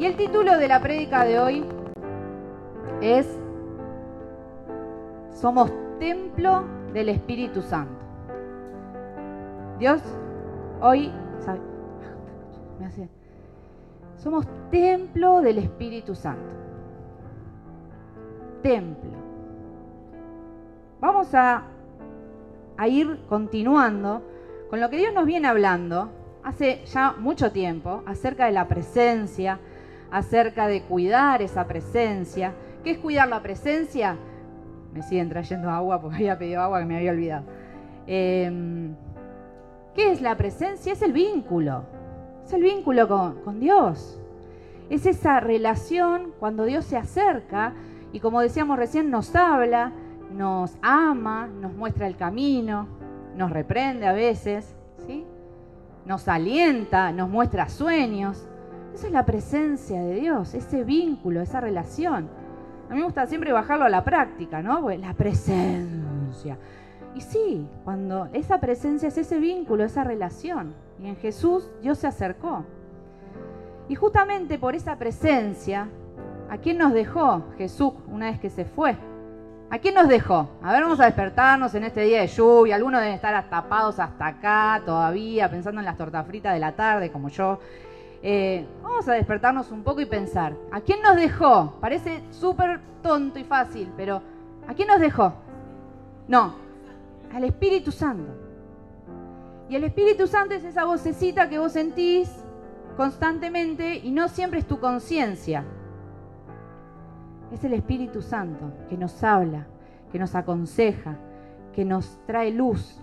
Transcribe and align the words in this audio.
Y 0.00 0.06
el 0.06 0.16
título 0.16 0.56
de 0.56 0.66
la 0.66 0.80
prédica 0.80 1.26
de 1.26 1.38
hoy 1.38 1.62
es 3.02 3.28
Somos 5.30 5.70
templo 5.98 6.64
del 6.94 7.10
Espíritu 7.10 7.60
Santo. 7.60 8.02
Dios 9.78 10.00
hoy 10.80 11.12
somos 14.16 14.46
templo 14.70 15.42
del 15.42 15.58
Espíritu 15.58 16.14
Santo. 16.14 16.54
Templo. 18.62 19.18
Vamos 20.98 21.34
a, 21.34 21.64
a 22.78 22.88
ir 22.88 23.20
continuando 23.28 24.22
con 24.70 24.80
lo 24.80 24.88
que 24.88 24.96
Dios 24.96 25.12
nos 25.12 25.26
viene 25.26 25.46
hablando 25.46 26.08
hace 26.42 26.86
ya 26.86 27.12
mucho 27.18 27.52
tiempo 27.52 28.02
acerca 28.06 28.46
de 28.46 28.52
la 28.52 28.66
presencia, 28.66 29.60
acerca 30.10 30.66
de 30.66 30.82
cuidar 30.82 31.42
esa 31.42 31.66
presencia. 31.66 32.54
¿Qué 32.84 32.92
es 32.92 32.98
cuidar 32.98 33.28
la 33.28 33.42
presencia? 33.42 34.16
Me 34.92 35.02
siguen 35.02 35.28
trayendo 35.28 35.70
agua 35.70 36.00
porque 36.00 36.16
había 36.18 36.38
pedido 36.38 36.62
agua 36.62 36.80
que 36.80 36.86
me 36.86 36.96
había 36.96 37.12
olvidado. 37.12 37.44
Em, 38.06 38.94
¿Qué 39.94 40.12
es 40.12 40.20
la 40.20 40.36
presencia? 40.36 40.92
Es 40.92 41.02
el 41.02 41.12
vínculo. 41.12 41.84
Es 42.44 42.52
el 42.52 42.62
vínculo 42.62 43.08
con, 43.08 43.42
con 43.42 43.60
Dios. 43.60 44.20
Es 44.88 45.06
esa 45.06 45.40
relación 45.40 46.32
cuando 46.38 46.64
Dios 46.64 46.84
se 46.84 46.96
acerca 46.96 47.74
y 48.12 48.20
como 48.20 48.40
decíamos 48.40 48.76
recién, 48.76 49.10
nos 49.10 49.34
habla, 49.36 49.92
nos 50.32 50.76
ama, 50.82 51.46
nos 51.46 51.72
muestra 51.74 52.06
el 52.06 52.16
camino, 52.16 52.88
nos 53.36 53.50
reprende 53.50 54.06
a 54.06 54.12
veces, 54.12 54.74
¿sí? 55.06 55.24
nos 56.04 56.26
alienta, 56.28 57.12
nos 57.12 57.28
muestra 57.28 57.68
sueños. 57.68 58.48
Esa 58.94 59.06
es 59.06 59.12
la 59.12 59.24
presencia 59.24 60.02
de 60.02 60.14
Dios, 60.16 60.54
ese 60.54 60.84
vínculo, 60.84 61.40
esa 61.40 61.60
relación. 61.60 62.28
A 62.88 62.92
mí 62.92 62.98
me 62.98 63.04
gusta 63.04 63.26
siempre 63.26 63.52
bajarlo 63.52 63.84
a 63.84 63.88
la 63.88 64.02
práctica, 64.02 64.62
¿no? 64.62 64.90
la 64.90 65.14
presencia. 65.14 66.58
Y 67.14 67.20
sí, 67.20 67.66
cuando 67.84 68.28
esa 68.32 68.58
presencia 68.58 69.08
es 69.08 69.18
ese 69.18 69.38
vínculo, 69.38 69.84
esa 69.84 70.04
relación. 70.04 70.74
Y 70.98 71.06
en 71.08 71.16
Jesús 71.16 71.70
Dios 71.82 71.98
se 71.98 72.06
acercó. 72.06 72.64
Y 73.88 73.94
justamente 73.94 74.58
por 74.58 74.74
esa 74.74 74.96
presencia, 74.96 75.88
¿a 76.48 76.58
quién 76.58 76.78
nos 76.78 76.92
dejó 76.92 77.44
Jesús 77.58 77.92
una 78.08 78.30
vez 78.30 78.40
que 78.40 78.50
se 78.50 78.64
fue? 78.64 78.96
¿A 79.72 79.78
quién 79.78 79.94
nos 79.94 80.08
dejó? 80.08 80.48
A 80.62 80.72
ver, 80.72 80.82
vamos 80.82 80.98
a 80.98 81.04
despertarnos 81.04 81.72
en 81.76 81.84
este 81.84 82.00
día 82.02 82.20
de 82.22 82.26
lluvia. 82.26 82.74
Algunos 82.74 83.00
deben 83.00 83.14
estar 83.14 83.48
tapados 83.48 84.00
hasta 84.00 84.26
acá 84.26 84.82
todavía, 84.84 85.48
pensando 85.48 85.80
en 85.80 85.84
las 85.84 85.96
tortas 85.96 86.26
fritas 86.26 86.54
de 86.54 86.58
la 86.58 86.72
tarde, 86.72 87.12
como 87.12 87.28
yo. 87.28 87.60
Eh, 88.22 88.66
vamos 88.82 89.08
a 89.08 89.14
despertarnos 89.14 89.70
un 89.70 89.82
poco 89.82 90.00
y 90.00 90.06
pensar, 90.06 90.54
¿a 90.70 90.80
quién 90.80 91.00
nos 91.02 91.16
dejó? 91.16 91.74
Parece 91.80 92.22
súper 92.30 92.80
tonto 93.02 93.38
y 93.38 93.44
fácil, 93.44 93.90
pero 93.96 94.22
¿a 94.68 94.74
quién 94.74 94.88
nos 94.88 95.00
dejó? 95.00 95.32
No, 96.28 96.54
al 97.32 97.44
Espíritu 97.44 97.90
Santo. 97.90 98.30
Y 99.70 99.76
el 99.76 99.84
Espíritu 99.84 100.26
Santo 100.26 100.54
es 100.54 100.64
esa 100.64 100.84
vocecita 100.84 101.48
que 101.48 101.58
vos 101.58 101.72
sentís 101.72 102.44
constantemente 102.96 103.96
y 103.96 104.10
no 104.10 104.28
siempre 104.28 104.58
es 104.58 104.66
tu 104.66 104.78
conciencia. 104.80 105.64
Es 107.52 107.64
el 107.64 107.72
Espíritu 107.72 108.20
Santo 108.20 108.72
que 108.88 108.98
nos 108.98 109.22
habla, 109.24 109.66
que 110.12 110.18
nos 110.18 110.34
aconseja, 110.34 111.16
que 111.72 111.84
nos 111.84 112.18
trae 112.26 112.50
luz. 112.50 113.00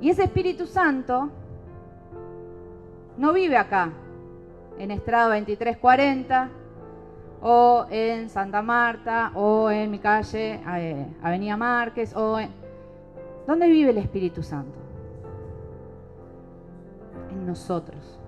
Y 0.00 0.08
ese 0.08 0.24
Espíritu 0.24 0.66
Santo 0.66 1.30
no 3.16 3.32
vive 3.32 3.56
acá, 3.56 3.90
en 4.78 4.90
Estrado 4.90 5.30
2340, 5.30 6.48
o 7.42 7.86
en 7.90 8.28
Santa 8.28 8.62
Marta, 8.62 9.32
o 9.34 9.70
en 9.70 9.90
mi 9.90 9.98
calle, 9.98 10.60
eh, 10.76 11.06
Avenida 11.22 11.56
Márquez, 11.56 12.14
o 12.14 12.38
en... 12.38 12.50
¿Dónde 13.46 13.66
vive 13.66 13.90
el 13.90 13.98
Espíritu 13.98 14.42
Santo? 14.42 14.78
En 17.30 17.44
nosotros. 17.44 18.18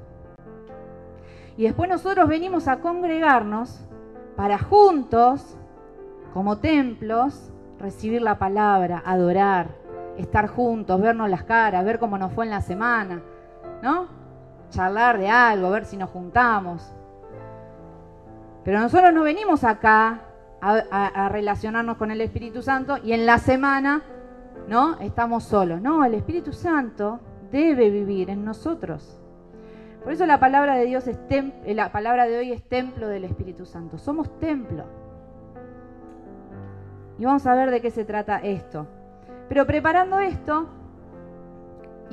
Y 1.57 1.63
después 1.65 1.89
nosotros 1.89 2.29
venimos 2.29 2.67
a 2.67 2.81
congregarnos 2.81 3.85
para 4.37 4.59
juntos, 4.59 5.57
como 6.33 6.59
templos, 6.59 7.53
recibir 7.79 8.23
la 8.23 8.39
palabra, 8.39 9.03
adorar, 9.07 9.69
estar 10.19 10.49
juntos, 10.49 11.01
vernos 11.01 11.31
las 11.31 11.45
caras, 11.45 11.85
ver 11.85 12.01
cómo 12.01 12.19
nos 12.19 12.33
fue 12.33 12.45
en 12.45 12.51
la 12.51 12.61
semana, 12.61 13.23
¿no? 13.83 14.09
Charlar 14.75 15.19
de 15.19 15.29
algo, 15.29 15.71
ver 15.71 15.85
si 15.85 15.97
nos 15.97 16.11
juntamos. 16.11 16.93
Pero 18.65 18.81
nosotros 18.81 19.13
no 19.13 19.23
venimos 19.23 19.63
acá 19.65 20.23
a, 20.61 21.29
relacionarnos 21.29 21.97
con 21.99 22.11
el 22.11 22.21
Espíritu 22.23 22.63
Santo 22.63 22.97
y 23.03 23.13
en 23.13 23.27
la 23.27 23.39
semana, 23.39 24.03
¿no? 24.69 24.99
Estamos 25.01 25.45
solos. 25.45 25.81
No, 25.81 26.05
el 26.05 26.15
Espíritu 26.15 26.53
Santo 26.53 27.21
debe 27.53 27.91
vivir 27.91 28.31
en 28.31 28.45
nosotros. 28.45 29.21
Por 30.03 30.13
eso 30.13 30.27
la 30.27 30.41
palabra 30.41 30.77
de 30.77 30.87
Dios 30.87 31.07
es 31.07 31.19
la 31.67 31.93
palabra 31.93 32.27
de 32.27 32.39
hoy 32.39 32.53
es 32.53 32.63
templo 32.63 33.09
del 33.09 33.25
Espíritu 33.25 33.67
Santo. 33.67 33.99
Somos 33.99 34.39
templo. 34.39 34.85
Y 37.19 37.25
vamos 37.25 37.47
a 37.47 37.55
ver 37.55 37.71
de 37.71 37.81
qué 37.81 37.91
se 37.91 38.05
trata 38.05 38.39
esto. 38.39 38.87
Pero 39.49 39.67
preparando 39.67 40.19
esto, 40.19 40.69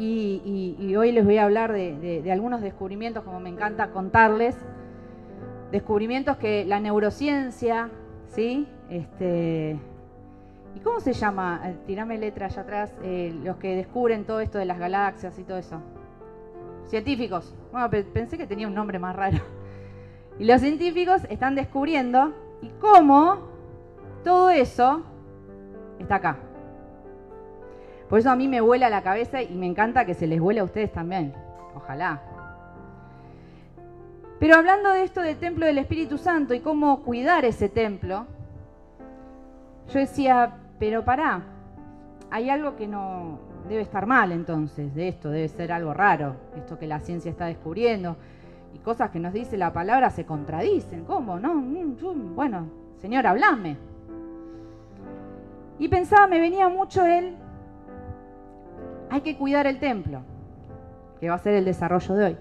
y, 0.02 0.96
hoy 0.96 1.12
les 1.12 1.24
voy 1.24 1.38
a 1.38 1.44
hablar 1.44 1.72
de, 1.72 2.30
algunos 2.32 2.62
descubrimientos, 2.62 3.24
como 3.24 3.40
me 3.40 3.50
encanta 3.50 3.92
contarles, 3.92 4.58
descubrimientos 5.72 6.38
que 6.38 6.66
la 6.66 6.80
neurociencia, 6.80 7.90
¿sí? 8.28 8.68
Este, 8.90 9.80
¿Y 10.76 10.80
cómo 10.80 11.00
se 11.00 11.14
llama? 11.14 11.62
Eh, 11.66 11.76
tirame 11.86 12.18
letra 12.18 12.48
allá 12.48 12.62
atrás, 12.62 12.94
eh, 13.04 13.34
los 13.44 13.58
que 13.58 13.76
descubren 13.76 14.26
todo 14.26 14.40
esto 14.40 14.58
de 14.58 14.66
las 14.66 14.80
galaxias 14.80 15.38
y 15.38 15.44
todo 15.44 15.58
eso. 15.58 15.82
Científicos. 16.86 17.54
Bueno, 17.72 17.90
pensé 17.90 18.38
que 18.38 18.48
tenía 18.48 18.68
un 18.68 18.74
nombre 18.74 19.00
más 19.00 19.16
raro. 19.16 19.38
Y 20.40 20.46
los 20.46 20.62
científicos 20.62 21.22
están 21.30 21.54
descubriendo 21.54 22.34
y 22.62 22.70
cómo 22.80 23.50
todo 24.24 24.50
eso 24.50 25.04
está 26.00 26.16
acá. 26.16 26.40
Por 28.12 28.20
eso 28.20 28.30
a 28.30 28.36
mí 28.36 28.50
me 28.50 28.60
vuela 28.60 28.90
la 28.90 29.04
cabeza 29.04 29.42
y 29.42 29.56
me 29.56 29.66
encanta 29.66 30.04
que 30.04 30.14
se 30.14 30.28
les 30.28 30.42
vuele 30.42 30.60
a 30.60 30.66
ustedes 30.66 30.92
también. 30.92 31.34
Ojalá. 31.74 32.22
Pero 34.38 34.56
hablando 34.58 34.92
de 34.92 35.04
esto 35.04 35.22
del 35.22 35.38
templo 35.38 35.66
del 35.66 35.78
Espíritu 35.78 36.18
Santo 36.18 36.54
y 36.54 36.60
cómo 36.60 37.04
cuidar 37.04 37.46
ese 37.46 37.70
templo, 37.70 38.26
yo 39.94 40.00
decía, 40.00 40.58
pero 40.78 41.06
pará, 41.06 41.42
hay 42.30 42.50
algo 42.50 42.76
que 42.76 42.86
no 42.86 43.40
debe 43.70 43.84
estar 43.84 44.06
mal 44.06 44.34
entonces 44.34 44.94
de 44.94 45.08
esto, 45.08 45.30
debe 45.30 45.48
ser 45.48 45.72
algo 45.72 45.94
raro, 45.94 46.36
esto 46.58 46.78
que 46.78 46.88
la 46.88 47.00
ciencia 47.00 47.32
está 47.32 47.46
descubriendo 47.46 48.18
y 48.74 48.80
cosas 48.80 49.12
que 49.12 49.20
nos 49.20 49.32
dice 49.32 49.56
la 49.56 49.72
palabra 49.72 50.10
se 50.10 50.26
contradicen. 50.26 51.06
¿Cómo? 51.06 51.40
No, 51.40 51.54
mm, 51.54 52.36
bueno, 52.36 52.68
Señor, 53.00 53.26
hablame. 53.26 53.78
Y 55.80 55.88
pensaba, 55.88 56.28
me 56.28 56.42
venía 56.42 56.68
mucho 56.68 57.06
él 57.06 57.38
hay 59.12 59.22
que 59.22 59.36
cuidar 59.36 59.68
el 59.68 59.78
templo, 59.78 60.22
que 61.20 61.28
va 61.28 61.36
a 61.36 61.40
ser 61.40 61.54
el 61.54 61.66
desarrollo 61.66 62.16
de 62.16 62.26
hoy. 62.26 62.38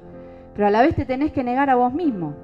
Pero 0.54 0.68
a 0.68 0.70
la 0.70 0.82
vez 0.82 0.94
te 0.94 1.04
tenés 1.04 1.32
que 1.32 1.42
negar 1.42 1.68
a 1.68 1.74
vos 1.74 1.92
mismo. 1.92 2.34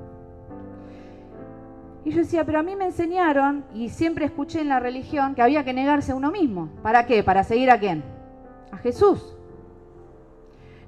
Y 2.04 2.10
yo 2.10 2.18
decía, 2.18 2.44
pero 2.44 2.58
a 2.58 2.62
mí 2.64 2.74
me 2.74 2.86
enseñaron 2.86 3.64
y 3.72 3.88
siempre 3.88 4.24
escuché 4.24 4.60
en 4.60 4.68
la 4.68 4.80
religión 4.80 5.36
que 5.36 5.42
había 5.42 5.64
que 5.64 5.72
negarse 5.72 6.10
a 6.10 6.16
uno 6.16 6.32
mismo. 6.32 6.70
¿Para 6.82 7.06
qué? 7.06 7.22
¿Para 7.22 7.44
seguir 7.44 7.70
a 7.70 7.78
quién? 7.78 8.02
A 8.72 8.78
Jesús. 8.78 9.36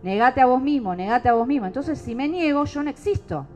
Negate 0.03 0.41
a 0.41 0.47
vos 0.47 0.61
mismo, 0.61 0.95
negate 0.97 1.29
a 1.29 1.35
vos 1.35 1.47
mismo. 1.47 1.67
Entonces, 1.67 1.99
si 1.99 2.17
me 2.17 2.29
niego, 2.29 2.65
yo 2.65 2.83
no 2.83 2.91
existo. 2.91 3.47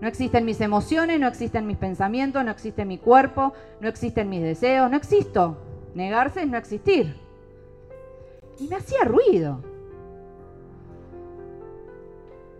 No 0.00 0.06
existen 0.06 0.44
mis 0.44 0.60
emociones, 0.60 1.18
no 1.18 1.26
existen 1.26 1.66
mis 1.66 1.76
pensamientos, 1.76 2.44
no 2.44 2.52
existe 2.52 2.84
mi 2.84 2.98
cuerpo, 2.98 3.52
no 3.80 3.88
existen 3.88 4.28
mis 4.28 4.42
deseos, 4.42 4.88
no 4.88 4.96
existo. 4.96 5.56
Negarse 5.94 6.42
es 6.42 6.48
no 6.48 6.56
existir 6.56 7.21
y 8.62 8.68
me 8.68 8.76
hacía 8.76 9.04
ruido. 9.04 9.60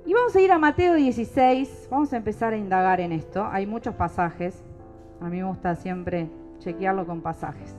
Y 0.05 0.13
vamos 0.13 0.35
a 0.35 0.41
ir 0.41 0.51
a 0.51 0.59
Mateo 0.59 0.95
16, 0.95 1.87
vamos 1.91 2.13
a 2.13 2.17
empezar 2.17 2.53
a 2.53 2.57
indagar 2.57 3.01
en 3.01 3.13
esto. 3.13 3.47
Hay 3.47 3.67
muchos 3.67 3.95
pasajes, 3.95 4.65
a 5.21 5.29
mí 5.29 5.37
me 5.37 5.45
gusta 5.45 5.77
siempre 5.77 6.29
chequearlo 6.59 7.07
con 7.07 7.21
pasajes. 7.21 7.77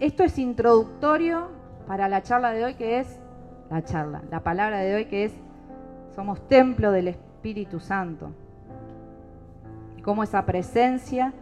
esto 0.00 0.24
es 0.24 0.38
introductorio 0.38 1.48
para 1.86 2.08
la 2.08 2.22
charla 2.22 2.52
de 2.52 2.64
hoy 2.64 2.74
que 2.74 2.98
es, 2.98 3.20
la 3.70 3.84
charla, 3.84 4.22
la 4.30 4.40
palabra 4.40 4.78
de 4.78 4.94
hoy 4.94 5.04
que 5.06 5.24
es, 5.24 5.32
somos 6.14 6.40
templo 6.48 6.92
del 6.92 7.08
Espíritu 7.08 7.80
Santo. 7.80 8.30
Y 9.96 10.02
cómo 10.02 10.22
esa 10.22 10.46
presencia 10.46 11.34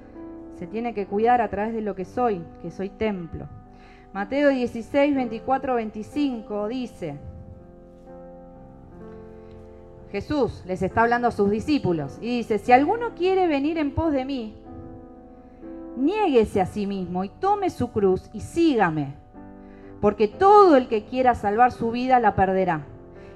se 0.56 0.66
tiene 0.66 0.94
que 0.94 1.06
cuidar 1.06 1.40
a 1.42 1.48
través 1.48 1.74
de 1.74 1.82
lo 1.82 1.94
que 1.94 2.04
soy, 2.04 2.42
que 2.62 2.70
soy 2.70 2.88
templo. 2.88 3.46
Mateo 4.14 4.50
16, 4.50 5.12
24, 5.12 5.74
25 5.74 6.68
dice, 6.68 7.18
Jesús 10.12 10.62
les 10.66 10.82
está 10.82 11.02
hablando 11.02 11.26
a 11.26 11.32
sus 11.32 11.50
discípulos 11.50 12.18
y 12.20 12.36
dice, 12.36 12.58
si 12.58 12.70
alguno 12.70 13.16
quiere 13.16 13.48
venir 13.48 13.76
en 13.76 13.92
pos 13.92 14.12
de 14.12 14.24
mí, 14.24 14.54
niéguese 15.96 16.60
a 16.60 16.66
sí 16.66 16.86
mismo 16.86 17.24
y 17.24 17.28
tome 17.28 17.70
su 17.70 17.90
cruz 17.90 18.30
y 18.32 18.38
sígame, 18.38 19.16
porque 20.00 20.28
todo 20.28 20.76
el 20.76 20.86
que 20.86 21.06
quiera 21.06 21.34
salvar 21.34 21.72
su 21.72 21.90
vida 21.90 22.20
la 22.20 22.36
perderá, 22.36 22.86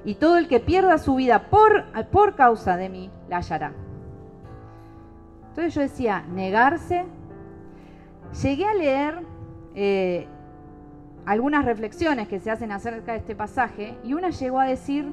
y 0.04 0.14
todo 0.14 0.38
el 0.38 0.46
que 0.46 0.60
pierda 0.60 0.98
su 0.98 1.16
vida 1.16 1.50
por, 1.50 1.86
por 2.12 2.36
causa 2.36 2.76
de 2.76 2.88
mí 2.88 3.10
la 3.28 3.38
hallará. 3.38 3.72
Entonces 5.48 5.74
yo 5.74 5.80
decía, 5.80 6.24
negarse. 6.32 7.04
Llegué 8.40 8.64
a 8.64 8.74
leer 8.74 9.18
eh, 9.74 10.28
algunas 11.28 11.66
reflexiones 11.66 12.26
que 12.26 12.40
se 12.40 12.50
hacen 12.50 12.72
acerca 12.72 13.12
de 13.12 13.18
este 13.18 13.36
pasaje 13.36 13.98
y 14.02 14.14
una 14.14 14.30
llegó 14.30 14.60
a 14.60 14.64
decir, 14.64 15.12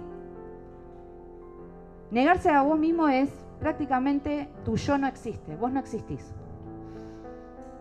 negarse 2.09 2.49
a 2.49 2.61
vos 2.61 2.79
mismo 2.79 3.09
es 3.09 3.29
prácticamente 3.59 4.47
tu 4.63 4.77
yo 4.77 4.97
no 4.97 5.07
existe, 5.07 5.57
vos 5.57 5.73
no 5.73 5.81
existís. 5.81 6.33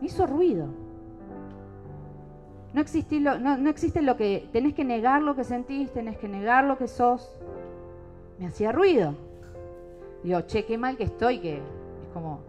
Me 0.00 0.08
hizo 0.08 0.26
ruido. 0.26 0.66
No, 2.72 2.82
lo, 3.20 3.38
no, 3.38 3.56
no 3.56 3.70
existe 3.70 4.02
lo 4.02 4.16
que, 4.16 4.48
tenés 4.52 4.75
que 4.75 4.84
negar 4.84 5.22
lo 5.22 5.37
que 5.37 5.44
sentís, 5.44 5.92
tenés 5.92 6.19
que 6.19 6.28
negar 6.28 6.64
lo 6.64 6.76
que 6.76 6.88
sos. 6.88 7.38
Me 8.40 8.48
hacía 8.48 8.72
ruido. 8.72 9.14
Digo, 10.25 10.40
che, 10.40 10.64
qué 10.64 10.76
mal 10.76 10.96
que 10.96 11.04
estoy, 11.04 11.38
que 11.38 11.58
es 11.58 12.08
como, 12.12 12.40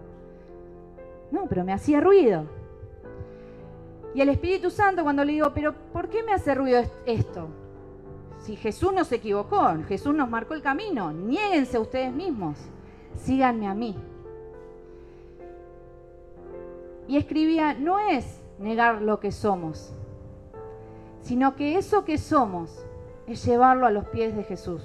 no, 1.30 1.46
pero 1.46 1.64
me 1.64 1.74
hacía 1.74 2.02
ruido. 2.02 2.48
Y 4.16 4.22
el 4.22 4.30
Espíritu 4.30 4.72
Santo 4.72 5.04
cuando 5.04 5.26
le 5.26 5.34
digo, 5.34 5.52
pero 5.54 5.76
¿por 5.92 6.08
qué 6.08 6.24
me 6.24 6.32
hace 6.32 6.56
ruido 6.56 6.82
esto? 7.06 7.50
Si 8.40 8.56
Jesús 8.56 8.94
no 8.94 9.04
se 9.04 9.16
equivocó, 9.16 9.76
Jesús 9.90 10.16
nos 10.16 10.30
marcó 10.30 10.54
el 10.54 10.62
camino, 10.62 11.12
niéguense 11.12 11.78
ustedes 11.78 12.14
mismos, 12.14 12.58
síganme 13.18 13.68
a 13.68 13.74
mí. 13.74 13.94
Y 17.10 17.18
escribía, 17.18 17.74
no 17.74 18.00
es 18.00 18.42
negar 18.58 19.02
lo 19.02 19.20
que 19.20 19.34
somos, 19.34 19.94
sino 21.20 21.58
que 21.58 21.78
eso 21.78 22.06
que 22.06 22.18
somos 22.18 22.86
es 23.28 23.44
llevarlo 23.44 23.86
a 23.86 23.92
los 23.92 24.06
pies 24.06 24.34
de 24.34 24.44
Jesús. 24.44 24.82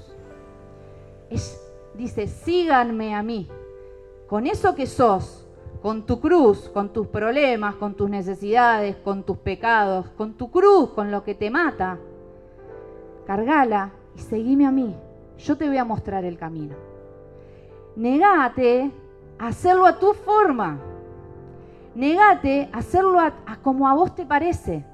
dice, 1.95 2.27
síganme 2.27 3.15
a 3.15 3.23
mí. 3.23 3.49
Con 4.27 4.49
eso 4.49 4.75
que 4.75 4.89
sos, 4.89 5.40
con 5.83 6.05
tu 6.05 6.21
cruz, 6.21 6.69
con 6.69 6.93
tus 6.93 7.07
problemas, 7.07 7.77
con 7.77 7.95
tus 7.95 8.11
necesidades, 8.11 8.97
con 8.97 9.23
tus 9.23 9.39
pecados, 9.39 10.07
con 10.17 10.35
tu 10.35 10.51
cruz, 10.51 10.91
con 10.91 11.11
lo 11.11 11.25
que 11.25 11.35
te 11.35 11.51
mata. 11.51 11.99
Cargala 13.27 13.93
y 14.15 14.19
seguime 14.19 14.67
a 14.67 14.71
mí. 14.71 14.95
Yo 15.39 15.57
te 15.57 15.67
voy 15.67 15.79
a 15.79 15.85
mostrar 15.85 16.25
el 16.25 16.37
camino. 16.37 16.77
Negate 17.97 18.91
a 19.39 19.47
hacerlo 19.49 19.87
a 19.87 19.99
tu 19.99 20.13
forma. 20.13 20.79
Negate 21.95 22.69
a 22.73 22.79
hacerlo 22.79 23.19
a, 23.19 23.33
como 23.63 23.89
a 23.89 23.95
vos 23.95 24.15
te 24.15 24.27
parece. 24.27 24.85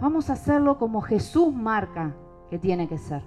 Vamos 0.00 0.30
a 0.30 0.34
hacerlo 0.34 0.78
como 0.78 1.02
Jesús 1.02 1.54
marca 1.54 2.14
que 2.48 2.58
tiene 2.58 2.88
que 2.88 2.98
ser. 2.98 3.22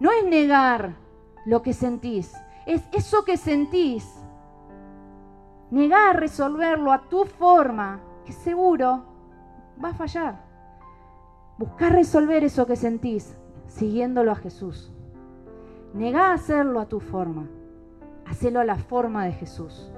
No 0.00 0.10
es 0.10 0.24
negar 0.24 0.96
lo 1.46 1.62
que 1.62 1.72
sentís, 1.72 2.34
es 2.66 2.82
eso 2.92 3.24
que 3.24 3.36
sentís 3.36 4.21
negar 5.72 6.20
resolverlo 6.20 6.92
a 6.92 7.08
tu 7.08 7.24
forma, 7.24 7.98
que 8.26 8.32
seguro 8.32 9.04
va 9.82 9.88
a 9.88 9.94
fallar. 9.94 10.44
Buscar 11.58 11.92
resolver 11.92 12.44
eso 12.44 12.66
que 12.66 12.76
sentís 12.76 13.34
siguiéndolo 13.68 14.32
a 14.32 14.36
Jesús. 14.36 14.92
Negá 15.94 16.34
hacerlo 16.34 16.78
a 16.78 16.86
tu 16.86 17.00
forma, 17.00 17.48
hacelo 18.26 18.60
a 18.60 18.64
la 18.64 18.76
forma 18.76 19.24
de 19.24 19.32
Jesús. 19.32 19.90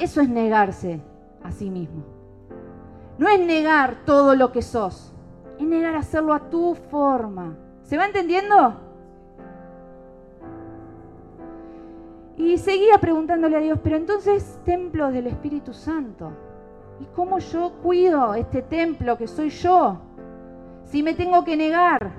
Eso 0.00 0.20
es 0.20 0.28
negarse 0.28 1.00
a 1.44 1.52
sí 1.52 1.70
mismo. 1.70 2.02
No 3.16 3.28
es 3.28 3.38
negar 3.38 4.04
todo 4.04 4.34
lo 4.34 4.50
que 4.50 4.62
sos, 4.62 5.14
es 5.58 5.66
negar 5.66 5.94
hacerlo 5.94 6.34
a 6.34 6.50
tu 6.50 6.74
forma. 6.74 7.56
¿Se 7.82 7.96
va 7.96 8.06
entendiendo? 8.06 8.89
Y 12.40 12.56
seguía 12.56 12.96
preguntándole 12.96 13.54
a 13.58 13.60
Dios, 13.60 13.78
pero 13.82 13.96
entonces 13.96 14.58
templo 14.64 15.12
del 15.12 15.26
Espíritu 15.26 15.74
Santo. 15.74 16.32
¿Y 16.98 17.04
cómo 17.14 17.38
yo 17.38 17.74
cuido 17.82 18.32
este 18.32 18.62
templo 18.62 19.18
que 19.18 19.26
soy 19.26 19.50
yo? 19.50 19.98
Si 20.84 21.02
me 21.02 21.12
tengo 21.12 21.44
que 21.44 21.54
negar, 21.54 22.10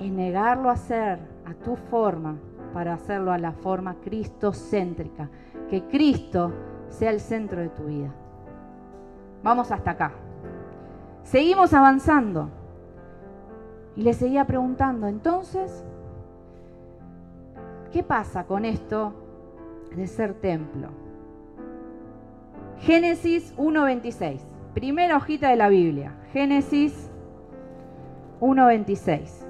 es 0.00 0.10
negarlo 0.10 0.68
a 0.68 0.72
hacer 0.72 1.20
a 1.44 1.54
tu 1.64 1.76
forma 1.76 2.38
para 2.74 2.94
hacerlo 2.94 3.30
a 3.30 3.38
la 3.38 3.52
forma 3.52 3.94
cristocéntrica, 4.02 5.30
que 5.70 5.84
Cristo 5.84 6.52
sea 6.88 7.12
el 7.12 7.20
centro 7.20 7.60
de 7.60 7.68
tu 7.68 7.84
vida. 7.84 8.12
Vamos 9.44 9.70
hasta 9.70 9.92
acá. 9.92 10.12
Seguimos 11.22 11.72
avanzando. 11.72 12.50
Y 13.94 14.02
le 14.02 14.12
seguía 14.12 14.44
preguntando, 14.44 15.06
entonces, 15.06 15.84
¿Qué 17.92 18.02
pasa 18.02 18.44
con 18.44 18.64
esto 18.64 19.14
de 19.96 20.06
ser 20.06 20.34
templo? 20.34 20.88
Génesis 22.80 23.56
1.26, 23.56 24.40
primera 24.74 25.16
hojita 25.16 25.48
de 25.48 25.56
la 25.56 25.68
Biblia. 25.68 26.12
Génesis 26.32 27.10
1.26. 28.40 29.46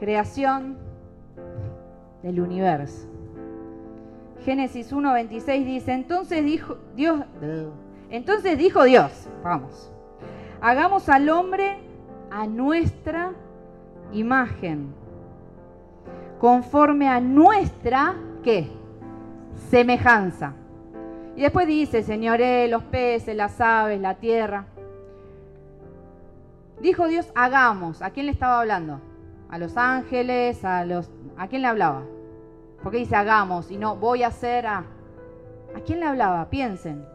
Creación 0.00 0.76
del 2.22 2.40
universo. 2.40 3.08
Génesis 4.44 4.92
1.26 4.92 5.64
dice, 5.64 5.92
entonces 5.92 6.44
dijo 6.44 6.78
Dios, 6.96 7.20
entonces 8.10 8.58
dijo 8.58 8.82
Dios, 8.82 9.28
vamos, 9.44 9.92
hagamos 10.60 11.08
al 11.08 11.28
hombre 11.28 11.78
a 12.28 12.48
nuestra 12.48 13.34
imagen 14.12 14.92
conforme 16.42 17.08
a 17.08 17.20
nuestra, 17.20 18.16
¿qué? 18.42 18.68
Semejanza. 19.70 20.54
Y 21.36 21.42
después 21.42 21.68
dice, 21.68 22.02
señoré 22.02 22.66
los 22.66 22.82
peces, 22.82 23.36
las 23.36 23.60
aves, 23.60 24.00
la 24.00 24.16
tierra. 24.16 24.66
Dijo 26.80 27.06
Dios, 27.06 27.30
hagamos. 27.36 28.02
¿A 28.02 28.10
quién 28.10 28.26
le 28.26 28.32
estaba 28.32 28.58
hablando? 28.58 29.00
¿A 29.50 29.58
los 29.58 29.76
ángeles? 29.76 30.64
¿A 30.64 30.84
los... 30.84 31.12
¿A 31.38 31.46
quién 31.46 31.62
le 31.62 31.68
hablaba? 31.68 32.02
Porque 32.82 32.98
dice 32.98 33.14
hagamos 33.14 33.70
y 33.70 33.76
no 33.76 33.94
voy 33.94 34.24
a 34.24 34.26
hacer 34.26 34.66
a... 34.66 34.78
¿A 34.78 35.80
quién 35.86 36.00
le 36.00 36.06
hablaba? 36.06 36.50
Piensen. 36.50 37.06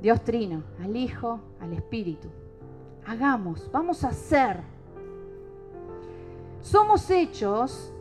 Dios 0.00 0.22
trino, 0.22 0.62
al 0.80 0.94
Hijo, 0.94 1.40
al 1.60 1.72
Espíritu. 1.72 2.28
Hagamos, 3.08 3.68
vamos 3.72 4.04
a 4.04 4.10
hacer. 4.10 4.79
Somos 6.60 7.10
hechos 7.10 7.92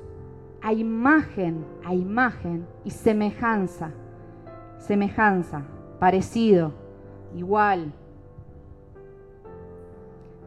a 0.61 0.73
imagen, 0.73 1.65
a 1.85 1.93
imagen 1.93 2.67
y 2.83 2.91
semejanza. 2.91 3.91
Semejanza, 4.77 5.63
parecido, 5.99 6.73
igual 7.35 7.93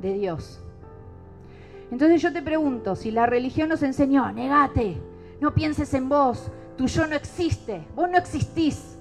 de 0.00 0.12
Dios. 0.14 0.62
Entonces 1.90 2.20
yo 2.20 2.32
te 2.32 2.42
pregunto, 2.42 2.96
si 2.96 3.10
la 3.10 3.26
religión 3.26 3.68
nos 3.68 3.82
enseñó, 3.82 4.30
negate, 4.32 5.00
no 5.40 5.54
pienses 5.54 5.92
en 5.94 6.08
vos, 6.08 6.50
tu 6.76 6.86
yo 6.86 7.06
no 7.06 7.14
existe, 7.14 7.86
vos 7.94 8.10
no 8.10 8.18
existís. 8.18 8.98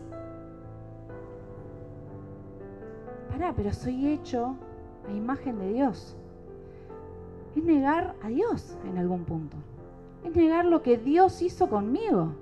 Pará, 3.30 3.54
pero 3.56 3.74
soy 3.74 4.08
hecho 4.08 4.56
a 5.08 5.12
imagen 5.12 5.58
de 5.60 5.74
Dios 5.74 6.18
es 7.56 7.64
negar 7.64 8.16
a 8.24 8.30
Dios 8.30 8.78
en 8.86 8.98
algún 8.98 9.26
punto. 9.26 9.58
Es 10.24 10.36
negar 10.36 10.66
lo 10.66 10.82
que 10.82 10.98
Dios 10.98 11.42
hizo 11.42 11.70
conmigo. 11.70 12.36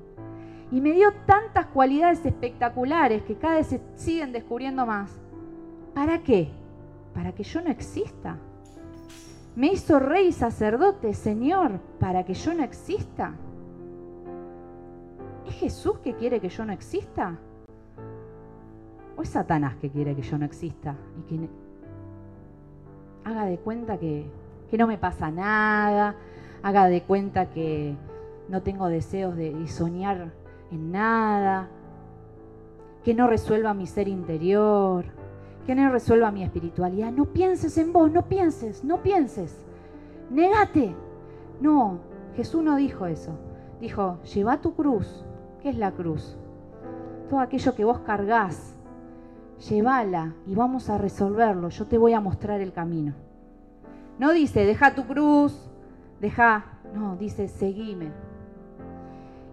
Y 0.71 0.81
me 0.81 0.91
dio 0.91 1.11
tantas 1.25 1.67
cualidades 1.67 2.25
espectaculares 2.25 3.23
que 3.23 3.35
cada 3.35 3.55
vez 3.55 3.67
se 3.67 3.81
siguen 3.95 4.31
descubriendo 4.31 4.85
más. 4.85 5.19
¿Para 5.93 6.21
qué? 6.21 6.49
Para 7.13 7.31
que 7.33 7.43
yo 7.43 7.61
no 7.61 7.71
exista. 7.71 8.37
Me 9.55 9.73
hizo 9.73 9.99
rey 9.99 10.27
y 10.27 10.31
sacerdote, 10.31 11.13
Señor, 11.13 11.79
para 11.99 12.23
que 12.23 12.33
yo 12.33 12.53
no 12.53 12.63
exista. 12.63 13.33
¿Es 15.47 15.55
Jesús 15.55 15.97
que 15.99 16.13
quiere 16.13 16.39
que 16.39 16.49
yo 16.49 16.65
no 16.65 16.71
exista? 16.71 17.37
¿O 19.17 19.23
es 19.23 19.29
Satanás 19.29 19.75
que 19.77 19.89
quiere 19.89 20.15
que 20.15 20.21
yo 20.21 20.37
no 20.37 20.45
exista 20.45 20.95
y 21.17 21.21
que 21.23 21.49
haga 23.25 23.45
de 23.45 23.57
cuenta 23.57 23.97
que 23.97 24.29
que 24.69 24.77
no 24.77 24.87
me 24.87 24.97
pasa 24.97 25.31
nada, 25.31 26.15
haga 26.63 26.87
de 26.87 27.01
cuenta 27.03 27.49
que 27.49 27.95
no 28.47 28.61
tengo 28.61 28.87
deseos 28.87 29.35
de, 29.35 29.67
soñar 29.67 30.31
en 30.71 30.91
nada, 30.91 31.69
que 33.03 33.13
no 33.13 33.27
resuelva 33.27 33.73
mi 33.73 33.87
ser 33.87 34.07
interior, 34.07 35.05
Que 35.65 35.75
no 35.75 35.91
resuelva 35.91 36.31
mi 36.31 36.43
espiritualidad. 36.43 37.11
No 37.11 37.25
pienses 37.25 37.77
en 37.77 37.93
vos, 37.93 38.11
no 38.11 38.23
pienses, 38.23 38.83
no 38.83 39.03
pienses. 39.03 39.63
Negate. 40.31 40.95
No, 41.61 41.99
Jesús 42.35 42.63
no 42.63 42.75
dijo 42.75 43.05
eso. 43.05 43.37
Dijo, 43.79 44.17
lleva 44.23 44.61
tu 44.61 44.73
cruz. 44.73 45.23
¿Qué 45.61 45.69
es 45.69 45.77
la 45.77 45.91
cruz? 45.91 46.37
Todo 47.29 47.39
aquello 47.39 47.75
que 47.75 47.85
vos 47.85 47.99
cargás, 47.99 48.75
llévala 49.69 50.33
y 50.47 50.55
vamos 50.55 50.89
a 50.89 50.97
resolverlo. 50.97 51.69
Yo 51.69 51.85
te 51.85 51.99
voy 51.99 52.13
a 52.13 52.19
mostrar 52.19 52.61
el 52.61 52.73
camino. 52.73 53.13
No 54.19 54.33
dice, 54.33 54.65
deja 54.65 54.93
tu 54.93 55.05
cruz, 55.05 55.69
deja, 56.19 56.65
no, 56.93 57.15
dice, 57.15 57.47
seguime. 57.47 58.11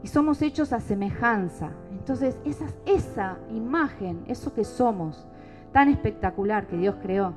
Y 0.02 0.08
somos 0.08 0.42
hechos 0.42 0.72
a 0.72 0.80
semejanza. 0.80 1.70
Entonces, 1.92 2.36
esa, 2.44 2.66
esa 2.84 3.38
imagen, 3.50 4.24
eso 4.26 4.52
que 4.52 4.64
somos, 4.64 5.24
tan 5.72 5.88
espectacular 5.88 6.66
que 6.66 6.76
Dios 6.76 6.96
creó, 7.00 7.32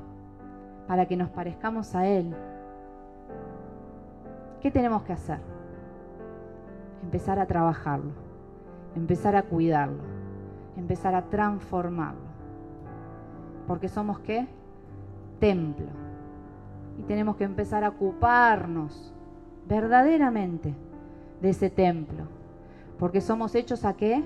para 0.87 1.05
que 1.07 1.15
nos 1.15 1.29
parezcamos 1.29 1.93
a 1.95 2.07
Él, 2.07 2.35
¿qué 4.59 4.71
tenemos 4.71 5.03
que 5.03 5.13
hacer? 5.13 5.39
Empezar 7.03 7.39
a 7.39 7.45
trabajarlo, 7.45 8.11
empezar 8.95 9.35
a 9.35 9.43
cuidarlo, 9.43 10.01
empezar 10.75 11.13
a 11.13 11.29
transformarlo. 11.29 12.27
Porque 13.67 13.87
somos 13.87 14.19
qué? 14.19 14.47
Templo. 15.39 15.98
Y 16.99 17.03
tenemos 17.03 17.37
que 17.37 17.45
empezar 17.45 17.83
a 17.83 17.89
ocuparnos 17.89 19.13
verdaderamente 19.67 20.75
de 21.41 21.49
ese 21.49 21.69
templo. 21.69 22.25
Porque 22.99 23.21
somos 23.21 23.55
hechos 23.55 23.85
a 23.85 23.95
qué? 23.95 24.23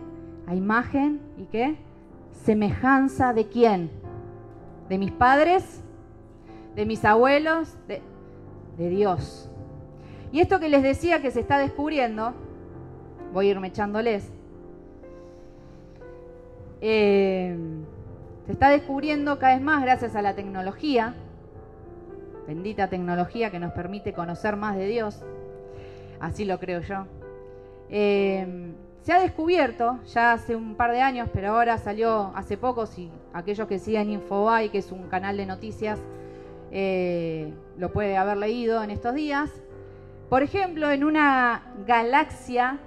A 0.48 0.56
imagen 0.56 1.22
y 1.38 1.46
qué? 1.46 1.78
Semejanza 2.32 3.32
de 3.34 3.48
quién? 3.48 3.92
De 4.90 4.98
mis 4.98 5.12
padres, 5.12 5.84
de 6.76 6.86
mis 6.86 7.06
abuelos, 7.06 7.78
de, 7.88 8.02
de 8.78 8.90
Dios. 8.90 9.50
Y 10.32 10.40
esto 10.40 10.60
que 10.60 10.68
les 10.68 10.82
decía 10.82 11.22
que 11.22 11.30
se 11.30 11.40
está 11.40 11.60
descubriendo, 11.60 12.34
voy 13.34 13.48
a 13.48 13.52
irme 13.52 13.68
echándoles, 13.68 14.32
eh, 16.82 17.56
se 18.46 18.52
está 18.52 18.70
descubriendo 18.70 19.40
cada 19.40 19.54
vez 19.54 19.64
más 19.64 19.82
gracias 19.84 20.16
a 20.16 20.22
la 20.22 20.36
tecnología, 20.36 21.14
bendita 22.48 22.90
tecnología 22.90 23.52
que 23.52 23.60
nos 23.60 23.72
permite 23.74 24.14
conocer 24.14 24.56
más 24.56 24.76
de 24.76 24.88
Dios, 24.88 25.24
así 26.20 26.46
lo 26.46 26.60
creo 26.60 26.82
yo. 26.82 27.06
Eh, 27.90 28.74
se 29.02 29.12
ha 29.12 29.20
descubierto 29.20 30.00
ya 30.14 30.32
hace 30.32 30.56
un 30.56 30.76
par 30.76 30.92
de 30.92 31.02
años, 31.02 31.30
pero 31.34 31.50
ahora 31.50 31.78
salió 31.78 32.32
hace 32.36 32.58
poco, 32.58 32.86
si 32.86 33.12
aquellos 33.34 33.68
que 33.68 33.78
siguen 33.78 34.10
Infobae, 34.10 34.70
que 34.70 34.78
es 34.78 34.92
un 34.94 35.10
canal 35.10 35.36
de 35.36 35.46
noticias, 35.46 36.00
eh, 36.72 37.54
lo 37.78 37.92
puede 37.92 38.16
haber 38.16 38.38
leído 38.38 38.82
en 38.82 38.92
estos 38.92 39.14
días, 39.14 39.52
por 40.30 40.42
ejemplo, 40.42 40.90
en 40.90 41.04
una 41.04 41.64
galaxia 41.86 42.80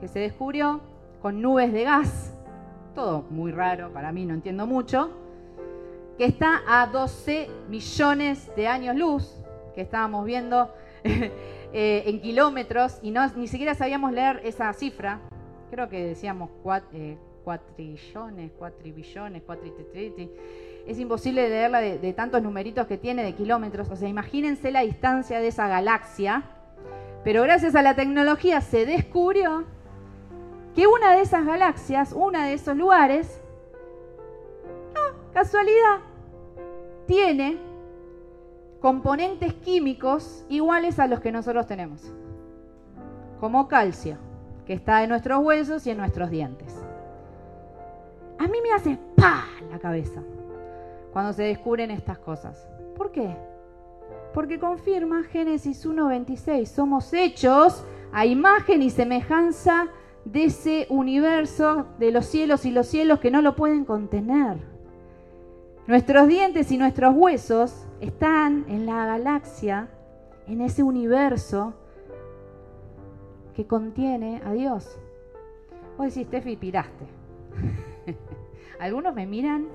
que 0.00 0.06
se 0.08 0.18
descubrió 0.18 0.80
con 1.22 1.40
nubes 1.40 1.72
de 1.72 1.84
gas, 1.84 2.34
todo 2.94 3.24
muy 3.30 3.52
raro, 3.52 3.90
para 3.92 4.12
mí 4.12 4.26
no 4.26 4.34
entiendo 4.34 4.66
mucho, 4.66 5.10
que 6.20 6.26
está 6.26 6.60
a 6.68 6.86
12 6.86 7.48
millones 7.70 8.54
de 8.54 8.68
años 8.68 8.94
luz, 8.94 9.40
que 9.74 9.80
estábamos 9.80 10.26
viendo 10.26 10.70
eh, 11.02 12.02
en 12.04 12.20
kilómetros 12.20 12.98
y 13.00 13.10
no, 13.10 13.26
ni 13.36 13.46
siquiera 13.46 13.74
sabíamos 13.74 14.12
leer 14.12 14.42
esa 14.44 14.70
cifra, 14.74 15.18
creo 15.70 15.88
que 15.88 16.04
decíamos 16.04 16.50
eh, 16.92 17.16
cuatrillones, 17.42 18.52
cuatribillones, 18.52 19.42
es 20.86 20.98
imposible 20.98 21.48
leerla 21.48 21.80
de, 21.80 22.12
tantos 22.12 22.42
numeritos 22.42 22.86
que 22.86 22.98
tiene 22.98 23.24
de 23.24 23.34
kilómetros. 23.34 23.88
O 23.88 23.96
sea, 23.96 24.06
imagínense 24.06 24.70
la 24.70 24.82
distancia 24.82 25.40
de 25.40 25.48
esa 25.48 25.68
galaxia. 25.68 26.42
Pero 27.24 27.44
gracias 27.44 27.74
a 27.74 27.80
la 27.80 27.96
tecnología 27.96 28.60
se 28.60 28.84
descubrió 28.84 29.64
que 30.74 30.86
una 30.86 31.14
de 31.14 31.22
esas 31.22 31.46
galaxias, 31.46 32.12
una 32.12 32.46
de 32.46 32.52
esos 32.52 32.76
lugares, 32.76 33.40
ah, 34.94 35.14
casualidad, 35.32 36.09
tiene 37.10 37.58
componentes 38.80 39.52
químicos 39.54 40.44
iguales 40.48 41.00
a 41.00 41.08
los 41.08 41.18
que 41.18 41.32
nosotros 41.32 41.66
tenemos. 41.66 42.14
Como 43.40 43.66
calcio, 43.66 44.16
que 44.64 44.74
está 44.74 45.02
en 45.02 45.08
nuestros 45.08 45.44
huesos 45.44 45.84
y 45.88 45.90
en 45.90 45.98
nuestros 45.98 46.30
dientes. 46.30 46.80
A 48.38 48.46
mí 48.46 48.58
me 48.62 48.72
hace 48.72 48.96
pa 49.16 49.44
la 49.72 49.80
cabeza 49.80 50.22
cuando 51.12 51.32
se 51.32 51.42
descubren 51.42 51.90
estas 51.90 52.20
cosas. 52.20 52.68
¿Por 52.96 53.10
qué? 53.10 53.36
Porque 54.32 54.60
confirma 54.60 55.24
Génesis 55.24 55.84
1.26, 55.84 56.66
somos 56.66 57.12
hechos 57.12 57.84
a 58.12 58.24
imagen 58.24 58.82
y 58.82 58.90
semejanza 58.90 59.88
de 60.24 60.44
ese 60.44 60.86
universo 60.90 61.86
de 61.98 62.12
los 62.12 62.26
cielos 62.26 62.64
y 62.66 62.70
los 62.70 62.86
cielos 62.86 63.18
que 63.18 63.32
no 63.32 63.42
lo 63.42 63.56
pueden 63.56 63.84
contener. 63.84 64.69
Nuestros 65.90 66.28
dientes 66.28 66.70
y 66.70 66.78
nuestros 66.78 67.12
huesos 67.16 67.84
están 68.00 68.64
en 68.68 68.86
la 68.86 69.06
galaxia, 69.06 69.88
en 70.46 70.60
ese 70.60 70.84
universo 70.84 71.74
que 73.56 73.66
contiene 73.66 74.40
a 74.46 74.52
Dios. 74.52 75.00
Vos 75.98 76.14
decís, 76.14 76.28
Steffi, 76.28 76.54
piraste. 76.54 77.06
Algunos 78.78 79.12
me 79.16 79.26
miran 79.26 79.66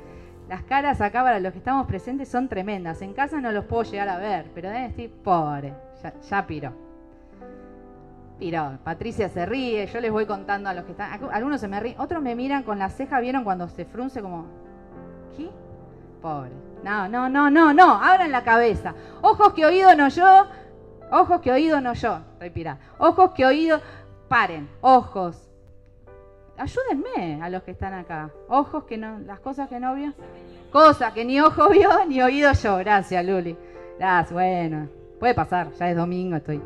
las 0.48 0.64
caras 0.64 1.02
acá 1.02 1.22
para 1.22 1.42
los 1.42 1.52
que 1.52 1.58
estamos 1.58 1.86
presentes 1.86 2.30
son 2.30 2.48
tremendas. 2.48 3.02
En 3.02 3.12
casa 3.12 3.42
no 3.42 3.52
los 3.52 3.66
puedo 3.66 3.84
llegar 3.84 4.08
a 4.08 4.18
ver, 4.18 4.50
pero 4.56 4.70
deben 4.70 4.88
decir, 4.88 5.12
pobre, 5.22 5.74
ya, 6.02 6.14
ya 6.22 6.48
piró. 6.48 6.72
Piró. 8.40 8.80
Patricia 8.86 9.28
se 9.28 9.46
ríe, 9.46 9.86
yo 9.88 10.00
les 10.00 10.14
voy 10.14 10.26
contando 10.26 10.70
a 10.70 10.74
los 10.74 10.86
que 10.86 10.92
están. 10.92 11.12
Algunos 11.34 11.60
se 11.60 11.68
me 11.68 11.78
ríen, 11.78 12.00
otros 12.00 12.24
me 12.24 12.36
miran 12.36 12.64
con 12.64 12.80
la 12.80 12.90
ceja, 12.90 13.20
¿vieron 13.20 13.44
cuando 13.44 13.68
se 13.68 13.84
frunce 13.84 14.22
como. 14.22 14.46
¿Qué? 15.36 15.50
Pobre. 16.26 16.50
No, 16.84 17.08
no, 17.08 17.30
no, 17.30 17.52
no, 17.52 17.72
no. 17.72 18.04
Abran 18.04 18.32
la 18.32 18.44
cabeza. 18.44 18.96
Ojos 19.22 19.54
que 19.54 19.64
oído 19.64 19.96
no 19.96 20.08
yo. 20.10 20.48
Ojos 21.12 21.40
que 21.40 21.52
oído 21.52 21.80
no 21.82 21.94
yo. 21.94 22.18
Estoy. 22.40 22.80
Ojos 22.98 23.30
que 23.36 23.46
oído. 23.46 23.80
Paren. 24.28 24.68
Ojos 24.82 25.46
ayúdenme 26.58 27.44
a 27.44 27.50
los 27.52 27.62
que 27.62 27.72
están 27.72 27.94
acá. 27.94 28.32
Ojos 28.48 28.86
que 28.86 28.98
no, 28.98 29.20
las 29.20 29.40
cosas 29.40 29.70
que 29.70 29.80
no 29.80 29.94
vio. 29.94 30.14
Cosas 30.72 31.14
que 31.14 31.24
ni 31.26 31.40
ojo 31.40 31.70
vio 31.70 31.90
ni 32.08 32.20
oído 32.24 32.52
yo. 32.54 32.78
Gracias, 32.78 33.24
Luli. 33.24 33.56
Gracias, 34.00 34.34
bueno. 34.34 34.90
Puede 35.20 35.36
pasar, 35.36 35.72
ya 35.74 35.92
es 35.92 35.96
domingo, 35.96 36.38
estoy. 36.38 36.60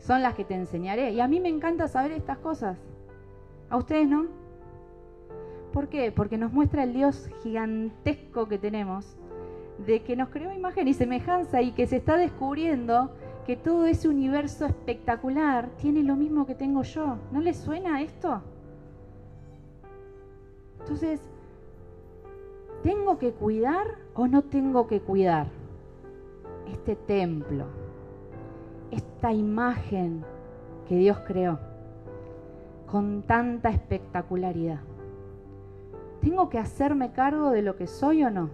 Son 0.00 0.20
las 0.20 0.34
que 0.34 0.44
te 0.44 0.54
enseñaré. 0.54 1.12
Y 1.12 1.20
a 1.20 1.28
mí 1.28 1.38
me 1.38 1.48
encanta 1.48 1.86
saber 1.86 2.10
estas 2.10 2.38
cosas. 2.38 2.76
¿A 3.70 3.76
ustedes 3.76 4.08
no? 4.08 4.43
¿Por 5.74 5.88
qué? 5.88 6.12
Porque 6.12 6.38
nos 6.38 6.52
muestra 6.52 6.84
el 6.84 6.92
Dios 6.92 7.28
gigantesco 7.42 8.46
que 8.46 8.58
tenemos, 8.58 9.16
de 9.84 10.04
que 10.04 10.14
nos 10.14 10.28
creó 10.28 10.52
imagen 10.52 10.86
y 10.86 10.94
semejanza 10.94 11.62
y 11.62 11.72
que 11.72 11.88
se 11.88 11.96
está 11.96 12.16
descubriendo 12.16 13.10
que 13.44 13.56
todo 13.56 13.84
ese 13.86 14.08
universo 14.08 14.66
espectacular 14.66 15.68
tiene 15.78 16.04
lo 16.04 16.14
mismo 16.14 16.46
que 16.46 16.54
tengo 16.54 16.84
yo. 16.84 17.16
¿No 17.32 17.40
les 17.40 17.56
suena 17.56 18.02
esto? 18.02 18.40
Entonces, 20.78 21.20
¿tengo 22.84 23.18
que 23.18 23.32
cuidar 23.32 23.98
o 24.14 24.28
no 24.28 24.42
tengo 24.42 24.86
que 24.86 25.00
cuidar 25.00 25.48
este 26.72 26.94
templo, 26.94 27.66
esta 28.92 29.32
imagen 29.32 30.24
que 30.88 30.98
Dios 30.98 31.18
creó 31.26 31.58
con 32.86 33.22
tanta 33.22 33.70
espectacularidad? 33.70 34.93
¿Tengo 36.24 36.48
que 36.48 36.58
hacerme 36.58 37.12
cargo 37.12 37.50
de 37.50 37.60
lo 37.60 37.76
que 37.76 37.86
soy 37.86 38.24
o 38.24 38.30
no? 38.30 38.48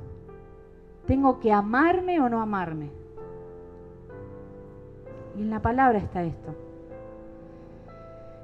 ¿Tengo 1.06 1.38
que 1.38 1.52
amarme 1.52 2.20
o 2.20 2.28
no 2.28 2.42
amarme? 2.42 2.90
Y 5.36 5.42
en 5.42 5.50
la 5.50 5.62
palabra 5.62 5.98
está 5.98 6.24
esto. 6.24 6.52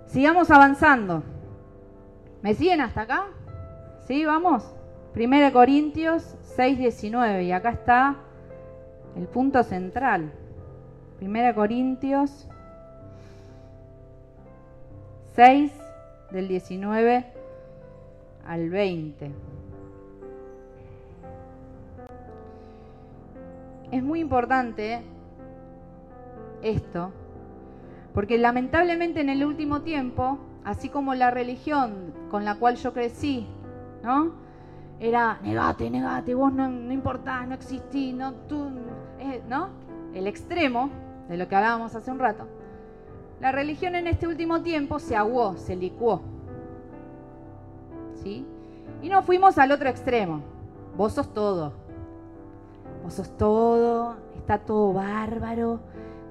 Sigamos 0.07 0.53
avanzando. 0.53 1.25
¿Me 2.41 2.55
siguen 2.55 2.81
hasta 2.81 3.01
acá? 3.01 3.25
¿Sí? 4.07 4.25
Vamos. 4.25 4.73
1 5.17 5.53
Corintios 5.53 6.37
6, 6.43 6.79
19. 6.79 7.43
Y 7.43 7.51
acá 7.51 7.71
está 7.71 8.15
el 9.17 9.27
punto 9.27 9.65
central. 9.65 10.31
1 11.21 11.55
Corintios 11.57 12.47
6, 15.35 15.73
del 16.31 16.47
19 16.47 17.36
al 18.47 18.71
20. 18.71 19.31
Es 23.93 24.03
muy 24.03 24.21
importante 24.21 25.03
esto, 26.63 27.13
porque 28.15 28.39
lamentablemente 28.39 29.21
en 29.21 29.29
el 29.29 29.45
último 29.45 29.83
tiempo, 29.83 30.39
así 30.65 30.89
como 30.89 31.15
la 31.15 31.31
religión 31.31 32.13
con 32.31 32.45
la 32.45 32.57
cual 32.57 32.77
yo 32.77 32.93
crecí 32.93 33.47
¿no? 34.07 34.33
Era, 35.01 35.39
negate, 35.43 35.91
negate, 35.91 36.35
vos 36.35 36.53
no, 36.53 36.69
no 36.69 36.93
importás, 36.93 37.47
no 37.47 37.55
existís, 37.55 38.15
no, 38.15 38.33
tú, 38.49 38.69
eh, 39.19 39.43
¿no? 39.49 39.69
El 40.15 40.27
extremo 40.27 40.91
de 41.29 41.37
lo 41.37 41.49
que 41.49 41.57
hablábamos 41.57 41.95
hace 41.95 42.11
un 42.11 42.19
rato. 42.19 42.47
La 43.41 43.53
religión 43.53 43.95
en 43.95 44.07
este 44.07 44.27
último 44.27 44.63
tiempo 44.63 44.99
se 44.99 45.17
aguó, 45.17 45.57
se 45.57 45.77
licuó. 45.77 46.23
Y 49.03 49.09
nos 49.09 49.25
fuimos 49.25 49.59
al 49.59 49.73
otro 49.73 49.89
extremo. 49.89 50.41
Vos 50.97 51.13
sos 51.13 51.33
todo. 51.33 51.73
Vos 53.03 53.15
sos 53.15 53.37
todo, 53.37 54.17
está 54.37 54.59
todo 54.59 54.93
bárbaro. 54.93 55.81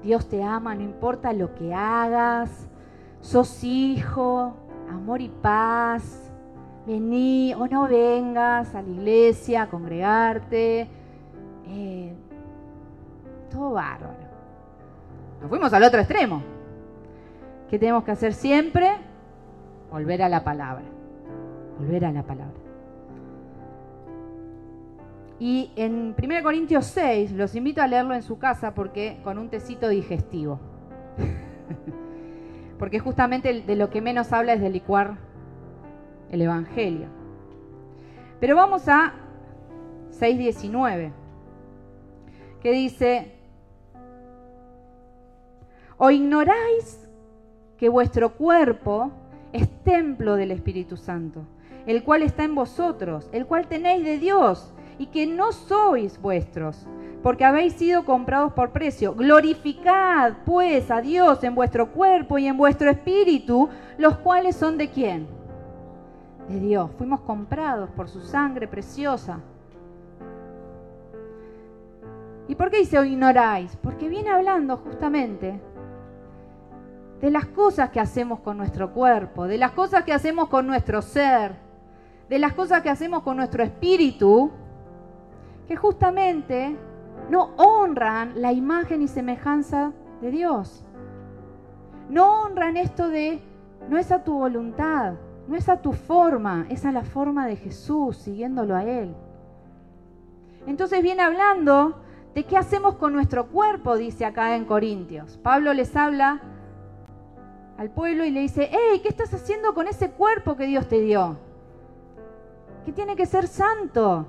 Dios 0.02 0.28
te 0.28 0.42
ama, 0.42 0.74
no 0.74 0.82
importa 0.82 1.32
lo 1.32 1.54
que 1.54 1.72
hagas. 1.74 2.68
Sos 3.20 3.64
hijo, 3.64 4.54
amor 4.90 5.20
y 5.20 5.28
paz. 5.28 6.30
Vení 6.86 7.54
o 7.54 7.66
no 7.66 7.88
vengas 7.88 8.74
a 8.74 8.82
la 8.82 8.88
iglesia 8.88 9.62
a 9.62 9.68
congregarte. 9.68 10.88
Eh, 11.68 12.14
todo 13.50 13.72
bárbaro. 13.72 14.26
Nos 15.40 15.48
fuimos 15.48 15.72
al 15.72 15.82
otro 15.82 16.00
extremo. 16.00 16.42
¿Qué 17.68 17.78
tenemos 17.78 18.04
que 18.04 18.12
hacer 18.12 18.32
siempre? 18.32 18.92
Volver 19.90 20.22
a 20.22 20.28
la 20.28 20.44
palabra. 20.44 20.95
Volver 21.78 22.04
a 22.04 22.12
la 22.12 22.22
palabra. 22.22 22.54
Y 25.38 25.70
en 25.76 26.14
1 26.20 26.42
Corintios 26.42 26.86
6, 26.86 27.32
los 27.32 27.54
invito 27.54 27.82
a 27.82 27.86
leerlo 27.86 28.14
en 28.14 28.22
su 28.22 28.38
casa 28.38 28.72
porque 28.74 29.18
con 29.22 29.38
un 29.38 29.50
tecito 29.50 29.88
digestivo. 29.88 30.58
porque 32.78 32.98
justamente 32.98 33.62
de 33.62 33.76
lo 33.76 33.90
que 33.90 34.00
menos 34.00 34.32
habla 34.32 34.54
es 34.54 34.60
de 34.60 34.70
licuar 34.70 35.18
el 36.30 36.40
Evangelio. 36.40 37.08
Pero 38.40 38.56
vamos 38.56 38.88
a 38.88 39.14
6.19, 40.10 41.12
que 42.60 42.72
dice, 42.72 43.32
¿o 45.96 46.10
ignoráis 46.10 47.08
que 47.76 47.88
vuestro 47.88 48.34
cuerpo 48.34 49.10
es 49.52 49.68
templo 49.84 50.36
del 50.36 50.50
Espíritu 50.50 50.96
Santo, 50.96 51.46
el 51.86 52.02
cual 52.02 52.22
está 52.22 52.44
en 52.44 52.54
vosotros, 52.54 53.28
el 53.32 53.46
cual 53.46 53.66
tenéis 53.66 54.04
de 54.04 54.18
Dios, 54.18 54.72
y 54.98 55.06
que 55.06 55.26
no 55.26 55.52
sois 55.52 56.20
vuestros, 56.20 56.86
porque 57.22 57.44
habéis 57.44 57.74
sido 57.74 58.04
comprados 58.04 58.52
por 58.52 58.70
precio. 58.70 59.14
Glorificad 59.14 60.34
pues 60.44 60.90
a 60.90 61.00
Dios 61.00 61.42
en 61.44 61.54
vuestro 61.54 61.92
cuerpo 61.92 62.38
y 62.38 62.46
en 62.46 62.56
vuestro 62.56 62.90
espíritu, 62.90 63.68
los 63.98 64.18
cuales 64.18 64.56
son 64.56 64.78
de 64.78 64.90
quién? 64.90 65.26
De 66.48 66.60
Dios. 66.60 66.90
Fuimos 66.96 67.20
comprados 67.20 67.90
por 67.90 68.08
su 68.08 68.20
sangre 68.20 68.68
preciosa. 68.68 69.40
¿Y 72.48 72.54
por 72.54 72.70
qué 72.70 72.78
dice 72.78 73.04
ignoráis? 73.04 73.76
Porque 73.76 74.08
viene 74.08 74.30
hablando 74.30 74.76
justamente 74.76 75.60
de 77.20 77.30
las 77.30 77.46
cosas 77.46 77.90
que 77.90 77.98
hacemos 77.98 78.40
con 78.40 78.56
nuestro 78.56 78.92
cuerpo, 78.92 79.46
de 79.46 79.58
las 79.58 79.72
cosas 79.72 80.04
que 80.04 80.12
hacemos 80.12 80.48
con 80.48 80.66
nuestro 80.66 81.02
ser, 81.02 81.65
de 82.28 82.38
las 82.38 82.54
cosas 82.54 82.82
que 82.82 82.90
hacemos 82.90 83.22
con 83.22 83.36
nuestro 83.36 83.62
espíritu, 83.62 84.50
que 85.68 85.76
justamente 85.76 86.76
no 87.30 87.50
honran 87.56 88.40
la 88.40 88.52
imagen 88.52 89.02
y 89.02 89.08
semejanza 89.08 89.92
de 90.20 90.30
Dios. 90.30 90.84
No 92.08 92.42
honran 92.42 92.76
esto 92.76 93.08
de, 93.08 93.40
no 93.88 93.98
es 93.98 94.12
a 94.12 94.22
tu 94.22 94.34
voluntad, 94.34 95.14
no 95.48 95.56
es 95.56 95.68
a 95.68 95.80
tu 95.80 95.92
forma, 95.92 96.66
es 96.68 96.84
a 96.84 96.92
la 96.92 97.02
forma 97.02 97.46
de 97.46 97.56
Jesús, 97.56 98.16
siguiéndolo 98.16 98.74
a 98.74 98.84
Él. 98.84 99.14
Entonces 100.66 101.02
viene 101.02 101.22
hablando 101.22 102.00
de 102.34 102.44
qué 102.44 102.56
hacemos 102.56 102.96
con 102.96 103.12
nuestro 103.12 103.46
cuerpo, 103.46 103.96
dice 103.96 104.24
acá 104.24 104.56
en 104.56 104.64
Corintios. 104.64 105.38
Pablo 105.38 105.72
les 105.72 105.94
habla 105.96 106.40
al 107.78 107.90
pueblo 107.90 108.24
y 108.24 108.30
le 108.30 108.40
dice, 108.40 108.68
hey, 108.70 109.00
¿qué 109.02 109.08
estás 109.08 109.32
haciendo 109.32 109.74
con 109.74 109.86
ese 109.86 110.10
cuerpo 110.10 110.56
que 110.56 110.66
Dios 110.66 110.88
te 110.88 111.00
dio? 111.00 111.38
Que 112.86 112.92
tiene 112.92 113.16
que 113.16 113.26
ser 113.26 113.48
santo, 113.48 114.26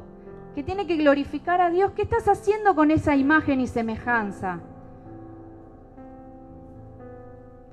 que 0.56 0.64
tiene 0.64 0.88
que 0.88 0.98
glorificar 0.98 1.62
a 1.62 1.70
Dios. 1.70 1.92
¿Qué 1.92 2.02
estás 2.02 2.28
haciendo 2.28 2.74
con 2.74 2.90
esa 2.90 3.16
imagen 3.16 3.62
y 3.62 3.68
semejanza? 3.68 4.60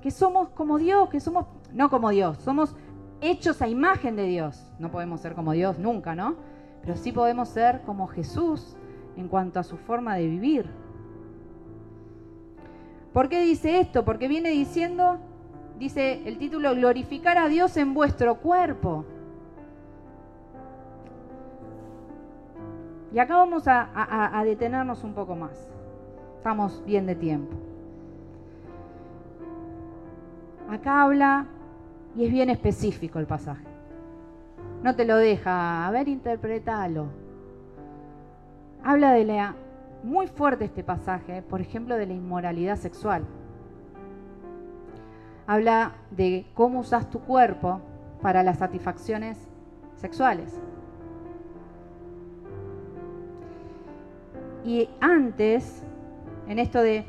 Que 0.03 0.11
somos 0.11 0.51
como 0.51 0.77
Dios, 0.77 1.09
que 1.09 1.20
somos, 1.20 1.47
no 1.73 1.88
como 1.88 2.11
Dios, 2.11 2.37
somos 2.37 2.77
hechos 3.23 3.62
a 3.62 3.68
imagen 3.68 4.14
de 4.14 4.25
Dios. 4.25 4.62
No 4.79 4.90
podemos 4.90 5.23
ser 5.23 5.35
como 5.35 5.53
Dios 5.53 5.79
nunca, 5.79 6.14
¿no? 6.14 6.37
Pero 6.83 6.97
sí 6.97 7.12
podemos 7.12 7.49
ser 7.49 7.81
como 7.87 8.07
Jesús 8.07 8.77
en 9.16 9.29
cuanto 9.29 9.61
a 9.61 9.62
su 9.62 9.79
forma 9.79 10.16
de 10.16 10.27
vivir. 10.27 10.68
¿Por 13.14 13.31
qué 13.31 13.40
dice 13.40 13.81
esto? 13.81 14.05
Porque 14.05 14.29
viene 14.29 14.51
diciendo, 14.51 15.16
dice 15.79 16.20
el 16.27 16.37
título, 16.37 16.75
glorificar 16.75 17.38
a 17.38 17.49
Dios 17.49 17.79
en 17.79 17.94
vuestro 17.94 18.35
cuerpo. 18.35 19.07
Y 23.14 23.20
acá 23.20 23.37
vamos 23.37 23.62
a, 23.68 24.42
detenernos 24.44 25.05
un 25.05 25.14
poco 25.14 25.37
más. 25.37 25.70
Estamos 26.38 26.83
bien 26.85 27.07
de 27.07 27.14
tiempo. 27.14 27.55
Acá 30.68 31.03
habla 31.03 31.46
y 32.16 32.24
es 32.24 32.33
bien 32.33 32.50
específico 32.50 33.20
el 33.20 33.27
pasaje. 33.27 33.64
No 34.83 34.96
te 34.96 35.05
lo 35.05 35.16
deja, 35.16 35.87
a 35.87 35.90
ver, 35.92 36.09
interpretalo. 36.09 37.07
Habla 38.83 39.12
de 39.12 39.24
la 39.24 39.55
muy 40.03 40.27
fuerte 40.27 40.64
este 40.64 40.83
pasaje, 40.83 41.40
por 41.40 41.61
ejemplo, 41.61 41.94
de 41.96 42.07
la 42.07 42.14
inmoralidad 42.14 42.77
sexual. 42.77 43.24
Habla 45.46 45.92
de 46.11 46.46
cómo 46.55 46.81
usas 46.81 47.09
tu 47.11 47.20
cuerpo 47.20 47.81
para 48.20 48.42
las 48.42 48.59
satisfacciones 48.59 49.38
sexuales. 49.94 50.61
Y 54.64 54.88
antes, 55.00 55.83
en 56.48 56.59
esto 56.59 56.81
de, 56.81 57.05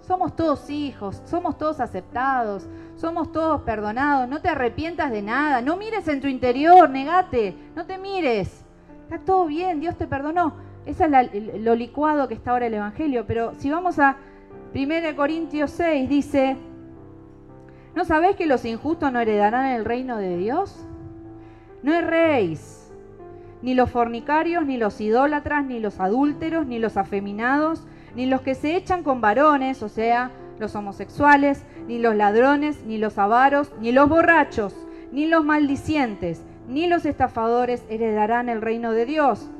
somos 0.00 0.36
todos 0.36 0.70
hijos, 0.70 1.20
somos 1.24 1.58
todos 1.58 1.80
aceptados, 1.80 2.68
somos 2.96 3.32
todos 3.32 3.62
perdonados, 3.62 4.28
no 4.28 4.40
te 4.40 4.48
arrepientas 4.48 5.10
de 5.10 5.20
nada, 5.20 5.60
no 5.60 5.76
mires 5.76 6.06
en 6.06 6.20
tu 6.20 6.28
interior, 6.28 6.88
negate, 6.88 7.56
no 7.74 7.84
te 7.84 7.98
mires. 7.98 8.64
Está 9.02 9.18
todo 9.18 9.46
bien, 9.46 9.80
Dios 9.80 9.96
te 9.96 10.06
perdonó. 10.06 10.54
Ese 10.86 11.04
es 11.04 11.60
lo 11.60 11.74
licuado 11.74 12.28
que 12.28 12.34
está 12.34 12.52
ahora 12.52 12.66
el 12.66 12.74
Evangelio. 12.74 13.24
Pero 13.26 13.54
si 13.58 13.70
vamos 13.70 13.98
a 13.98 14.16
1 14.72 15.16
Corintios 15.16 15.72
6, 15.72 16.08
dice, 16.08 16.56
¿no 17.94 18.04
sabéis 18.04 18.36
que 18.36 18.46
los 18.46 18.64
injustos 18.64 19.12
no 19.12 19.18
heredarán 19.18 19.66
el 19.66 19.84
reino 19.84 20.16
de 20.16 20.36
Dios? 20.36 20.86
No 21.82 21.92
erréis 21.92 22.79
ni 23.62 23.74
los 23.74 23.90
fornicarios, 23.90 24.64
ni 24.64 24.76
los 24.76 25.00
idólatras, 25.00 25.64
ni 25.64 25.80
los 25.80 26.00
adúlteros, 26.00 26.66
ni 26.66 26.78
los 26.78 26.96
afeminados, 26.96 27.86
ni 28.14 28.26
los 28.26 28.40
que 28.40 28.54
se 28.54 28.76
echan 28.76 29.02
con 29.02 29.20
varones, 29.20 29.82
o 29.82 29.88
sea, 29.88 30.30
los 30.58 30.74
homosexuales, 30.74 31.62
ni 31.86 31.98
los 31.98 32.14
ladrones, 32.14 32.84
ni 32.84 32.98
los 32.98 33.18
avaros, 33.18 33.72
ni 33.80 33.92
los 33.92 34.08
borrachos, 34.08 34.74
ni 35.12 35.26
los 35.26 35.44
maldicientes, 35.44 36.42
ni 36.68 36.86
los 36.86 37.04
estafadores 37.04 37.84
heredarán 37.88 38.48
el 38.48 38.62
reino 38.62 38.92
de 38.92 39.06
Dios. 39.06 39.50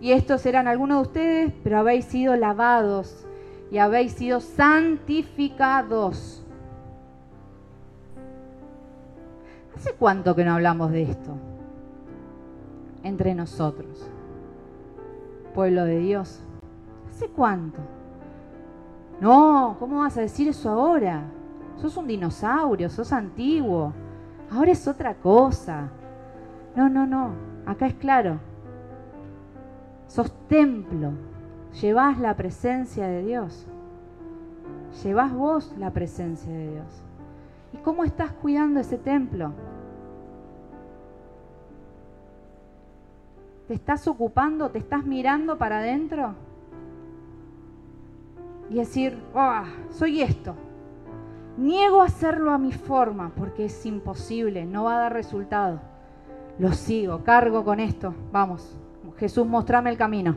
Y 0.00 0.12
estos 0.12 0.42
serán 0.42 0.68
algunos 0.68 0.98
de 0.98 1.02
ustedes, 1.02 1.52
pero 1.64 1.78
habéis 1.78 2.04
sido 2.04 2.36
lavados 2.36 3.26
y 3.70 3.78
habéis 3.78 4.12
sido 4.12 4.40
santificados 4.40 6.37
¿Hace 9.78 9.92
cuánto 9.92 10.34
que 10.34 10.44
no 10.44 10.54
hablamos 10.54 10.90
de 10.90 11.02
esto? 11.02 11.36
Entre 13.04 13.32
nosotros. 13.32 14.10
Pueblo 15.54 15.84
de 15.84 16.00
Dios. 16.00 16.40
¿Hace 17.08 17.28
cuánto? 17.28 17.78
No, 19.20 19.76
¿cómo 19.78 20.00
vas 20.00 20.16
a 20.16 20.22
decir 20.22 20.48
eso 20.48 20.68
ahora? 20.68 21.22
Sos 21.76 21.96
un 21.96 22.08
dinosaurio, 22.08 22.90
sos 22.90 23.12
antiguo. 23.12 23.92
Ahora 24.50 24.72
es 24.72 24.88
otra 24.88 25.14
cosa. 25.14 25.90
No, 26.74 26.88
no, 26.88 27.06
no. 27.06 27.30
Acá 27.64 27.86
es 27.86 27.94
claro. 27.94 28.40
Sos 30.08 30.32
templo. 30.48 31.12
Llevás 31.80 32.18
la 32.18 32.34
presencia 32.34 33.06
de 33.06 33.22
Dios. 33.22 33.64
Llevás 35.04 35.32
vos 35.32 35.72
la 35.78 35.92
presencia 35.92 36.52
de 36.52 36.72
Dios. 36.72 37.04
¿Y 37.72 37.76
cómo 37.78 38.04
estás 38.04 38.32
cuidando 38.32 38.80
ese 38.80 38.98
templo? 38.98 39.52
¿Te 43.66 43.74
estás 43.74 44.08
ocupando? 44.08 44.70
¿Te 44.70 44.78
estás 44.78 45.04
mirando 45.04 45.58
para 45.58 45.78
adentro? 45.78 46.34
Y 48.70 48.76
decir, 48.76 49.18
oh, 49.34 49.62
soy 49.90 50.22
esto. 50.22 50.54
Niego 51.58 52.00
hacerlo 52.00 52.52
a 52.52 52.58
mi 52.58 52.72
forma 52.72 53.32
porque 53.36 53.66
es 53.66 53.84
imposible, 53.84 54.64
no 54.64 54.84
va 54.84 54.96
a 54.96 55.00
dar 55.00 55.12
resultado. 55.12 55.80
Lo 56.58 56.72
sigo, 56.72 57.22
cargo 57.24 57.64
con 57.64 57.80
esto. 57.80 58.14
Vamos, 58.32 58.76
Jesús, 59.18 59.46
mostrame 59.46 59.90
el 59.90 59.98
camino. 59.98 60.36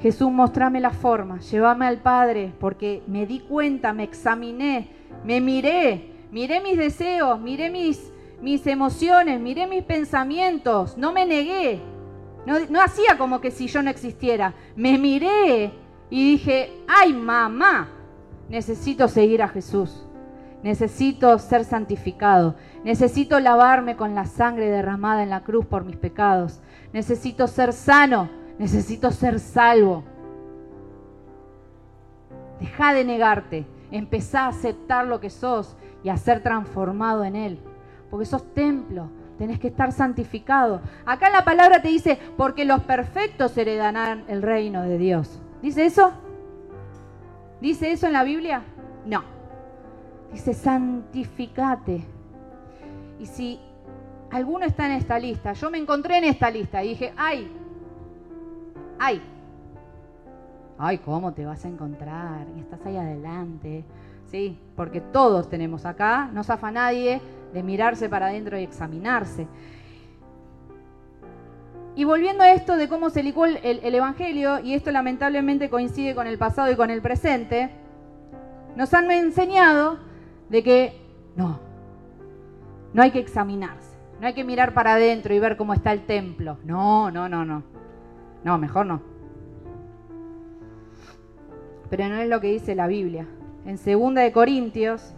Jesús, 0.00 0.30
mostrame 0.30 0.80
la 0.80 0.92
forma, 0.92 1.40
llévame 1.40 1.86
al 1.86 1.98
Padre, 1.98 2.54
porque 2.58 3.02
me 3.06 3.26
di 3.26 3.40
cuenta, 3.40 3.92
me 3.92 4.04
examiné, 4.04 4.88
me 5.24 5.42
miré, 5.42 6.12
miré 6.30 6.60
mis 6.60 6.78
deseos, 6.78 7.38
miré 7.38 7.68
mis, 7.68 8.10
mis 8.40 8.66
emociones, 8.66 9.38
miré 9.40 9.66
mis 9.66 9.84
pensamientos, 9.84 10.96
no 10.96 11.12
me 11.12 11.26
negué, 11.26 11.82
no, 12.46 12.58
no 12.70 12.80
hacía 12.80 13.18
como 13.18 13.42
que 13.42 13.50
si 13.50 13.66
yo 13.66 13.82
no 13.82 13.90
existiera, 13.90 14.54
me 14.74 14.96
miré 14.96 15.72
y 16.08 16.32
dije, 16.32 16.72
ay 16.88 17.12
mamá, 17.12 17.90
necesito 18.48 19.06
seguir 19.06 19.42
a 19.42 19.48
Jesús, 19.48 20.06
necesito 20.62 21.38
ser 21.38 21.64
santificado, 21.64 22.54
necesito 22.84 23.38
lavarme 23.38 23.96
con 23.96 24.14
la 24.14 24.24
sangre 24.24 24.70
derramada 24.70 25.22
en 25.22 25.28
la 25.28 25.42
cruz 25.42 25.66
por 25.66 25.84
mis 25.84 25.96
pecados, 25.96 26.62
necesito 26.94 27.46
ser 27.46 27.74
sano 27.74 28.39
Necesito 28.60 29.10
ser 29.10 29.40
salvo. 29.40 30.04
Deja 32.60 32.92
de 32.92 33.06
negarte. 33.06 33.66
Empezá 33.90 34.42
a 34.42 34.48
aceptar 34.48 35.06
lo 35.06 35.18
que 35.18 35.30
sos 35.30 35.78
y 36.04 36.10
a 36.10 36.18
ser 36.18 36.42
transformado 36.42 37.24
en 37.24 37.36
Él. 37.36 37.58
Porque 38.10 38.26
sos 38.26 38.52
templo. 38.52 39.08
Tenés 39.38 39.58
que 39.58 39.68
estar 39.68 39.92
santificado. 39.92 40.82
Acá 41.06 41.30
la 41.30 41.42
palabra 41.42 41.80
te 41.80 41.88
dice, 41.88 42.18
porque 42.36 42.66
los 42.66 42.82
perfectos 42.82 43.56
heredarán 43.56 44.24
el 44.28 44.42
reino 44.42 44.82
de 44.82 44.98
Dios. 44.98 45.40
¿Dice 45.62 45.86
eso? 45.86 46.12
¿Dice 47.62 47.92
eso 47.92 48.08
en 48.08 48.12
la 48.12 48.24
Biblia? 48.24 48.62
No. 49.06 49.24
Dice, 50.32 50.52
santificate. 50.52 52.04
Y 53.18 53.24
si 53.24 53.58
alguno 54.30 54.66
está 54.66 54.84
en 54.84 54.92
esta 54.92 55.18
lista, 55.18 55.54
yo 55.54 55.70
me 55.70 55.78
encontré 55.78 56.18
en 56.18 56.24
esta 56.24 56.50
lista 56.50 56.84
y 56.84 56.88
dije, 56.90 57.14
ay, 57.16 57.50
ay, 59.00 59.22
ay, 60.78 60.98
¿cómo 60.98 61.32
te 61.32 61.44
vas 61.44 61.64
a 61.64 61.68
encontrar? 61.68 62.46
Y 62.56 62.60
estás 62.60 62.84
ahí 62.84 62.96
adelante. 62.96 63.84
Sí, 64.26 64.56
porque 64.76 65.00
todos 65.00 65.48
tenemos 65.48 65.84
acá, 65.86 66.30
no 66.32 66.44
zafa 66.44 66.70
nadie 66.70 67.20
de 67.52 67.62
mirarse 67.64 68.08
para 68.08 68.26
adentro 68.26 68.56
y 68.58 68.62
examinarse. 68.62 69.48
Y 71.96 72.04
volviendo 72.04 72.44
a 72.44 72.52
esto 72.52 72.76
de 72.76 72.88
cómo 72.88 73.10
se 73.10 73.22
licó 73.24 73.46
el, 73.46 73.58
el, 73.62 73.94
Evangelio, 73.94 74.60
y 74.60 74.74
esto 74.74 74.92
lamentablemente 74.92 75.68
coincide 75.68 76.14
con 76.14 76.28
el 76.28 76.38
pasado 76.38 76.70
y 76.70 76.76
con 76.76 76.90
el 76.90 77.02
presente, 77.02 77.70
nos 78.76 78.94
han 78.94 79.10
enseñado 79.10 79.98
de 80.48 80.62
que 80.62 81.00
no, 81.34 81.58
no 82.92 83.02
hay 83.02 83.10
que 83.10 83.18
examinarse, 83.18 83.96
no 84.20 84.28
hay 84.28 84.34
que 84.34 84.44
mirar 84.44 84.72
para 84.72 84.94
adentro 84.94 85.34
y 85.34 85.40
ver 85.40 85.56
cómo 85.56 85.74
está 85.74 85.92
el 85.92 86.06
templo. 86.06 86.58
No, 86.64 87.10
no, 87.10 87.28
no, 87.28 87.44
no. 87.44 87.69
No, 88.44 88.58
mejor 88.58 88.86
no. 88.86 89.00
Pero 91.90 92.08
no 92.08 92.16
es 92.16 92.28
lo 92.28 92.40
que 92.40 92.48
dice 92.48 92.74
la 92.74 92.86
Biblia. 92.86 93.26
En 93.66 93.76
2 93.76 94.14
de 94.14 94.32
Corintios 94.32 95.14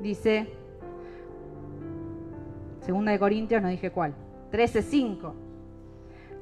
dice 0.00 0.52
2 2.86 3.04
de 3.04 3.18
Corintios 3.18 3.62
no 3.62 3.68
dije 3.68 3.90
cuál. 3.90 4.14
13:5. 4.50 5.34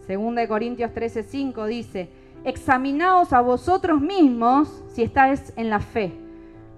2 0.06 0.34
de 0.34 0.48
Corintios 0.48 0.92
13:5 0.92 1.66
dice, 1.66 2.10
"Examinaos 2.44 3.32
a 3.32 3.40
vosotros 3.40 4.00
mismos 4.00 4.84
si 4.88 5.02
estáis 5.02 5.52
en 5.56 5.70
la 5.70 5.80
fe. 5.80 6.12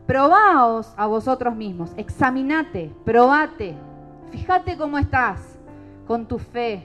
Probaos 0.07 0.95
a 0.97 1.07
vosotros 1.07 1.55
mismos, 1.55 1.93
examinate, 1.99 2.91
probate 3.05 3.75
Fíjate 4.31 4.77
cómo 4.77 4.99
estás 4.99 5.59
con 6.07 6.27
tu 6.27 6.39
fe, 6.39 6.83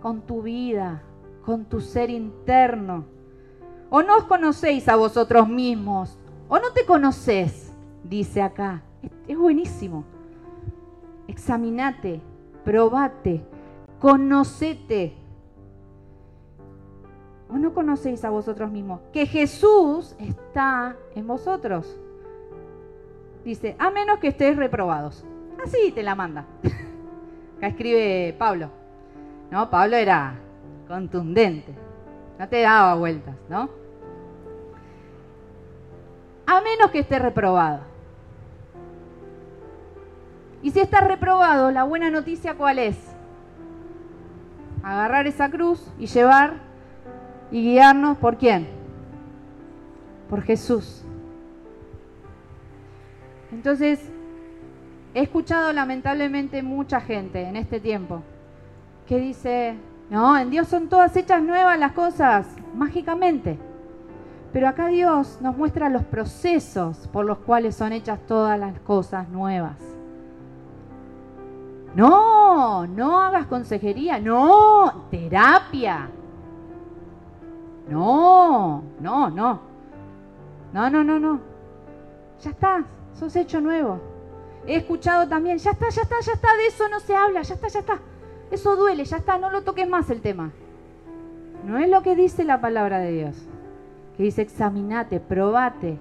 con 0.00 0.20
tu 0.22 0.42
vida, 0.42 1.02
con 1.44 1.64
tu 1.64 1.80
ser 1.80 2.10
interno. 2.10 3.04
O 3.90 4.02
no 4.02 4.16
os 4.18 4.24
conocéis 4.24 4.88
a 4.88 4.96
vosotros 4.96 5.48
mismos, 5.48 6.18
o 6.48 6.58
no 6.58 6.72
te 6.72 6.84
conoces, 6.84 7.72
dice 8.04 8.42
acá. 8.42 8.82
Es 9.26 9.36
buenísimo. 9.36 10.04
Examinate, 11.26 12.20
probate, 12.64 13.42
conocete. 13.98 15.14
¿O 17.50 17.56
no 17.56 17.72
conocéis 17.72 18.24
a 18.24 18.30
vosotros 18.30 18.70
mismos? 18.70 19.00
Que 19.12 19.26
Jesús 19.26 20.14
está 20.18 20.96
en 21.14 21.26
vosotros. 21.26 21.98
Dice, 23.44 23.74
a 23.78 23.90
menos 23.90 24.18
que 24.18 24.28
estéis 24.28 24.56
reprobados. 24.56 25.24
Así 25.62 25.92
te 25.92 26.02
la 26.02 26.14
manda. 26.14 26.44
Acá 27.56 27.68
escribe 27.68 28.34
Pablo. 28.38 28.70
¿No? 29.50 29.70
Pablo 29.70 29.96
era 29.96 30.34
contundente. 30.86 31.74
No 32.38 32.48
te 32.48 32.62
daba 32.62 32.94
vueltas, 32.94 33.34
¿no? 33.48 33.68
A 36.46 36.60
menos 36.60 36.90
que 36.90 37.00
esté 37.00 37.18
reprobado. 37.18 37.80
Y 40.62 40.70
si 40.70 40.80
está 40.80 41.00
reprobado, 41.00 41.70
la 41.70 41.84
buena 41.84 42.10
noticia 42.10 42.54
cuál 42.54 42.78
es? 42.78 42.96
Agarrar 44.82 45.26
esa 45.26 45.50
cruz 45.50 45.92
y 45.98 46.06
llevar 46.06 46.54
y 47.50 47.62
guiarnos 47.62 48.16
por 48.18 48.38
quién? 48.38 48.68
Por 50.28 50.42
Jesús. 50.42 51.04
Entonces, 53.52 54.10
He 55.14 55.22
escuchado 55.22 55.72
lamentablemente 55.72 56.62
mucha 56.62 57.00
gente 57.00 57.42
en 57.42 57.56
este 57.56 57.80
tiempo 57.80 58.22
que 59.06 59.18
dice, 59.18 59.76
no, 60.10 60.36
en 60.36 60.50
Dios 60.50 60.68
son 60.68 60.88
todas 60.88 61.16
hechas 61.16 61.42
nuevas 61.42 61.78
las 61.78 61.92
cosas, 61.92 62.46
mágicamente. 62.74 63.58
Pero 64.52 64.68
acá 64.68 64.86
Dios 64.88 65.38
nos 65.40 65.56
muestra 65.56 65.88
los 65.88 66.04
procesos 66.04 67.08
por 67.12 67.24
los 67.24 67.38
cuales 67.38 67.74
son 67.74 67.92
hechas 67.92 68.18
todas 68.26 68.58
las 68.58 68.78
cosas 68.80 69.28
nuevas. 69.28 69.76
No, 71.94 72.86
no 72.86 73.20
hagas 73.20 73.46
consejería, 73.46 74.18
no, 74.20 75.06
terapia. 75.10 76.10
No, 77.88 78.82
no, 79.00 79.30
no. 79.30 79.60
No, 80.72 80.90
no, 80.90 81.02
no, 81.02 81.18
no. 81.18 81.40
Ya 82.42 82.50
está, 82.50 82.84
sos 83.14 83.34
hecho 83.36 83.60
nuevo. 83.60 84.17
He 84.68 84.76
escuchado 84.76 85.26
también, 85.26 85.56
ya 85.56 85.70
está, 85.70 85.88
ya 85.88 86.02
está, 86.02 86.16
ya 86.20 86.32
está, 86.32 86.48
de 86.54 86.66
eso 86.66 86.88
no 86.90 87.00
se 87.00 87.16
habla, 87.16 87.40
ya 87.40 87.54
está, 87.54 87.68
ya 87.68 87.80
está. 87.80 87.98
Eso 88.50 88.76
duele, 88.76 89.02
ya 89.06 89.16
está, 89.16 89.38
no 89.38 89.50
lo 89.50 89.62
toques 89.62 89.88
más 89.88 90.10
el 90.10 90.20
tema. 90.20 90.52
No 91.64 91.78
es 91.78 91.88
lo 91.88 92.02
que 92.02 92.14
dice 92.14 92.44
la 92.44 92.60
palabra 92.60 92.98
de 92.98 93.12
Dios. 93.12 93.34
Que 94.18 94.24
dice, 94.24 94.42
examinate, 94.42 95.20
probate, 95.20 95.98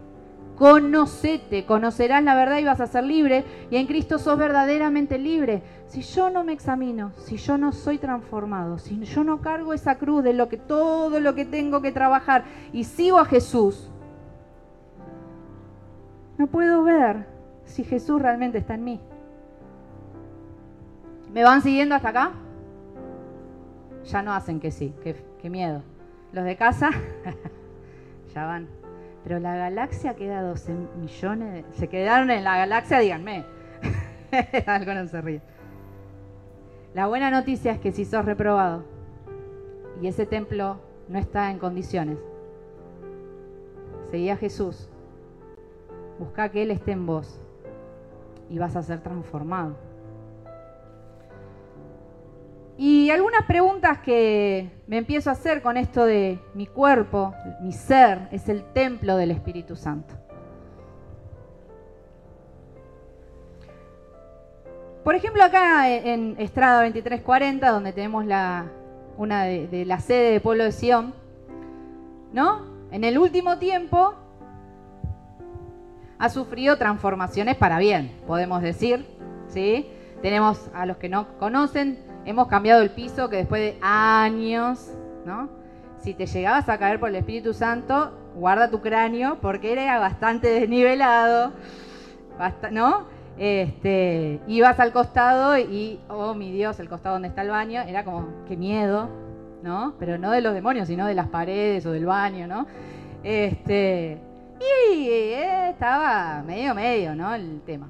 conocete, 0.57 1.65
conocerás 1.65 2.21
la 2.25 2.35
verdad 2.35 2.57
y 2.57 2.65
vas 2.65 2.81
a 2.81 2.87
ser 2.87 3.05
libre. 3.05 3.45
Y 3.71 3.77
en 3.77 3.87
Cristo 3.87 4.19
sos 4.19 4.37
verdaderamente 4.37 5.17
libre. 5.17 5.63
Si 5.87 6.01
yo 6.01 6.29
no 6.29 6.43
me 6.43 6.51
examino, 6.51 7.13
si 7.15 7.37
yo 7.37 7.57
no 7.57 7.71
soy 7.71 7.99
transformado, 7.99 8.79
si 8.79 8.99
yo 8.99 9.23
no 9.23 9.39
cargo 9.39 9.73
esa 9.73 9.95
cruz 9.95 10.25
de 10.25 10.33
lo 10.33 10.49
que 10.49 10.57
todo 10.57 11.21
lo 11.21 11.35
que 11.35 11.45
tengo 11.45 11.81
que 11.81 11.93
trabajar 11.93 12.43
y 12.73 12.83
sigo 12.83 13.17
a 13.17 13.23
Jesús, 13.23 13.89
no 16.37 16.47
puedo 16.47 16.83
ver 16.83 17.36
si 17.67 17.83
Jesús 17.83 18.21
realmente 18.21 18.57
está 18.57 18.73
en 18.73 18.83
mí. 18.83 18.99
¿Me 21.31 21.43
van 21.43 21.61
siguiendo 21.61 21.93
hasta 21.93 22.09
acá? 22.09 22.31
Ya 24.05 24.21
no 24.21 24.33
hacen 24.33 24.59
que 24.59 24.71
sí, 24.71 24.95
qué, 25.03 25.49
miedo. 25.49 25.83
Los 26.31 26.45
de 26.45 26.55
casa 26.55 26.89
ya 28.33 28.45
van. 28.45 28.67
Pero 29.23 29.39
la 29.39 29.55
galaxia 29.55 30.15
queda 30.15 30.41
12 30.41 30.73
millones. 30.99 31.65
Se 31.73 31.89
quedaron 31.89 32.31
en 32.31 32.43
la 32.43 32.57
galaxia, 32.57 32.99
díganme. 32.99 33.45
Algo 34.65 34.93
no 34.93 35.07
se 35.07 35.21
ríe. 35.21 35.41
La 36.93 37.07
buena 37.07 37.29
noticia 37.29 37.73
es 37.73 37.79
que 37.79 37.91
si 37.91 38.05
sos 38.05 38.25
reprobado 38.25 38.83
y 40.01 40.07
ese 40.07 40.25
templo 40.25 40.79
no 41.09 41.19
está 41.19 41.51
en 41.51 41.59
condiciones, 41.59 42.17
seguí 44.09 44.29
a 44.29 44.37
Jesús, 44.37 44.89
busca 46.17 46.49
que 46.49 46.63
Él 46.63 46.71
esté 46.71 46.93
en 46.93 47.05
vos 47.05 47.39
y 48.49 48.57
vas 48.57 48.75
a 48.75 48.83
ser 48.83 49.01
transformado. 49.01 49.75
Y 52.77 53.09
algunas 53.09 53.43
preguntas 53.45 53.99
que 53.99 54.69
me 54.85 54.97
empiezo 54.97 55.31
a 55.31 55.33
hacer 55.33 55.63
con 55.63 55.77
esto 55.77 56.05
de 56.05 56.39
mi 56.53 56.67
cuerpo, 56.67 57.33
mi 57.61 57.71
ser, 57.71 58.27
es 58.31 58.49
el 58.49 58.63
templo 58.73 59.17
del 59.17 59.31
Espíritu 59.31 59.75
Santo. 59.75 60.13
Por 65.03 65.15
ejemplo, 65.15 65.43
acá 65.43 65.89
en 65.89 66.35
Estrada 66.37 66.83
2340, 66.83 67.71
donde 67.71 67.93
tenemos 67.93 68.25
la, 68.25 68.67
una 69.17 69.45
de, 69.45 69.85
la 69.85 69.99
sede 69.99 70.33
de 70.33 70.39
Pueblo 70.39 70.65
de 70.65 70.71
Sion, 70.71 71.13
¿no? 72.33 72.61
En 72.91 73.03
el 73.03 73.17
último 73.17 73.57
tiempo 73.57 74.13
ha 76.19 76.29
sufrido 76.29 76.77
transformaciones 76.77 77.55
para 77.55 77.79
bien, 77.79 78.11
podemos 78.25 78.61
decir, 78.61 79.05
¿sí? 79.47 79.87
Tenemos 80.21 80.69
a 80.73 80.85
los 80.85 80.97
que 80.97 81.09
no 81.09 81.37
conocen, 81.37 81.99
hemos 82.25 82.47
cambiado 82.47 82.81
el 82.81 82.89
piso 82.89 83.29
que 83.29 83.37
después 83.37 83.61
de 83.61 83.77
años, 83.81 84.91
¿no? 85.25 85.49
Si 85.99 86.13
te 86.13 86.25
llegabas 86.25 86.69
a 86.69 86.77
caer 86.77 86.99
por 86.99 87.09
el 87.09 87.15
Espíritu 87.15 87.53
Santo, 87.53 88.11
guarda 88.35 88.69
tu 88.69 88.81
cráneo 88.81 89.37
porque 89.41 89.73
era 89.73 89.99
bastante 89.99 90.47
desnivelado, 90.47 91.53
¿no? 92.71 93.05
Este, 93.37 94.39
ibas 94.47 94.79
al 94.79 94.91
costado 94.91 95.57
y, 95.57 95.99
oh 96.09 96.33
mi 96.33 96.51
Dios, 96.51 96.79
el 96.79 96.89
costado 96.89 97.15
donde 97.15 97.27
está 97.27 97.43
el 97.43 97.49
baño, 97.49 97.81
era 97.81 98.03
como, 98.03 98.27
qué 98.47 98.57
miedo, 98.57 99.09
¿no? 99.61 99.93
Pero 99.99 100.17
no 100.17 100.31
de 100.31 100.41
los 100.41 100.55
demonios, 100.55 100.87
sino 100.87 101.05
de 101.05 101.13
las 101.13 101.27
paredes 101.27 101.85
o 101.85 101.91
del 101.91 102.07
baño, 102.07 102.47
¿no? 102.47 102.65
Este, 103.23 104.19
y 104.59 105.09
eh, 105.09 105.69
estaba 105.69 106.43
medio 106.45 106.73
medio, 106.73 107.15
¿no? 107.15 107.33
El 107.33 107.61
tema. 107.61 107.89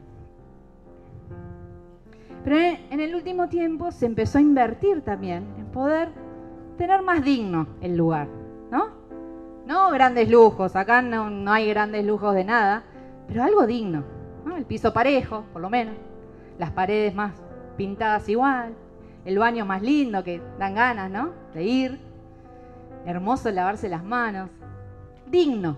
Pero 2.43 2.57
en 2.89 2.99
el 2.99 3.13
último 3.15 3.49
tiempo 3.49 3.91
se 3.91 4.05
empezó 4.05 4.37
a 4.37 4.41
invertir 4.41 5.01
también 5.01 5.45
en 5.57 5.65
poder 5.65 6.09
tener 6.77 7.01
más 7.01 7.23
digno 7.23 7.67
el 7.81 7.97
lugar, 7.97 8.27
¿no? 8.71 8.89
No 9.65 9.91
grandes 9.91 10.29
lujos, 10.29 10.75
acá 10.75 11.01
no, 11.01 11.51
hay 11.51 11.67
grandes 11.67 12.05
lujos 12.05 12.33
de 12.33 12.45
nada, 12.45 12.83
pero 13.27 13.43
algo 13.43 13.67
digno, 13.67 14.03
¿no? 14.45 14.55
El 14.55 14.65
piso 14.65 14.93
parejo, 14.93 15.43
por 15.51 15.61
lo 15.61 15.69
menos, 15.69 15.95
las 16.57 16.71
paredes 16.71 17.13
más 17.13 17.33
pintadas 17.75 18.29
igual, 18.29 18.73
el 19.25 19.37
baño 19.37 19.65
más 19.65 19.81
lindo 19.81 20.23
que 20.23 20.41
dan 20.57 20.75
ganas, 20.75 21.11
¿no? 21.11 21.31
De 21.53 21.63
ir, 21.63 21.99
hermoso 23.05 23.51
lavarse 23.51 23.89
las 23.89 24.05
manos, 24.05 24.49
digno, 25.29 25.75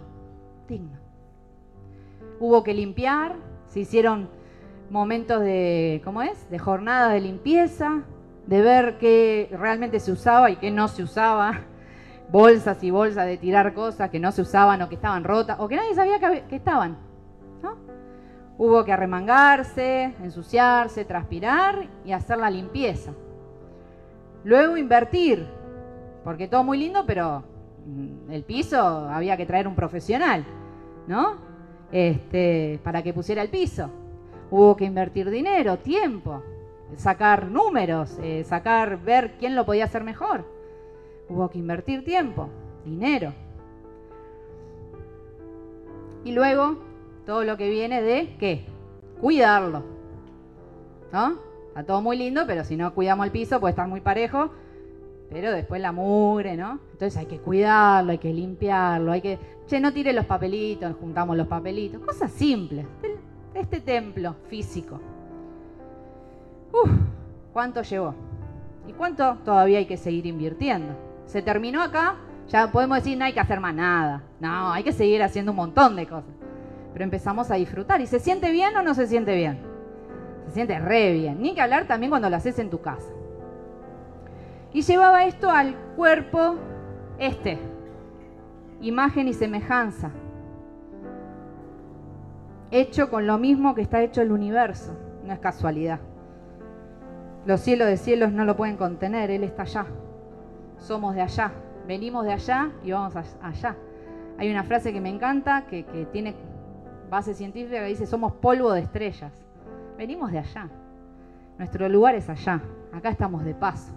digno. 0.70 0.98
Hubo 2.40 2.64
que 2.64 2.74
limpiar, 2.74 3.36
se 3.68 3.82
hicieron 3.82 4.30
momentos 4.90 5.42
de, 5.42 6.02
¿cómo 6.06 6.22
es? 6.22 6.50
De 6.50 6.58
jornadas 6.58 7.12
de 7.12 7.20
limpieza, 7.20 8.04
de 8.48 8.62
ver 8.62 8.98
qué 8.98 9.50
realmente 9.52 10.00
se 10.00 10.12
usaba 10.12 10.50
y 10.50 10.56
qué 10.56 10.72
no 10.72 10.88
se 10.88 11.04
usaba, 11.04 11.62
bolsas 12.32 12.84
y 12.84 12.92
bolsas 12.92 13.26
de 13.26 13.38
tirar 13.38 13.74
cosas 13.74 14.10
que 14.10 14.20
no 14.20 14.32
se 14.32 14.42
usaban 14.42 14.82
o 14.82 14.90
que 14.90 14.96
estaban 14.96 15.24
rotas 15.24 15.60
o 15.60 15.68
que 15.68 15.76
nadie 15.76 15.94
sabía 15.94 16.20
que, 16.48 16.56
estaban. 16.56 17.10
Hubo 18.58 18.84
que 18.84 18.92
arremangarse, 18.92 20.16
ensuciarse, 20.22 21.06
transpirar 21.06 21.88
y 22.04 22.12
hacer 22.12 22.38
la 22.38 22.50
limpieza. 22.50 23.14
Luego 24.44 24.76
invertir, 24.76 25.48
porque 26.26 26.50
todo 26.50 26.66
muy 26.66 26.78
lindo, 26.78 27.06
pero 27.06 27.44
el 28.30 28.44
piso 28.44 28.80
había 28.80 29.38
que 29.38 29.46
traer 29.46 29.68
un 29.68 29.76
profesional, 29.76 30.46
¿no? 31.08 31.38
Este, 31.92 32.80
para 32.84 33.02
que 33.02 33.14
pusiera 33.14 33.42
el 33.42 33.50
piso. 33.50 33.90
Hubo 34.52 34.76
que 34.76 34.86
invertir 34.86 35.30
dinero, 35.30 35.78
tiempo, 35.78 36.44
sacar 36.96 37.50
números, 37.50 38.18
eh, 38.22 38.44
sacar, 38.44 39.02
ver 39.04 39.36
quién 39.40 39.56
lo 39.56 39.66
podía 39.66 39.86
hacer 39.86 40.04
mejor. 40.04 40.46
Hubo 41.30 41.50
que 41.50 41.60
invertir 41.60 42.04
tiempo, 42.04 42.50
dinero. 42.84 43.34
Y 46.24 46.32
luego 46.32 46.78
todo 47.26 47.44
lo 47.44 47.58
que 47.58 47.70
viene 47.70 48.02
de 48.02 48.36
qué? 48.40 48.66
Cuidarlo. 49.22 49.84
¿No? 51.12 51.38
Está 51.70 51.84
todo 51.84 52.02
muy 52.02 52.18
lindo, 52.18 52.44
pero 52.48 52.64
si 52.64 52.76
no 52.76 52.94
cuidamos 52.94 53.26
el 53.26 53.32
piso 53.32 53.60
puede 53.60 53.72
estar 53.72 53.88
muy 53.88 54.02
parejo, 54.02 54.52
pero 55.30 55.52
después 55.52 55.82
la 55.82 55.92
mugre, 55.92 56.58
¿no? 56.58 56.80
Entonces 56.92 57.18
hay 57.18 57.26
que 57.26 57.40
cuidarlo, 57.40 58.12
hay 58.12 58.18
que 58.18 58.34
limpiarlo, 58.34 59.12
hay 59.12 59.22
que, 59.22 59.40
che, 59.68 59.80
no 59.80 59.94
tire 59.94 60.14
los 60.14 60.26
papelitos, 60.26 60.96
juntamos 61.00 61.38
los 61.38 61.48
papelitos, 61.48 62.02
cosas 62.02 62.32
simples 62.32 62.86
este 63.60 63.80
templo 63.80 64.36
físico. 64.48 65.00
Uf, 66.72 66.90
¿cuánto 67.54 67.82
llevó? 67.82 68.16
¿Y 68.88 68.94
cuánto 68.94 69.38
todavía 69.46 69.80
hay 69.80 69.86
que 69.86 69.98
seguir 69.98 70.26
invirtiendo? 70.26 70.94
Se 71.26 71.42
terminó 71.42 71.82
acá, 71.82 72.16
ya 72.48 72.72
podemos 72.72 72.98
decir 72.98 73.18
no 73.18 73.26
hay 73.26 73.34
que 73.34 73.40
hacer 73.40 73.60
más 73.60 73.74
nada. 73.74 74.24
No, 74.40 74.72
hay 74.72 74.84
que 74.84 74.92
seguir 74.92 75.22
haciendo 75.22 75.52
un 75.52 75.58
montón 75.58 75.96
de 75.96 76.08
cosas. 76.08 76.34
Pero 76.94 77.04
empezamos 77.04 77.52
a 77.52 77.56
disfrutar. 77.56 78.02
¿Y 78.02 78.08
se 78.08 78.20
siente 78.20 78.52
bien 78.52 78.76
o 78.76 78.82
no 78.82 78.94
se 78.96 79.06
siente 79.06 79.36
bien? 79.36 79.60
Se 80.48 80.54
siente 80.54 80.80
re 80.80 81.14
bien. 81.14 81.42
Ni 81.42 81.54
que 81.54 81.62
hablar 81.62 81.86
también 81.86 82.10
cuando 82.10 82.30
lo 82.30 82.36
haces 82.36 82.58
en 82.58 82.70
tu 82.70 82.82
casa. 82.82 83.12
Y 84.74 84.82
llevaba 84.82 85.26
esto 85.26 85.50
al 85.50 85.76
cuerpo 85.96 86.56
este. 87.18 87.60
Imagen 88.82 89.28
y 89.28 89.34
semejanza 89.34 90.12
hecho 92.72 93.10
con 93.10 93.26
lo 93.26 93.38
mismo 93.38 93.76
que 93.76 93.82
está 93.82 94.02
hecho 94.02 94.22
el 94.22 94.32
universo. 94.32 94.96
No 95.26 95.34
es 95.34 95.40
casualidad. 95.40 96.00
Los 97.46 97.62
cielos 97.62 97.88
de 97.88 97.98
cielos 97.98 98.32
no 98.32 98.46
lo 98.46 98.56
pueden 98.56 98.78
contener, 98.78 99.32
Él 99.32 99.44
está 99.44 99.64
allá. 99.64 99.86
Somos 100.78 101.16
de 101.16 101.22
allá. 101.22 101.52
Venimos 101.88 102.26
de 102.26 102.34
allá 102.34 102.72
y 102.84 102.92
vamos 102.92 103.16
allá. 103.42 103.76
Hay 104.38 104.50
una 104.50 104.64
frase 104.64 104.94
que 104.94 105.02
me 105.02 105.10
encanta, 105.10 105.66
que, 105.66 105.84
tiene 106.12 106.36
base 107.10 107.34
científica, 107.34 107.80
que 107.80 107.86
dice, 107.86 108.06
somos 108.06 108.34
polvo 108.34 108.72
de 108.72 108.82
estrellas. 108.82 109.34
Venimos 109.98 110.32
de 110.32 110.40
allá. 110.40 110.70
Nuestro 111.58 111.90
lugar 111.90 112.16
es 112.16 112.30
allá. 112.30 112.62
Acá 112.94 113.10
estamos 113.10 113.44
de 113.44 113.54
paso. 113.54 113.92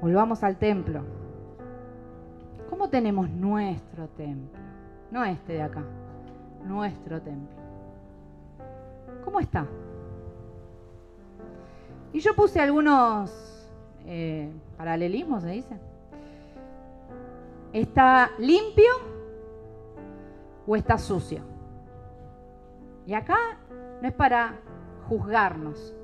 Volvamos 0.00 0.42
al 0.42 0.56
templo. 0.56 1.02
¿Cómo 2.68 2.88
tenemos 2.88 3.28
nuestro 3.28 4.08
templo? 4.08 4.58
No 5.10 5.24
este 5.24 5.54
de 5.54 5.62
acá 5.62 5.84
nuestro 6.64 7.20
templo. 7.20 7.56
¿Cómo 9.24 9.40
está? 9.40 9.66
Y 12.12 12.20
yo 12.20 12.34
puse 12.34 12.60
algunos 12.60 13.68
eh, 14.06 14.50
paralelismos, 14.76 15.42
se 15.42 15.50
dice. 15.50 15.76
¿Está 17.72 18.30
limpio 18.38 18.90
o 20.66 20.74
está 20.74 20.98
sucio? 20.98 21.42
Y 23.06 23.14
acá 23.14 23.38
no 24.02 24.08
es 24.08 24.14
para 24.14 24.56
juzgarnos, 25.08 25.94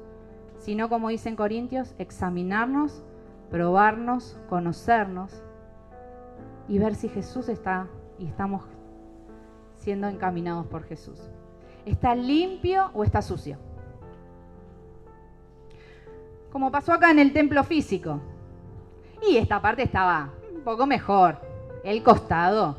sino 0.59 0.88
como 0.88 1.09
dicen 1.09 1.37
Corintios, 1.37 1.94
examinarnos, 1.98 3.02
probarnos, 3.50 4.38
conocernos 4.48 5.42
y 6.68 6.78
ver 6.78 6.94
si 6.94 7.09
Jesús 7.09 7.48
está 7.48 7.87
y 8.18 8.26
estamos 8.26 8.62
siendo 9.76 10.09
encaminados 10.09 10.66
por 10.66 10.85
Jesús. 10.85 11.20
¿Está 11.85 12.14
limpio 12.14 12.90
o 12.94 13.04
está 13.04 13.22
sucio? 13.22 13.59
Como 16.50 16.72
pasó 16.72 16.92
acá 16.92 17.11
en 17.11 17.18
el 17.18 17.32
templo 17.32 17.62
físico. 17.62 18.20
Y 19.28 19.37
esta 19.37 19.61
parte 19.61 19.82
estaba 19.82 20.30
un 20.54 20.62
poco 20.62 20.87
mejor. 20.87 21.38
El 21.85 22.02
costado. 22.02 22.76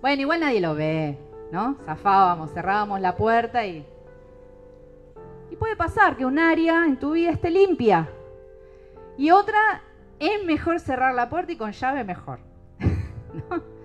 Bueno, 0.00 0.22
igual 0.22 0.40
nadie 0.40 0.60
lo 0.60 0.74
ve, 0.74 1.18
¿no? 1.52 1.76
Zafábamos, 1.84 2.52
cerrábamos 2.52 3.00
la 3.00 3.14
puerta 3.14 3.64
y... 3.66 3.86
Y 5.50 5.56
puede 5.56 5.76
pasar 5.76 6.16
que 6.16 6.26
un 6.26 6.38
área 6.38 6.84
en 6.86 6.98
tu 6.98 7.12
vida 7.12 7.30
esté 7.30 7.50
limpia. 7.50 8.08
Y 9.18 9.32
otra 9.32 9.82
es 10.20 10.44
mejor 10.44 10.78
cerrar 10.78 11.14
la 11.14 11.28
puerta 11.28 11.52
y 11.52 11.56
con 11.56 11.72
llave 11.72 12.04
mejor. 12.04 12.38
¿No? 12.78 13.78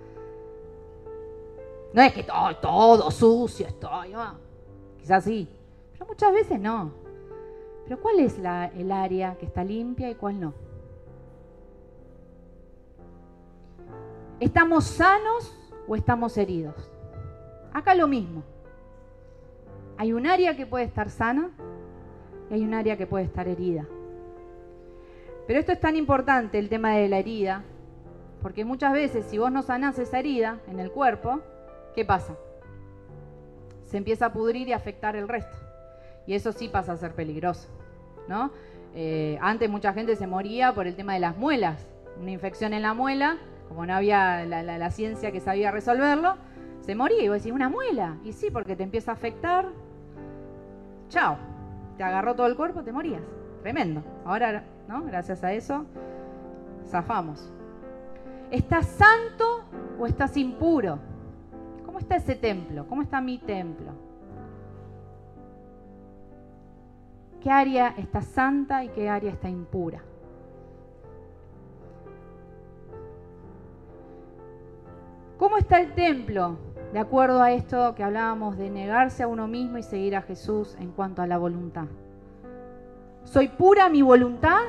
No 1.92 2.02
es 2.02 2.12
que 2.12 2.22
todo, 2.22 2.56
todo 2.56 3.10
sucio 3.10 3.66
estoy, 3.68 4.14
quizás 4.98 5.22
sí, 5.22 5.48
pero 5.92 6.06
muchas 6.06 6.32
veces 6.32 6.58
no. 6.58 6.90
Pero 7.84 8.00
¿cuál 8.00 8.20
es 8.20 8.38
el 8.38 8.90
área 8.90 9.36
que 9.36 9.46
está 9.46 9.62
limpia 9.62 10.10
y 10.10 10.14
cuál 10.14 10.40
no? 10.40 10.54
¿Estamos 14.40 14.84
sanos 14.84 15.56
o 15.86 15.94
estamos 15.94 16.36
heridos? 16.36 16.90
Acá 17.72 17.94
lo 17.94 18.08
mismo. 18.08 18.42
Hay 19.96 20.12
un 20.12 20.26
área 20.26 20.56
que 20.56 20.66
puede 20.66 20.84
estar 20.84 21.10
sana 21.10 21.50
y 22.50 22.54
hay 22.54 22.64
un 22.64 22.74
área 22.74 22.96
que 22.96 23.06
puede 23.06 23.24
estar 23.24 23.46
herida. 23.46 23.86
Pero 25.46 25.58
esto 25.58 25.72
es 25.72 25.80
tan 25.80 25.96
importante, 25.96 26.58
el 26.58 26.68
tema 26.68 26.92
de 26.92 27.08
la 27.08 27.18
herida, 27.18 27.62
porque 28.40 28.64
muchas 28.64 28.92
veces 28.92 29.26
si 29.26 29.38
vos 29.38 29.52
no 29.52 29.62
sanás 29.62 29.98
esa 29.98 30.18
herida 30.18 30.58
en 30.68 30.80
el 30.80 30.90
cuerpo, 30.90 31.40
¿qué 31.94 32.04
pasa? 32.04 32.34
Se 33.84 33.96
empieza 33.96 34.26
a 34.26 34.32
pudrir 34.32 34.68
y 34.68 34.72
afectar 34.72 35.16
el 35.16 35.28
resto. 35.28 35.56
Y 36.26 36.34
eso 36.34 36.52
sí 36.52 36.68
pasa 36.68 36.92
a 36.92 36.96
ser 36.96 37.14
peligroso, 37.14 37.68
¿no? 38.28 38.50
Eh, 38.94 39.38
antes 39.40 39.68
mucha 39.68 39.92
gente 39.92 40.16
se 40.16 40.26
moría 40.26 40.74
por 40.74 40.86
el 40.86 40.96
tema 40.96 41.14
de 41.14 41.20
las 41.20 41.36
muelas. 41.36 41.86
Una 42.20 42.30
infección 42.30 42.72
en 42.72 42.82
la 42.82 42.94
muela, 42.94 43.38
como 43.68 43.84
no 43.84 43.94
había 43.94 44.44
la, 44.46 44.90
ciencia 44.90 45.32
que 45.32 45.40
sabía 45.40 45.70
resolverlo, 45.70 46.36
se 46.80 46.94
moría. 46.94 47.22
Y 47.22 47.28
vos 47.28 47.38
decís, 47.38 47.52
¿una 47.52 47.68
muela? 47.68 48.18
Y 48.24 48.32
sí, 48.32 48.50
porque 48.50 48.76
te 48.76 48.82
empieza 48.82 49.10
a 49.10 49.14
afectar. 49.14 49.66
Chao. 51.08 51.36
Te 51.96 52.02
agarró 52.02 52.34
todo 52.34 52.46
el 52.46 52.56
cuerpo, 52.56 52.82
te 52.82 52.92
morías. 52.92 53.22
tremendo. 53.62 54.02
Ahora, 54.24 54.64
¿no? 54.88 55.02
Gracias 55.04 55.42
a 55.44 55.52
eso, 55.52 55.84
zafamos. 56.86 57.52
¿Estás 58.50 58.86
santo 58.86 59.64
o 59.98 60.06
estás 60.06 60.36
impuro? 60.36 60.98
¿Cómo 61.84 61.98
está 61.98 62.16
ese 62.16 62.34
templo? 62.34 62.86
¿Cómo 62.88 63.02
está 63.02 63.20
mi 63.20 63.38
templo? 63.38 63.92
¿Qué 67.40 67.50
área 67.50 67.94
está 67.98 68.22
santa 68.22 68.84
y 68.84 68.88
qué 68.88 69.08
área 69.08 69.30
está 69.30 69.48
impura? 69.48 70.02
¿Cómo 75.38 75.58
está 75.58 75.80
el 75.80 75.94
templo? 75.94 76.56
De 76.92 76.98
acuerdo 76.98 77.42
a 77.42 77.52
esto 77.52 77.94
que 77.94 78.02
hablábamos 78.02 78.56
de 78.56 78.70
negarse 78.70 79.24
a 79.24 79.26
uno 79.26 79.48
mismo 79.48 79.78
y 79.78 79.82
seguir 79.82 80.16
a 80.16 80.22
Jesús 80.22 80.76
en 80.78 80.92
cuanto 80.92 81.22
a 81.22 81.26
la 81.26 81.38
voluntad. 81.38 81.86
¿Soy 83.24 83.48
pura 83.48 83.88
mi 83.88 84.02
voluntad? 84.02 84.60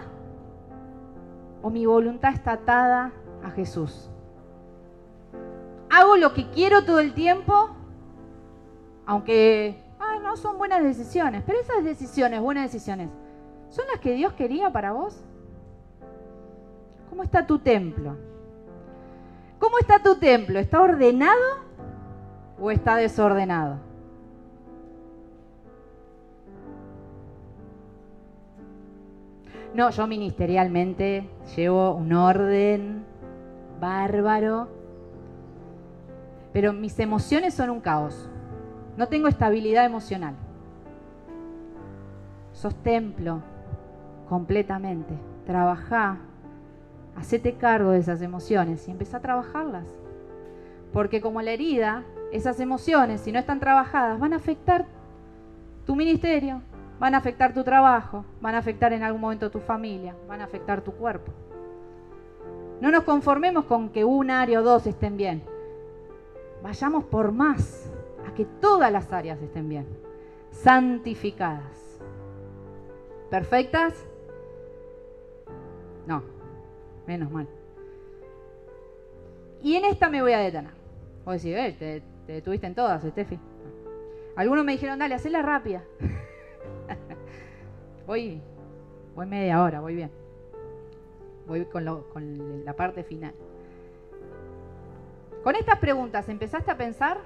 ¿O 1.62 1.70
mi 1.70 1.86
voluntad 1.86 2.34
está 2.34 2.54
atada 2.54 3.12
a 3.44 3.52
Jesús? 3.52 4.10
¿Hago 5.90 6.18
lo 6.18 6.34
que 6.34 6.50
quiero 6.50 6.84
todo 6.84 7.00
el 7.00 7.14
tiempo? 7.14 7.70
Aunque 9.06 9.86
no 10.26 10.36
son 10.36 10.58
buenas 10.58 10.84
decisiones, 10.84 11.44
pero 11.46 11.60
esas 11.60 11.84
decisiones, 11.84 12.42
buenas 12.42 12.72
decisiones, 12.72 13.10
¿son 13.70 13.86
las 13.92 14.02
que 14.02 14.14
Dios 14.14 14.34
quería 14.34 14.72
para 14.72 14.92
vos? 14.92 15.24
¿Cómo 17.10 17.24
está 17.24 17.46
tu 17.46 17.60
templo? 17.60 18.18
¿Cómo 19.60 19.78
está 19.80 20.00
tu 20.00 20.16
templo? 20.16 20.60
¿Está 20.60 20.82
ordenado 20.82 21.64
o 22.60 22.72
está 22.72 22.96
desordenado? 22.98 23.78
No, 29.76 29.90
yo 29.90 30.08
ministerialmente 30.08 31.30
llevo 31.58 31.96
un 31.96 32.14
orden 32.14 33.04
bárbaro, 33.82 34.70
pero 36.54 36.72
mis 36.72 36.98
emociones 36.98 37.56
son 37.56 37.70
un 37.70 37.82
caos. 37.82 38.30
No 38.96 39.10
tengo 39.10 39.28
estabilidad 39.28 39.84
emocional. 39.84 40.34
Sos 42.54 42.74
templo 42.84 43.42
completamente. 44.30 45.14
Trabajá, 45.46 46.20
hacete 47.18 47.56
cargo 47.56 47.92
de 47.92 48.00
esas 48.00 48.22
emociones 48.22 48.88
y 48.88 48.92
empezá 48.92 49.18
a 49.18 49.22
trabajarlas. 49.22 49.88
Porque 50.94 51.20
como 51.20 51.42
la 51.42 51.52
herida, 51.52 52.06
esas 52.32 52.62
emociones, 52.62 53.20
si 53.20 53.34
no 53.34 53.40
están 53.40 53.60
trabajadas, 53.60 54.22
van 54.22 54.32
a 54.32 54.38
afectar 54.38 54.86
tu 55.86 55.98
ministerio, 55.98 56.62
van 57.00 57.14
a 57.14 57.18
afectar 57.18 57.54
tu 57.54 57.64
trabajo, 57.64 58.26
van 58.42 58.56
a 58.56 58.60
afectar 58.60 58.94
en 58.94 59.04
algún 59.04 59.22
momento 59.22 59.52
tu 59.52 59.60
familia, 59.60 60.16
van 60.28 60.42
a 60.42 60.46
afectar 60.46 60.82
tu 60.82 60.92
cuerpo. 60.94 61.32
No 62.82 62.92
nos 62.92 63.04
conformemos 63.04 63.66
con 63.66 63.90
que 63.90 64.04
un 64.04 64.30
área 64.30 64.60
o 64.60 64.64
dos 64.64 64.86
estén 64.88 65.18
bien. 65.18 65.44
Vayamos 66.62 67.04
por 67.06 67.32
más, 67.32 67.92
a 68.28 68.34
que 68.34 68.46
todas 68.46 68.92
las 68.92 69.12
áreas 69.14 69.42
estén 69.42 69.70
bien. 69.70 69.86
Santificadas. 70.52 72.00
¿Perfectas? 73.30 74.06
No, 76.06 76.24
menos 77.08 77.32
mal. 77.32 77.48
Y 79.62 79.76
en 79.76 79.86
esta 79.86 80.10
me 80.10 80.22
voy 80.22 80.34
a 80.34 80.40
detener. 80.40 80.72
Voy 81.24 81.34
a 81.34 81.38
decir, 81.38 81.58
eh, 81.58 81.76
te, 81.78 82.04
te 82.28 82.34
detuviste 82.34 82.68
en 82.68 82.76
todas, 82.76 83.04
Steffi. 83.04 83.40
Algunos 84.36 84.66
me 84.66 84.74
dijeron, 84.74 85.00
dale, 85.00 85.16
hacela 85.16 85.42
rápida. 85.42 85.84
voy, 88.08 88.42
voy 89.16 89.26
media 89.26 89.62
hora, 89.64 89.80
voy 89.82 89.96
bien. 89.96 90.12
Voy 91.48 91.66
con, 91.66 91.86
con 92.12 92.66
la 92.66 92.74
parte 92.74 93.04
final. 93.04 93.34
Con 95.44 95.56
estas 95.56 95.78
preguntas, 95.80 96.28
¿empezaste 96.28 96.72
a 96.72 96.78
pensar 96.78 97.20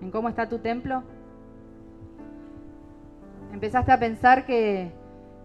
en 0.00 0.10
cómo 0.10 0.28
está 0.28 0.48
tu 0.48 0.58
templo? 0.58 1.04
¿Empezaste 3.52 3.92
a 3.92 3.98
pensar 3.98 4.46
que 4.46 4.90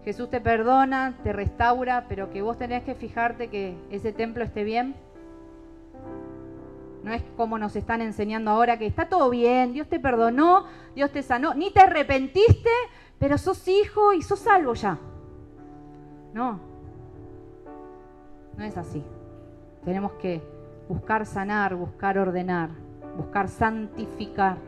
Jesús 0.04 0.30
te 0.30 0.40
perdona, 0.40 1.18
te 1.22 1.32
restaura, 1.32 2.06
pero 2.08 2.30
que 2.30 2.42
vos 2.42 2.56
tenés 2.58 2.82
que 2.84 2.94
fijarte 2.94 3.48
que 3.48 3.76
ese 3.90 4.12
templo 4.12 4.44
esté 4.44 4.64
bien? 4.64 4.94
No 7.06 7.12
es 7.12 7.22
como 7.36 7.56
nos 7.56 7.76
están 7.76 8.00
enseñando 8.00 8.50
ahora 8.50 8.80
que 8.80 8.86
está 8.86 9.08
todo 9.08 9.30
bien, 9.30 9.72
Dios 9.72 9.86
te 9.88 10.00
perdonó, 10.00 10.64
Dios 10.96 11.12
te 11.12 11.22
sanó, 11.22 11.54
ni 11.54 11.70
te 11.70 11.78
arrepentiste, 11.78 12.68
pero 13.20 13.38
sos 13.38 13.68
hijo 13.68 14.12
y 14.12 14.22
sos 14.22 14.40
salvo 14.40 14.74
ya. 14.74 14.98
No, 16.34 16.58
no 18.56 18.64
es 18.64 18.76
así. 18.76 19.04
Tenemos 19.84 20.14
que 20.14 20.42
buscar 20.88 21.26
sanar, 21.26 21.76
buscar 21.76 22.18
ordenar, 22.18 22.70
buscar 23.16 23.46
santificar 23.46 24.58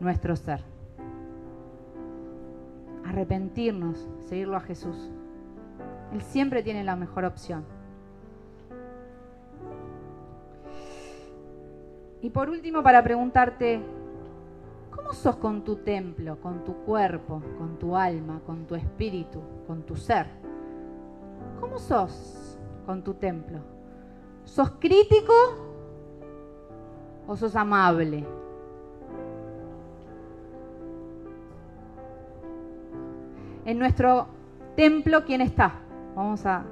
nuestro 0.00 0.36
ser. 0.36 0.64
Arrepentirnos, 3.04 4.08
seguirlo 4.20 4.56
a 4.56 4.60
Jesús. 4.60 5.10
Él 6.14 6.22
siempre 6.22 6.62
tiene 6.62 6.82
la 6.82 6.96
mejor 6.96 7.26
opción. 7.26 7.66
Y 12.22 12.30
por 12.30 12.50
último, 12.50 12.82
para 12.82 13.02
preguntarte, 13.02 13.80
¿cómo 14.90 15.12
sos 15.12 15.36
con 15.36 15.64
tu 15.64 15.76
templo, 15.76 16.38
con 16.40 16.64
tu 16.64 16.74
cuerpo, 16.84 17.42
con 17.56 17.78
tu 17.78 17.96
alma, 17.96 18.40
con 18.44 18.66
tu 18.66 18.74
espíritu, 18.74 19.40
con 19.66 19.82
tu 19.82 19.96
ser? 19.96 20.26
¿Cómo 21.60 21.78
sos 21.78 22.58
con 22.84 23.02
tu 23.02 23.14
templo? 23.14 23.58
¿Sos 24.44 24.70
crítico 24.72 25.32
o 27.26 27.36
sos 27.36 27.56
amable? 27.56 28.26
En 33.64 33.78
nuestro 33.78 34.26
templo, 34.76 35.24
¿quién 35.24 35.40
está? 35.40 35.72
Vamos 36.14 36.44
a... 36.44 36.64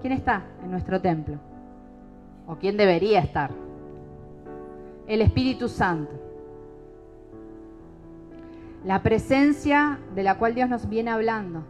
¿Quién 0.00 0.14
está 0.14 0.42
en 0.64 0.70
nuestro 0.70 1.00
templo? 1.00 1.36
¿O 2.48 2.56
quién 2.56 2.76
debería 2.76 3.20
estar? 3.20 3.61
El 5.12 5.20
Espíritu 5.20 5.68
Santo. 5.68 6.10
La 8.82 9.02
presencia 9.02 9.98
de 10.14 10.22
la 10.22 10.38
cual 10.38 10.54
Dios 10.54 10.70
nos 10.70 10.88
viene 10.88 11.10
hablando. 11.10 11.64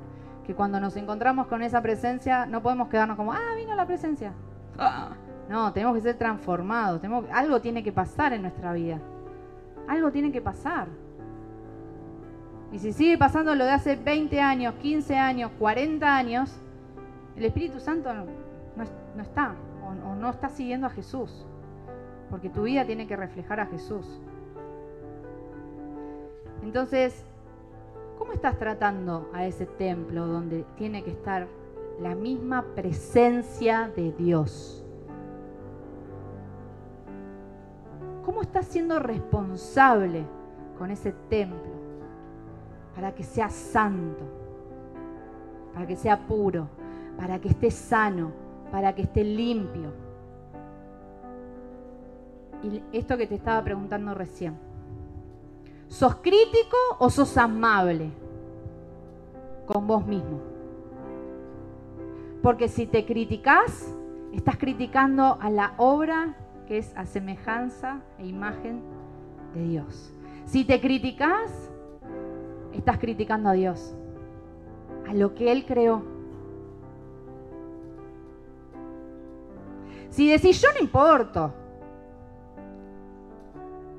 Que 0.47 0.55
cuando 0.55 0.79
nos 0.79 0.97
encontramos 0.97 1.49
con 1.49 1.61
esa 1.61 1.83
presencia 1.83 2.47
no 2.47 2.63
podemos 2.63 2.87
quedarnos 2.87 3.17
como, 3.17 3.33
ah, 3.33 3.57
vino 3.57 3.75
la 3.75 3.85
presencia. 3.85 4.33
Ah. 4.79 5.17
No, 5.49 5.73
tenemos 5.73 5.97
que 5.97 6.03
ser 6.03 6.17
transformados. 6.17 7.01
Tenemos, 7.01 7.25
algo 7.33 7.61
tiene 7.61 7.83
que 7.83 7.91
pasar 7.91 8.33
en 8.33 8.43
nuestra 8.43 8.73
vida. 8.75 9.01
Algo 9.89 10.13
tiene 10.13 10.31
que 10.31 10.41
pasar. 10.41 10.87
Y 12.71 12.79
si 12.79 12.93
sigue 12.93 13.19
pasando 13.19 13.57
lo 13.57 13.65
de 13.65 13.73
hace 13.73 13.97
20 13.97 14.41
años, 14.41 14.75
15 14.77 15.17
años, 15.17 15.51
40 15.59 16.17
años, 16.17 16.61
el 17.35 17.45
Espíritu 17.45 17.81
Santo 17.81 18.15
no, 18.15 19.21
está 19.21 19.57
o, 19.85 20.15
no 20.15 20.31
está 20.31 20.49
siguiendo 20.49 20.87
a 20.87 20.91
Jesús. 20.91 21.45
Porque 22.33 22.49
tu 22.49 22.63
vida 22.63 22.87
tiene 22.87 23.07
que 23.07 23.15
reflejar 23.15 23.61
a 23.61 23.67
Jesús. 23.67 24.07
Entonces, 26.63 27.27
¿cómo 28.17 28.33
estás 28.33 28.59
tratando 28.59 29.29
a 29.35 29.45
ese 29.45 29.67
templo 29.67 30.27
donde 30.27 30.65
tiene 30.79 31.05
que 31.05 31.11
estar 31.11 31.47
la 32.01 32.15
misma 32.15 32.65
presencia 32.75 33.93
de 33.95 34.13
Dios? 34.13 34.83
¿Cómo 38.25 38.41
estás 38.41 38.65
siendo 38.65 38.99
responsable 38.99 40.25
con 40.79 40.91
ese 40.91 41.13
templo 41.29 41.71
para 42.95 43.15
que 43.15 43.25
sea 43.25 43.51
santo, 43.51 44.25
para 45.75 45.87
que 45.87 45.97
sea 45.97 46.27
puro, 46.27 46.67
para 47.19 47.39
que 47.39 47.51
esté 47.51 47.71
sano, 47.71 48.33
para 48.71 48.95
que 48.95 49.03
esté 49.03 49.23
limpio? 49.23 50.12
Y 52.63 52.83
esto 52.93 53.17
que 53.17 53.27
te 53.27 53.35
estaba 53.35 53.63
preguntando 53.65 54.15
recién. 54.15 54.57
¿Sos 55.89 56.17
crítico 56.17 56.77
o 56.99 57.11
sos 57.11 57.37
amable 57.37 58.11
con 59.67 59.87
vos 59.87 60.07
mismo? 60.07 60.41
Porque 62.43 62.69
si 62.69 62.87
te 62.87 63.05
criticas, 63.05 63.95
estás 64.33 64.57
criticando 64.57 65.39
a 65.41 65.51
la 65.51 65.75
obra 65.77 66.35
que 66.67 66.79
es 66.79 66.97
a 66.97 67.05
semejanza 67.05 68.01
e 68.19 68.27
imagen 68.27 68.81
de 69.55 69.65
Dios. 69.65 70.13
Si 70.47 70.65
te 70.65 70.81
criticas, 70.81 71.71
estás 72.73 72.99
criticando 72.99 73.51
a 73.51 73.53
Dios, 73.53 73.95
a 75.09 75.15
lo 75.15 75.35
que 75.35 75.53
Él 75.53 75.65
creó. 75.67 76.03
Si 80.11 80.29
decís 80.29 80.61
yo 80.61 80.69
no 80.75 80.85
importo, 80.85 81.53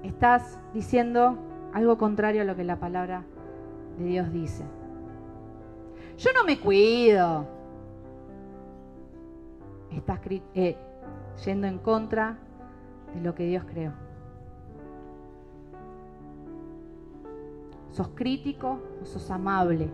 estás 0.04 0.60
diciendo 0.74 1.38
algo 1.74 1.98
contrario 1.98 2.42
a 2.42 2.46
lo 2.46 2.56
que 2.56 2.64
la 2.64 2.80
palabra 2.80 3.24
de 3.98 4.06
Dios 4.06 4.32
dice. 4.32 4.64
yo 6.18 6.30
no 6.34 6.44
me 6.44 6.60
cuido. 6.60 7.48
Estás 9.92 10.20
eh, 10.56 10.76
yendo 11.46 11.68
en 11.68 11.78
contra 11.78 12.38
de 13.14 13.22
lo 13.22 13.34
que 13.34 13.46
Dios 13.46 13.64
creó. 13.66 13.94
¿Sos 17.92 18.10
crítico 18.16 18.80
o 19.02 19.06
sos 19.06 19.30
amable 19.30 19.88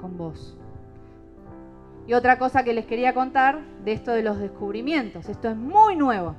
con 0.00 0.16
vos? 0.16 0.56
Y 2.06 2.14
otra 2.14 2.38
cosa 2.38 2.62
que 2.64 2.72
les 2.72 2.86
quería 2.86 3.12
contar 3.12 3.60
de 3.84 3.92
esto 3.92 4.12
de 4.12 4.22
los 4.22 4.38
descubrimientos. 4.38 5.28
Esto 5.28 5.48
es 5.48 5.56
muy 5.56 5.96
nuevo, 5.96 6.34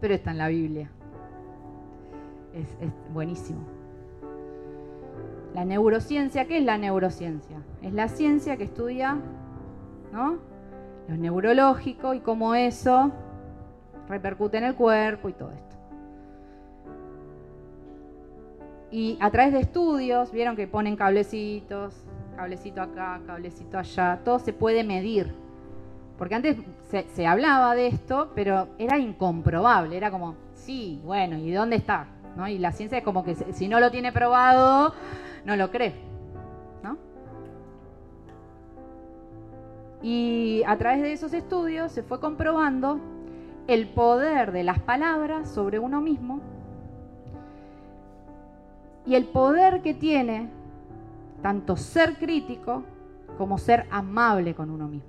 pero 0.00 0.14
está 0.14 0.30
en 0.30 0.38
la 0.38 0.48
Biblia. 0.48 0.90
Es, 2.56 2.90
buenísimo. 3.12 3.60
La 5.54 5.64
neurociencia, 5.64 6.46
¿qué 6.46 6.58
es 6.58 6.64
la 6.64 6.78
neurociencia? 6.78 7.58
Es 7.82 7.92
la 7.92 8.08
ciencia 8.08 8.56
que 8.56 8.64
estudia 8.64 9.18
¿no? 10.12 10.38
lo 11.08 11.16
neurológico 11.16 12.14
y 12.14 12.20
cómo 12.20 12.54
eso 12.54 13.12
repercute 14.08 14.58
en 14.58 14.64
el 14.64 14.74
cuerpo 14.74 15.28
y 15.28 15.32
todo 15.32 15.52
esto. 15.52 15.76
Y 18.90 19.18
a 19.20 19.30
través 19.30 19.52
de 19.52 19.60
estudios, 19.60 20.32
vieron 20.32 20.56
que 20.56 20.66
ponen 20.66 20.96
cablecitos, 20.96 21.94
cablecito 22.36 22.80
acá, 22.80 23.20
cablecito 23.26 23.78
allá, 23.78 24.20
todo 24.24 24.38
se 24.38 24.52
puede 24.52 24.84
medir. 24.84 25.34
Porque 26.16 26.34
antes 26.34 26.56
se, 26.88 27.26
hablaba 27.26 27.74
de 27.74 27.88
esto, 27.88 28.30
pero 28.34 28.68
era 28.78 28.98
incomprobable, 28.98 29.96
era 29.96 30.10
como, 30.10 30.34
sí, 30.54 31.00
bueno, 31.04 31.36
¿y 31.36 31.52
dónde 31.52 31.76
está? 31.76 32.06
¿No? 32.36 32.48
Y 32.48 32.58
la 32.58 32.72
ciencia 32.72 32.98
es 32.98 33.04
como 33.04 33.24
que 33.24 33.34
si 33.34 33.66
no 33.68 33.80
lo 33.80 33.90
tiene 33.90 34.12
probado, 34.12 34.94
no 35.44 35.56
lo 35.56 35.70
cree. 35.70 35.94
¿no? 36.82 36.98
Y 40.02 40.62
a 40.66 40.76
través 40.76 41.02
de 41.02 41.12
esos 41.12 41.32
estudios 41.32 41.92
se 41.92 42.02
fue 42.02 42.20
comprobando 42.20 43.00
el 43.66 43.88
poder 43.88 44.52
de 44.52 44.62
las 44.62 44.78
palabras 44.80 45.48
sobre 45.50 45.78
uno 45.78 46.00
mismo 46.00 46.40
y 49.06 49.14
el 49.14 49.24
poder 49.24 49.82
que 49.82 49.94
tiene 49.94 50.48
tanto 51.42 51.76
ser 51.76 52.16
crítico 52.16 52.82
como 53.38 53.58
ser 53.58 53.86
amable 53.90 54.54
con 54.54 54.70
uno 54.70 54.88
mismo. 54.88 55.08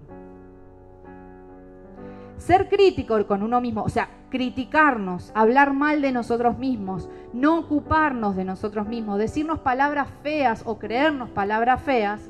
Ser 2.37 2.69
crítico 2.69 3.25
con 3.25 3.41
uno 3.41 3.59
mismo, 3.59 3.83
o 3.83 3.89
sea, 3.89 4.07
criticarnos, 4.29 5.31
hablar 5.35 5.73
mal 5.73 6.01
de 6.01 6.11
nosotros 6.11 6.57
mismos, 6.57 7.09
no 7.33 7.59
ocuparnos 7.59 8.35
de 8.35 8.43
nosotros 8.43 8.87
mismos, 8.87 9.17
decirnos 9.17 9.59
palabras 9.59 10.09
feas 10.21 10.63
o 10.65 10.77
creernos 10.77 11.29
palabras 11.29 11.81
feas, 11.81 12.29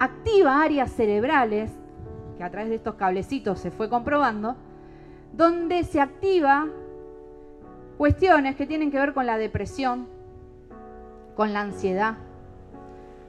activa 0.00 0.62
áreas 0.62 0.90
cerebrales, 0.90 1.70
que 2.36 2.42
a 2.42 2.50
través 2.50 2.70
de 2.70 2.76
estos 2.76 2.96
cablecitos 2.96 3.60
se 3.60 3.70
fue 3.70 3.88
comprobando, 3.88 4.56
donde 5.32 5.84
se 5.84 6.00
activa 6.00 6.66
cuestiones 7.96 8.56
que 8.56 8.66
tienen 8.66 8.90
que 8.90 8.98
ver 8.98 9.14
con 9.14 9.26
la 9.26 9.38
depresión, 9.38 10.08
con 11.36 11.52
la 11.52 11.60
ansiedad, 11.60 12.16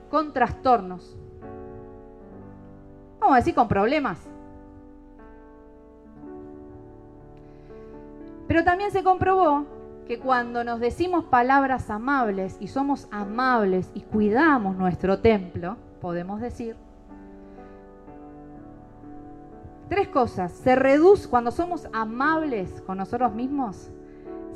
con 0.10 0.34
trastornos. 0.34 1.18
Vamos 3.20 3.36
a 3.36 3.38
decir 3.38 3.56
con 3.56 3.68
problemas. 3.68 4.35
Pero 8.56 8.64
también 8.64 8.90
se 8.90 9.04
comprobó 9.04 9.66
que 10.08 10.18
cuando 10.18 10.64
nos 10.64 10.80
decimos 10.80 11.26
palabras 11.26 11.90
amables 11.90 12.56
y 12.62 12.70
somos 12.70 13.10
amables 13.12 13.92
y 13.94 14.00
cuidamos 14.00 14.78
nuestro 14.78 15.20
templo, 15.20 15.76
podemos 16.00 16.40
decir 16.40 16.78
tres 19.90 20.08
cosas. 20.08 20.54
Se 20.54 20.74
reduce 20.74 21.28
cuando 21.28 21.52
somos 21.52 21.90
amables 21.92 22.82
con 22.88 22.98
nosotros 22.98 23.34
mismos, 23.34 23.90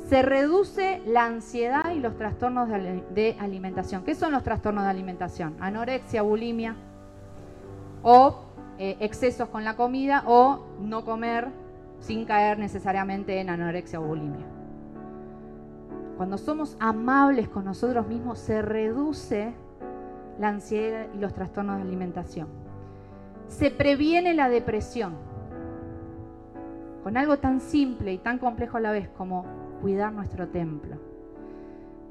se 0.08 0.22
reduce 0.22 1.02
la 1.04 1.26
ansiedad 1.26 1.90
y 1.94 2.00
los 2.00 2.16
trastornos 2.16 2.70
de, 2.70 3.36
alimentación. 3.38 4.02
¿Qué 4.02 4.14
son 4.14 4.32
los 4.32 4.42
trastornos 4.42 4.84
de 4.84 4.88
alimentación? 4.88 5.56
Anorexia, 5.60 6.22
bulimia 6.22 6.74
o 8.02 8.46
eh, 8.78 8.96
excesos 9.00 9.50
con 9.50 9.62
la 9.62 9.76
comida 9.76 10.24
o 10.26 10.64
no 10.80 11.04
comer 11.04 11.59
sin 12.00 12.24
caer 12.24 12.58
necesariamente 12.58 13.40
en 13.40 13.50
anorexia 13.50 14.00
o 14.00 14.04
bulimia. 14.04 14.46
Cuando 16.16 16.36
somos 16.36 16.76
amables 16.80 17.48
con 17.48 17.64
nosotros 17.64 18.06
mismos 18.06 18.38
se 18.38 18.60
reduce 18.60 19.54
la 20.38 20.48
ansiedad 20.48 21.06
y 21.14 21.18
los 21.18 21.32
trastornos 21.34 21.76
de 21.76 21.82
alimentación. 21.82 22.48
Se 23.48 23.70
previene 23.70 24.34
la 24.34 24.48
depresión 24.48 25.14
con 27.02 27.16
algo 27.16 27.38
tan 27.38 27.60
simple 27.60 28.12
y 28.12 28.18
tan 28.18 28.38
complejo 28.38 28.76
a 28.76 28.80
la 28.80 28.92
vez 28.92 29.08
como 29.10 29.44
cuidar 29.80 30.12
nuestro 30.12 30.48
templo, 30.48 30.96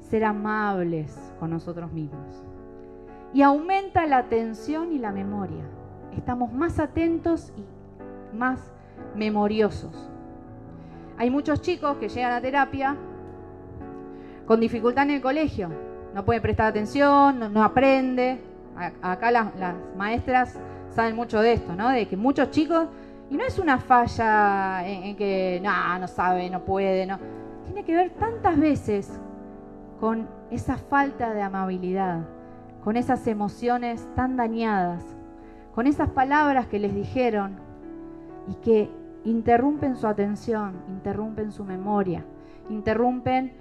ser 0.00 0.24
amables 0.24 1.32
con 1.38 1.50
nosotros 1.50 1.92
mismos. 1.92 2.44
Y 3.32 3.42
aumenta 3.42 4.06
la 4.06 4.18
atención 4.18 4.92
y 4.92 4.98
la 4.98 5.12
memoria. 5.12 5.64
Estamos 6.16 6.52
más 6.52 6.80
atentos 6.80 7.52
y 7.56 8.36
más 8.36 8.72
memoriosos. 9.14 10.10
Hay 11.18 11.30
muchos 11.30 11.60
chicos 11.60 11.96
que 11.98 12.08
llegan 12.08 12.32
a 12.32 12.40
terapia 12.40 12.96
con 14.46 14.60
dificultad 14.60 15.04
en 15.04 15.10
el 15.10 15.20
colegio. 15.20 15.68
No 16.14 16.24
puede 16.24 16.40
prestar 16.40 16.66
atención, 16.66 17.52
no, 17.52 17.62
aprende. 17.62 18.40
Acá 19.02 19.30
las, 19.30 19.52
maestras 19.96 20.58
saben 20.90 21.14
mucho 21.14 21.40
de 21.40 21.52
esto, 21.52 21.74
¿no? 21.76 21.90
De 21.90 22.08
que 22.08 22.16
muchos 22.16 22.50
chicos, 22.50 22.88
y 23.28 23.36
no 23.36 23.44
es 23.44 23.58
una 23.58 23.78
falla 23.78 24.86
en, 24.86 25.04
en 25.04 25.16
que 25.16 25.60
no, 25.62 25.98
no 25.98 26.08
sabe, 26.08 26.48
no 26.48 26.64
puede, 26.64 27.06
no 27.06 27.18
tiene 27.66 27.84
que 27.84 27.94
ver 27.94 28.10
tantas 28.10 28.58
veces 28.58 29.20
con 30.00 30.28
esa 30.50 30.76
falta 30.76 31.32
de 31.34 31.42
amabilidad, 31.42 32.22
con 32.82 32.96
esas 32.96 33.26
emociones 33.26 34.08
tan 34.16 34.36
dañadas, 34.36 35.04
con 35.74 35.86
esas 35.86 36.08
palabras 36.08 36.66
que 36.66 36.80
les 36.80 36.94
dijeron 36.94 37.69
y 38.50 38.54
que 38.54 38.90
interrumpen 39.24 39.96
su 39.96 40.06
atención, 40.06 40.74
interrumpen 40.88 41.52
su 41.52 41.64
memoria, 41.64 42.24
interrumpen 42.68 43.52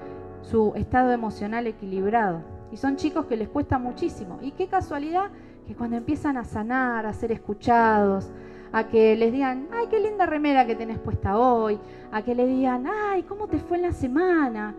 su 0.42 0.74
estado 0.76 1.12
emocional 1.12 1.68
equilibrado. 1.68 2.42
Y 2.72 2.78
son 2.78 2.96
chicos 2.96 3.26
que 3.26 3.38
les 3.38 3.50
cuesta 3.50 3.78
muchísimo. 3.78 4.40
Y 4.42 4.52
qué 4.52 4.68
casualidad 4.68 5.30
que 5.68 5.76
cuando 5.76 5.98
empiezan 5.98 6.38
a 6.38 6.44
sanar, 6.44 7.06
a 7.06 7.14
ser 7.14 7.32
escuchados, 7.32 8.32
a 8.72 8.88
que 8.88 9.16
les 9.16 9.32
digan, 9.32 9.68
ay, 9.72 9.88
qué 9.90 10.00
linda 10.00 10.26
remera 10.26 10.66
que 10.66 10.76
tenés 10.76 11.00
puesta 11.00 11.38
hoy, 11.38 11.80
a 12.12 12.22
que 12.22 12.36
le 12.36 12.46
digan, 12.46 12.88
ay, 12.88 13.24
¿cómo 13.24 13.48
te 13.48 13.60
fue 13.60 13.78
en 13.78 13.84
la 13.84 13.92
semana? 13.92 14.76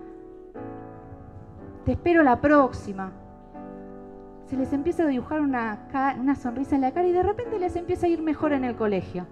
Te 1.85 1.93
espero 1.93 2.23
la 2.23 2.41
próxima. 2.41 3.13
Se 4.47 4.57
les 4.57 4.73
empieza 4.73 5.05
a 5.05 5.07
dibujar 5.07 5.41
una, 5.41 5.89
una 6.19 6.35
sonrisa 6.35 6.75
en 6.75 6.83
la 6.83 6.93
cara 6.93 7.07
y 7.07 7.13
de 7.13 7.23
repente 7.23 7.59
les 7.59 7.77
empieza 7.77 8.07
a 8.07 8.09
ir 8.09 8.23
mejor 8.23 8.53
en 8.53 8.65
el 8.65 8.75
colegio. 8.75 9.27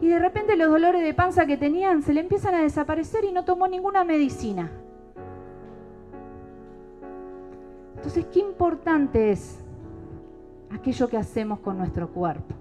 Y 0.00 0.08
de 0.08 0.18
repente 0.18 0.56
los 0.56 0.70
dolores 0.70 1.02
de 1.02 1.14
panza 1.14 1.46
que 1.46 1.56
tenían 1.56 2.02
se 2.02 2.12
le 2.12 2.20
empiezan 2.20 2.54
a 2.54 2.62
desaparecer 2.62 3.24
y 3.24 3.32
no 3.32 3.44
tomó 3.44 3.68
ninguna 3.68 4.04
medicina. 4.04 4.70
Entonces, 7.96 8.26
qué 8.26 8.40
importante 8.40 9.30
es 9.30 9.58
aquello 10.70 11.08
que 11.08 11.16
hacemos 11.16 11.60
con 11.60 11.78
nuestro 11.78 12.08
cuerpo 12.08 12.54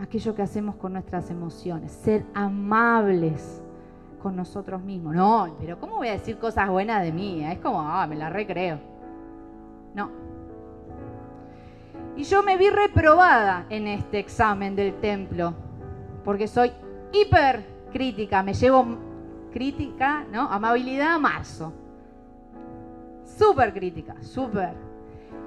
aquello 0.00 0.34
que 0.34 0.42
hacemos 0.42 0.76
con 0.76 0.92
nuestras 0.92 1.30
emociones, 1.30 1.92
ser 1.92 2.24
amables 2.34 3.62
con 4.22 4.36
nosotros 4.36 4.82
mismos. 4.82 5.14
No, 5.14 5.54
pero 5.60 5.78
¿cómo 5.78 5.96
voy 5.96 6.08
a 6.08 6.12
decir 6.12 6.38
cosas 6.38 6.68
buenas 6.68 7.02
de 7.02 7.12
mí? 7.12 7.44
Es 7.44 7.58
como, 7.58 7.80
ah, 7.80 8.06
me 8.06 8.16
la 8.16 8.30
recreo. 8.30 8.78
No. 9.94 10.10
Y 12.16 12.24
yo 12.24 12.42
me 12.42 12.56
vi 12.56 12.70
reprobada 12.70 13.66
en 13.70 13.86
este 13.86 14.18
examen 14.18 14.74
del 14.74 14.94
templo, 15.00 15.54
porque 16.28 16.46
soy 16.46 16.70
hiper 17.10 17.64
crítica, 17.90 18.42
me 18.42 18.52
llevo 18.52 18.84
crítica, 19.50 20.26
¿no? 20.30 20.42
Amabilidad 20.42 21.14
a 21.14 21.18
marzo. 21.18 21.72
Súper 23.24 23.72
crítica, 23.72 24.14
súper. 24.20 24.74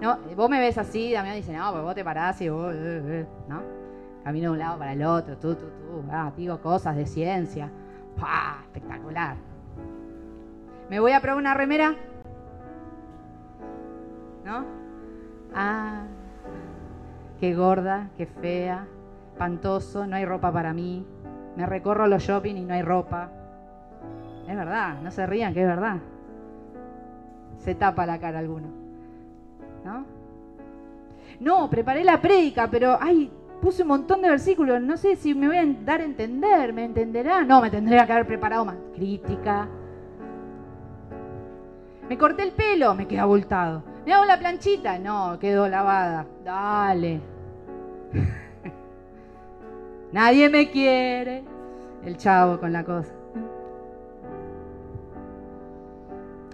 ¿No? 0.01 0.17
Vos 0.35 0.49
me 0.49 0.59
ves 0.59 0.79
así, 0.79 1.13
Damián 1.13 1.35
dice, 1.35 1.53
no, 1.55 1.71
pues 1.71 1.83
vos 1.83 1.93
te 1.93 2.03
parás 2.03 2.41
y 2.41 2.49
vos, 2.49 2.73
eh, 2.73 3.01
eh", 3.05 3.27
¿no? 3.47 3.61
camino 4.23 4.47
de 4.47 4.53
un 4.53 4.57
lado 4.57 4.79
para 4.79 4.93
el 4.93 5.03
otro, 5.03 5.37
tú, 5.37 5.53
tú, 5.53 5.67
tú, 5.67 6.03
ah, 6.09 6.31
digo 6.35 6.59
cosas 6.59 6.95
de 6.95 7.05
ciencia. 7.05 7.69
¡Pah! 8.19 8.61
Espectacular. 8.63 9.35
¿Me 10.89 10.99
voy 10.99 11.11
a 11.11 11.21
probar 11.21 11.37
una 11.37 11.53
remera? 11.53 11.95
¿No? 14.43 14.65
Ah, 15.53 16.05
qué 17.39 17.53
gorda, 17.53 18.09
qué 18.17 18.25
fea, 18.25 18.87
espantoso, 19.31 20.05
no 20.05 20.15
hay 20.15 20.25
ropa 20.25 20.51
para 20.51 20.73
mí. 20.73 21.05
Me 21.55 21.65
recorro 21.65 22.07
los 22.07 22.23
shopping 22.23 22.55
y 22.55 22.65
no 22.65 22.73
hay 22.73 22.81
ropa. 22.81 23.29
Es 24.47 24.55
verdad, 24.55 25.01
no 25.01 25.11
se 25.11 25.25
rían, 25.25 25.53
que 25.53 25.61
es 25.61 25.67
verdad. 25.67 25.97
Se 27.57 27.75
tapa 27.75 28.05
la 28.05 28.19
cara 28.19 28.39
alguno. 28.39 28.67
¿No? 29.83 30.05
no, 31.41 31.69
preparé 31.69 32.03
la 32.03 32.21
prédica, 32.21 32.69
pero 32.69 32.97
ay, 33.01 33.31
puse 33.61 33.81
un 33.81 33.87
montón 33.89 34.21
de 34.21 34.29
versículos, 34.29 34.79
no 34.79 34.95
sé 34.95 35.15
si 35.15 35.33
me 35.33 35.47
voy 35.47 35.57
a 35.57 35.65
dar 35.83 36.01
a 36.01 36.03
entender, 36.03 36.71
¿me 36.71 36.85
entenderá? 36.85 37.43
No, 37.43 37.61
me 37.61 37.71
tendría 37.71 38.05
que 38.05 38.11
haber 38.11 38.27
preparado 38.27 38.63
más. 38.63 38.77
Crítica. 38.95 39.67
Me 42.07 42.17
corté 42.17 42.43
el 42.43 42.51
pelo, 42.51 42.93
me 42.93 43.07
queda 43.07 43.23
abultado. 43.23 43.83
Me 44.05 44.13
hago 44.13 44.25
la 44.25 44.37
planchita, 44.37 44.99
no, 44.99 45.39
quedó 45.39 45.67
lavada. 45.67 46.27
Dale. 46.43 47.21
Nadie 50.11 50.49
me 50.49 50.69
quiere. 50.69 51.43
El 52.03 52.17
chavo 52.17 52.59
con 52.59 52.73
la 52.73 52.83
cosa. 52.83 53.13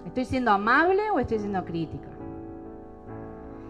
¿Estoy 0.05 0.25
siendo 0.25 0.51
amable 0.51 1.09
o 1.11 1.19
estoy 1.19 1.39
siendo 1.39 1.63
crítica? 1.63 2.07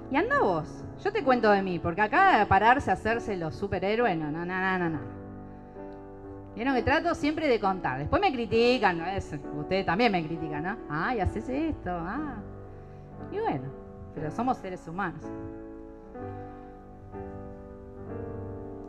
Y 0.09 0.15
anda 0.15 0.39
vos. 0.39 0.83
Yo 1.03 1.11
te 1.11 1.23
cuento 1.23 1.51
de 1.51 1.61
mí, 1.61 1.77
porque 1.79 2.01
acá 2.01 2.39
de 2.39 2.45
pararse 2.45 2.89
a 2.89 2.93
hacerse 2.93 3.37
los 3.37 3.55
superhéroes, 3.55 4.17
no, 4.17 4.31
no, 4.31 4.45
no, 4.45 4.79
no, 4.79 4.89
no. 4.89 4.99
Vieron 6.55 6.73
que 6.73 6.81
trato 6.81 7.13
siempre 7.13 7.47
de 7.47 7.59
contar. 7.59 7.99
Después 7.99 8.19
me 8.19 8.31
critican, 8.31 8.97
¿no? 8.97 9.05
Es, 9.05 9.31
ustedes 9.59 9.85
también 9.85 10.11
me 10.11 10.25
critican, 10.25 10.63
¿no? 10.63 10.75
Ah, 10.89 11.13
y 11.13 11.19
haces 11.19 11.47
esto, 11.49 11.91
ah. 11.91 12.37
Y 13.31 13.39
bueno, 13.39 13.65
pero 14.15 14.31
somos 14.31 14.57
seres 14.57 14.87
humanos. 14.87 15.21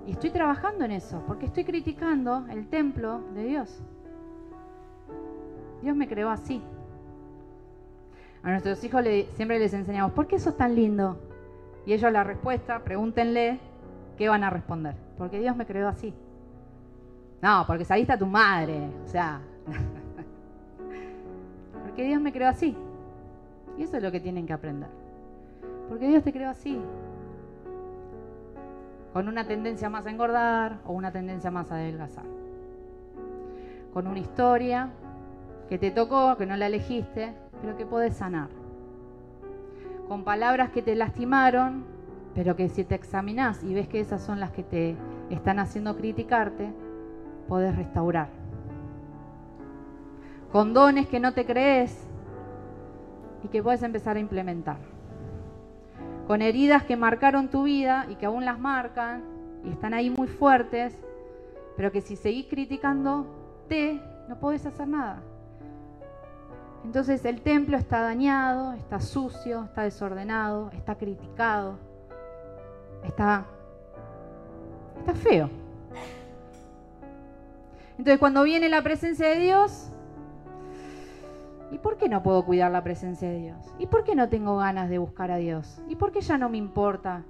Y 0.09 0.13
estoy 0.13 0.31
trabajando 0.31 0.87
en 0.87 0.93
eso, 0.93 1.23
porque 1.27 1.45
estoy 1.45 1.65
criticando 1.65 2.47
el 2.49 2.67
templo 2.69 3.21
de 3.35 3.45
Dios. 3.45 3.79
Dios 5.83 5.95
me 5.95 6.09
creó 6.09 6.31
así. 6.31 6.63
A 8.43 8.51
nuestros 8.51 8.83
hijos 8.85 9.05
siempre 9.35 9.59
les 9.59 9.75
enseñamos, 9.75 10.13
¿por 10.13 10.27
qué 10.27 10.39
sos 10.39 10.57
tan 10.57 10.75
lindo? 10.75 11.21
Y 11.85 11.93
ellos 11.93 12.11
la 12.11 12.25
respuesta, 12.25 12.83
pregúntenle, 12.85 13.61
¿qué 14.17 14.31
van 14.31 14.45
a 14.45 14.49
responder? 14.49 14.95
Porque 15.19 15.41
Dios 15.41 15.55
me 15.55 15.67
creó 15.67 15.89
así. 15.89 16.15
No, 17.43 17.65
porque 17.67 17.85
saliste 17.85 18.15
a 18.15 18.19
tu 18.19 18.27
madre. 18.27 18.89
O 19.05 19.09
sea, 19.09 19.43
porque 21.85 22.05
Dios 22.05 22.23
me 22.23 22.33
creó 22.33 22.49
así. 22.49 22.75
Y 23.77 23.83
eso 23.83 23.99
es 23.99 24.03
lo 24.03 24.11
que 24.11 24.21
tienen 24.21 24.47
que 24.47 24.55
aprender. 24.55 24.89
Porque 25.91 26.09
Dios 26.09 26.25
te 26.25 26.33
creó 26.33 26.49
así. 26.49 26.81
Con 29.13 29.29
una 29.29 29.47
tendencia 29.47 29.89
más 29.89 30.07
a 30.07 30.11
engordar 30.11 30.79
o 30.87 30.93
una 30.93 31.11
tendencia 31.13 31.51
más 31.51 31.73
a 31.73 31.77
adelgazar. 31.77 32.25
Con 33.93 34.07
una 34.07 34.19
historia 34.19 34.91
que 35.69 35.79
te 35.79 35.91
tocó, 35.91 36.37
que 36.37 36.47
no 36.47 36.57
la 36.57 36.67
elegiste, 36.67 37.35
pero 37.61 37.77
que 37.77 37.87
puedes 37.87 38.17
sanar. 38.17 38.49
Con 40.09 40.25
palabras 40.25 40.71
que 40.71 40.83
te 40.83 40.95
lastimaron, 40.95 41.85
pero 42.35 42.57
que 42.57 42.69
si 42.69 42.85
te 42.85 42.95
examinas 42.95 43.63
y 43.65 43.75
ves 43.75 43.89
que 43.89 44.01
esas 44.01 44.23
son 44.23 44.41
las 44.41 44.51
que 44.53 44.63
te 44.63 44.97
están 45.31 45.59
haciendo 45.59 45.97
criticarte, 45.97 46.73
podés 47.49 47.75
restaurar. 47.77 48.29
Con 50.53 50.73
dones 50.73 51.07
que 51.09 51.21
no 51.21 51.33
te 51.35 51.45
crees 51.45 52.07
y 53.45 53.49
que 53.49 53.63
puedes 53.63 53.83
empezar 53.83 54.17
a 54.17 54.21
implementar. 54.21 54.79
Con 56.29 56.43
heridas 56.43 56.85
que 56.85 56.95
marcaron 56.95 57.49
tu 57.49 57.63
vida 57.63 58.07
y 58.11 58.15
que 58.17 58.27
aún 58.27 58.45
las 58.45 58.59
marcan 58.59 59.25
y 59.65 59.71
están 59.71 59.95
ahí 59.95 60.11
muy 60.11 60.29
fuertes, 60.29 60.95
pero 61.75 61.91
que 61.91 62.03
si 62.03 62.17
seguís 62.17 62.47
criticándote, 62.49 64.01
no 64.29 64.39
podés 64.39 64.67
hacer 64.67 64.87
nada. 64.87 65.23
Entonces 66.85 67.25
el 67.25 67.41
templo 67.41 67.79
está 67.79 68.03
dañado, 68.03 68.75
está 68.75 69.01
sucio, 69.01 69.65
está 69.65 69.85
desordenado, 69.85 70.71
está 70.75 70.97
criticado, 70.97 71.79
está, 73.05 73.47
está 74.99 75.15
feo. 75.15 75.49
Entonces 77.93 78.19
cuando 78.19 78.43
viene 78.43 78.69
la 78.69 78.83
presencia 78.83 79.29
de 79.29 79.39
Dios, 79.39 79.91
¿y 81.71 81.79
por 81.79 81.97
qué 81.97 82.09
no 82.09 82.23
puedo 82.23 82.45
cuidar 82.45 82.71
la 82.71 82.83
presencia 82.83 83.29
de 83.29 83.39
Dios? 83.39 83.75
¿Y 83.79 83.87
por 83.87 84.05
qué 84.05 84.15
no 84.15 84.29
tengo 84.29 84.57
ganas 84.57 84.89
de 84.89 84.99
buscar 84.99 85.31
a 85.31 85.37
Dios? 85.37 85.81
¿Y 85.89 85.97
por 85.97 86.13
qué 86.13 86.21
ya 86.21 86.39
no 86.39 86.49
me 86.49 86.59
importa 86.59 87.25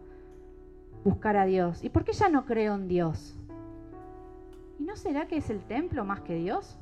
buscar 1.04 1.36
a 1.36 1.44
Dios? 1.44 1.82
¿Y 1.84 1.88
por 1.88 2.04
qué 2.04 2.12
ya 2.12 2.28
no 2.28 2.44
creo 2.44 2.74
en 2.74 2.88
Dios? 2.88 3.36
¿Y 4.78 4.84
no 4.84 4.96
será 4.96 5.26
que 5.26 5.38
es 5.38 5.50
el 5.50 5.60
templo 5.60 6.04
más 6.04 6.20
que 6.20 6.36
Dios? 6.36 6.78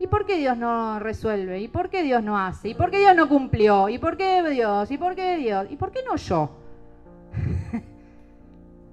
¿Y 0.00 0.06
por 0.06 0.26
qué 0.26 0.36
Dios 0.36 0.56
no 0.56 0.98
resuelve? 1.00 1.60
¿Y 1.60 1.68
por 1.68 1.90
qué 1.90 2.02
Dios 2.02 2.22
no 2.22 2.38
hace? 2.38 2.68
¿Y 2.68 2.74
por 2.74 2.90
qué 2.90 2.98
Dios 3.00 3.16
no 3.16 3.28
cumplió? 3.28 3.88
¿Y 3.88 3.98
por 3.98 4.16
qué 4.16 4.48
Dios? 4.48 4.90
¿Y 4.90 4.98
por 4.98 5.14
qué 5.14 5.36
Dios? 5.36 5.66
¿Y 5.70 5.76
por 5.76 5.90
qué 5.90 6.00
no 6.08 6.16
yo? 6.16 6.50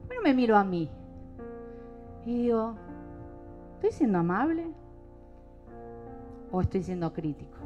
bueno, 0.07 0.21
me 0.23 0.33
miro 0.33 0.57
a 0.57 0.63
mí 0.63 0.89
y 2.25 2.43
digo, 2.43 2.75
¿estoy 3.75 3.91
siendo 3.91 4.19
amable 4.19 4.65
o 6.51 6.61
estoy 6.61 6.83
siendo 6.83 7.13
crítico? 7.13 7.57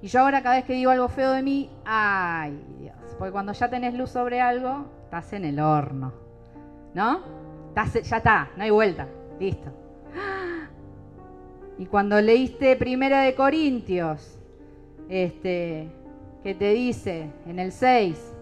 Y 0.00 0.06
yo 0.08 0.20
ahora 0.20 0.42
cada 0.42 0.56
vez 0.56 0.64
que 0.64 0.74
digo 0.74 0.90
algo 0.90 1.08
feo 1.08 1.32
de 1.32 1.42
mí, 1.42 1.70
ay 1.84 2.64
Dios, 2.78 2.96
porque 3.18 3.32
cuando 3.32 3.52
ya 3.52 3.68
tenés 3.68 3.94
luz 3.94 4.10
sobre 4.10 4.40
algo, 4.40 4.86
estás 5.04 5.32
en 5.32 5.44
el 5.44 5.58
horno, 5.58 6.12
¿no? 6.94 7.20
ya 7.74 8.16
está, 8.16 8.50
no 8.56 8.64
hay 8.64 8.70
vuelta, 8.70 9.06
listo. 9.38 9.70
Y 11.78 11.86
cuando 11.86 12.20
leíste 12.20 12.74
Primera 12.76 13.20
de 13.20 13.34
Corintios, 13.36 14.36
este, 15.08 15.88
que 16.42 16.54
te 16.54 16.72
dice 16.72 17.30
en 17.46 17.58
el 17.58 17.72
6 17.72 18.34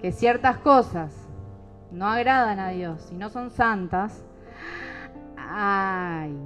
que 0.00 0.12
ciertas 0.12 0.58
cosas 0.58 1.14
no 1.90 2.06
agradan 2.06 2.58
a 2.58 2.68
Dios 2.68 3.08
y 3.12 3.14
no 3.14 3.30
son 3.30 3.50
santas, 3.50 4.25
ay, 5.48 6.36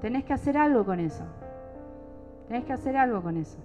tenés 0.00 0.24
que 0.24 0.32
hacer 0.32 0.56
algo 0.56 0.84
con 0.84 1.00
eso. 1.00 1.24
Tenés 2.48 2.64
que 2.64 2.72
hacer 2.72 2.96
algo 2.96 3.22
con 3.22 3.36
eso. 3.36 3.58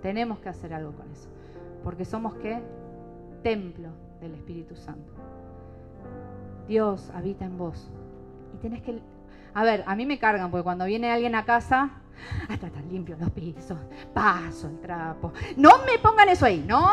Tenemos 0.00 0.38
que 0.40 0.48
hacer 0.48 0.74
algo 0.74 0.92
con 0.92 1.10
eso. 1.10 1.28
Porque 1.84 2.04
somos 2.04 2.34
qué? 2.34 2.60
Templo 3.42 3.88
del 4.20 4.34
Espíritu 4.34 4.74
Santo. 4.74 5.12
Dios 6.66 7.10
habita 7.14 7.44
en 7.44 7.58
vos. 7.58 7.90
Y 8.54 8.58
tenés 8.58 8.82
que... 8.82 9.00
A 9.54 9.64
ver, 9.64 9.84
a 9.86 9.94
mí 9.94 10.06
me 10.06 10.18
cargan, 10.18 10.50
porque 10.50 10.64
cuando 10.64 10.86
viene 10.86 11.10
alguien 11.10 11.34
a 11.34 11.44
casa, 11.44 11.90
ah, 12.48 12.54
está 12.54 12.70
tan 12.70 12.88
limpio 12.88 13.16
los 13.20 13.30
pisos, 13.30 13.76
paso 14.14 14.68
el 14.68 14.80
trapo. 14.80 15.32
No 15.56 15.70
me 15.84 15.98
pongan 15.98 16.28
eso 16.30 16.46
ahí, 16.46 16.64
¿no? 16.66 16.88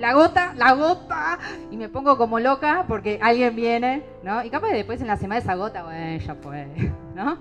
La 0.00 0.14
gota, 0.14 0.54
la 0.56 0.72
gota, 0.72 1.38
y 1.70 1.76
me 1.76 1.90
pongo 1.90 2.16
como 2.16 2.40
loca 2.40 2.86
porque 2.88 3.18
alguien 3.22 3.54
viene, 3.54 4.02
¿no? 4.22 4.42
Y 4.42 4.48
capaz 4.48 4.70
después 4.70 4.98
en 5.02 5.06
la 5.06 5.18
semana 5.18 5.40
esa 5.40 5.56
gota, 5.56 5.82
bueno, 5.82 6.24
ya 6.24 6.34
fue, 6.36 6.68
¿no? 7.14 7.36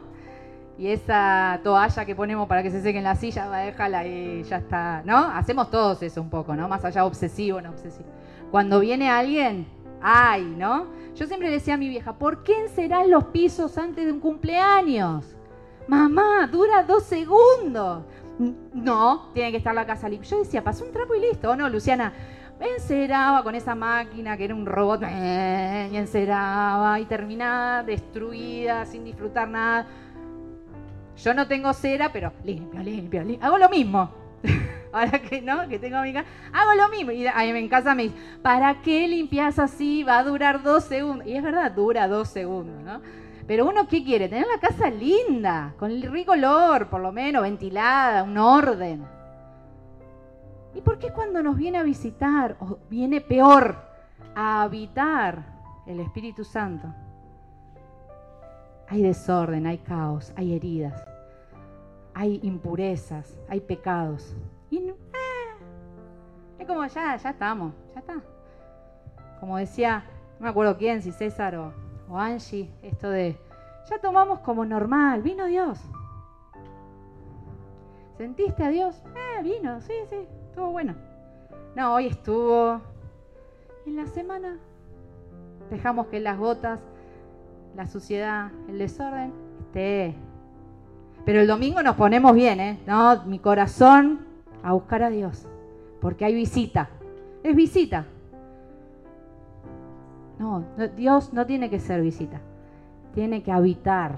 Y 0.77 0.87
esa 0.87 1.61
toalla 1.63 2.03
que 2.03 2.15
ponemos 2.15 2.49
para 2.49 2.61
que 2.61 2.69
se 2.69 2.81
seque 2.81 2.97
en 2.97 3.05
la 3.05 3.15
silla, 3.15 3.49
déjala 3.49 3.99
ahí, 3.99 4.43
ya 4.43 4.57
está, 4.57 5.01
¿no? 5.05 5.17
Hacemos 5.17 5.71
todos 5.71 6.03
eso 6.03 6.21
un 6.21 6.29
poco, 6.29 6.53
¿no? 6.53 6.67
Más 6.67 6.83
allá 6.83 7.05
obsesivo, 7.05 7.61
no 7.61 7.69
obsesivo. 7.69 8.09
Cuando 8.51 8.81
viene 8.81 9.09
alguien, 9.09 9.65
ay, 10.01 10.43
¿no? 10.57 10.87
Yo 11.15 11.27
siempre 11.27 11.49
decía 11.49 11.75
a 11.75 11.77
mi 11.77 11.87
vieja, 11.87 12.11
¿por 12.11 12.43
qué 12.43 12.59
encerás 12.59 13.07
los 13.07 13.25
pisos 13.25 13.77
antes 13.77 14.05
de 14.05 14.11
un 14.11 14.19
cumpleaños? 14.19 15.33
Mamá, 15.87 16.45
dura 16.51 16.83
dos 16.83 17.03
segundos. 17.03 18.03
No, 18.73 19.29
tiene 19.33 19.51
que 19.51 19.57
estar 19.57 19.73
la 19.73 19.85
casa 19.85 20.09
limpia. 20.09 20.29
Yo 20.29 20.39
decía, 20.39 20.61
pasó 20.61 20.83
un 20.83 20.91
trapo 20.91 21.15
y 21.15 21.21
listo. 21.21 21.55
no, 21.55 21.67
Luciana, 21.69 22.13
enceraba 22.59 23.43
con 23.43 23.55
esa 23.55 23.75
máquina 23.75 24.37
que 24.37 24.45
era 24.45 24.55
un 24.55 24.65
robot, 24.65 25.01
y 25.01 25.97
enceraba 25.97 26.99
y 26.99 27.05
terminaba 27.05 27.83
destruida, 27.83 28.85
sin 28.85 29.03
disfrutar 29.03 29.47
nada. 29.47 29.87
Yo 31.17 31.33
no 31.33 31.47
tengo 31.47 31.73
cera, 31.73 32.11
pero 32.11 32.31
limpio, 32.43 32.81
limpio, 32.81 33.23
limpio. 33.23 33.45
Hago 33.45 33.57
lo 33.57 33.69
mismo. 33.69 34.09
ahora 34.93 35.21
que 35.21 35.41
no, 35.41 35.67
que 35.67 35.79
tengo 35.79 36.01
mi 36.01 36.13
casa, 36.13 36.27
hago 36.53 36.73
lo 36.75 36.89
mismo. 36.89 37.11
Y 37.11 37.27
ahí 37.27 37.49
en 37.49 37.67
casa 37.67 37.93
me 37.95 38.03
dice, 38.03 38.15
¿para 38.41 38.81
qué 38.81 39.07
limpias 39.07 39.59
así? 39.59 40.03
Va 40.03 40.19
a 40.19 40.23
durar 40.23 40.63
dos 40.63 40.85
segundos. 40.85 41.27
Y 41.27 41.35
es 41.35 41.43
verdad, 41.43 41.71
dura 41.71 42.07
dos 42.07 42.29
segundos, 42.29 42.81
¿no? 42.83 43.01
Pero 43.47 43.67
uno, 43.67 43.87
¿qué 43.87 44.03
quiere? 44.03 44.29
Tener 44.29 44.45
la 44.47 44.59
casa 44.59 44.89
linda, 44.89 45.73
con 45.77 45.91
el 45.91 46.03
rico 46.03 46.33
olor, 46.33 46.87
por 46.87 47.01
lo 47.01 47.11
menos, 47.11 47.41
ventilada, 47.41 48.23
un 48.23 48.37
orden. 48.37 49.18
¿Y 50.73 50.81
por 50.81 50.99
qué 50.99 51.11
cuando 51.11 51.41
nos 51.41 51.57
viene 51.57 51.77
a 51.79 51.83
visitar, 51.83 52.55
o 52.59 52.77
viene 52.89 53.21
peor, 53.21 53.75
a 54.35 54.61
habitar 54.61 55.43
el 55.87 55.99
Espíritu 55.99 56.43
Santo? 56.43 56.87
Hay 58.87 59.01
desorden, 59.01 59.65
hay 59.67 59.79
caos, 59.79 60.31
hay 60.35 60.55
heridas, 60.55 61.03
hay 62.13 62.39
impurezas, 62.43 63.37
hay 63.47 63.61
pecados. 63.61 64.35
Y 64.69 64.77
eh, 64.77 64.95
es 66.59 66.67
como 66.67 66.85
ya, 66.85 67.15
ya 67.15 67.29
estamos, 67.29 67.73
ya 67.93 67.99
está. 67.99 68.21
Como 69.39 69.57
decía, 69.57 70.03
no 70.39 70.43
me 70.43 70.49
acuerdo 70.49 70.77
quién, 70.77 71.01
si 71.01 71.11
César 71.11 71.55
o, 71.55 71.73
Angie, 72.17 72.71
esto 72.81 73.09
de, 73.09 73.39
ya 73.89 73.99
tomamos 73.99 74.39
como 74.39 74.65
normal, 74.65 75.21
vino 75.21 75.45
Dios. 75.45 75.79
¿Sentiste 78.17 78.63
a 78.63 78.69
Dios? 78.69 79.01
Eh, 79.15 79.43
vino, 79.43 79.79
sí, 79.81 79.93
sí, 80.09 80.27
bueno. 80.67 80.95
No, 81.75 81.93
hoy 81.93 82.07
estuvo. 82.07 82.81
En 83.85 83.95
la 83.95 84.05
semana 84.07 84.57
dejamos 85.69 86.07
que 86.07 86.19
las 86.19 86.37
gotas, 86.37 86.79
la 87.75 87.87
suciedad, 87.87 88.51
el 88.67 88.77
desorden 88.77 89.31
esté. 89.59 90.15
Pero 91.25 91.41
el 91.41 91.47
domingo 91.47 91.81
nos 91.83 91.95
ponemos 91.95 92.33
bien, 92.33 92.59
¿eh? 92.59 92.79
No, 92.85 93.23
mi 93.25 93.39
corazón 93.39 94.19
a 94.63 94.73
buscar 94.73 95.03
a 95.03 95.09
Dios, 95.09 95.45
porque 96.01 96.25
hay 96.25 96.33
visita. 96.33 96.89
Es 97.43 97.55
visita. 97.55 98.05
No, 100.37 100.63
Dios 100.95 101.33
no 101.33 101.45
tiene 101.45 101.69
que 101.69 101.79
ser 101.79 102.01
visita, 102.01 102.39
tiene 103.13 103.43
que 103.43 103.51
habitar, 103.51 104.17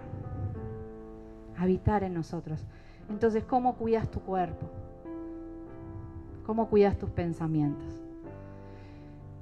habitar 1.57 2.03
en 2.03 2.13
nosotros. 2.13 2.63
Entonces, 3.09 3.43
¿cómo 3.43 3.75
cuidas 3.75 4.09
tu 4.09 4.19
cuerpo? 4.21 4.67
¿Cómo 6.45 6.69
cuidas 6.69 6.97
tus 6.97 7.09
pensamientos? 7.09 8.01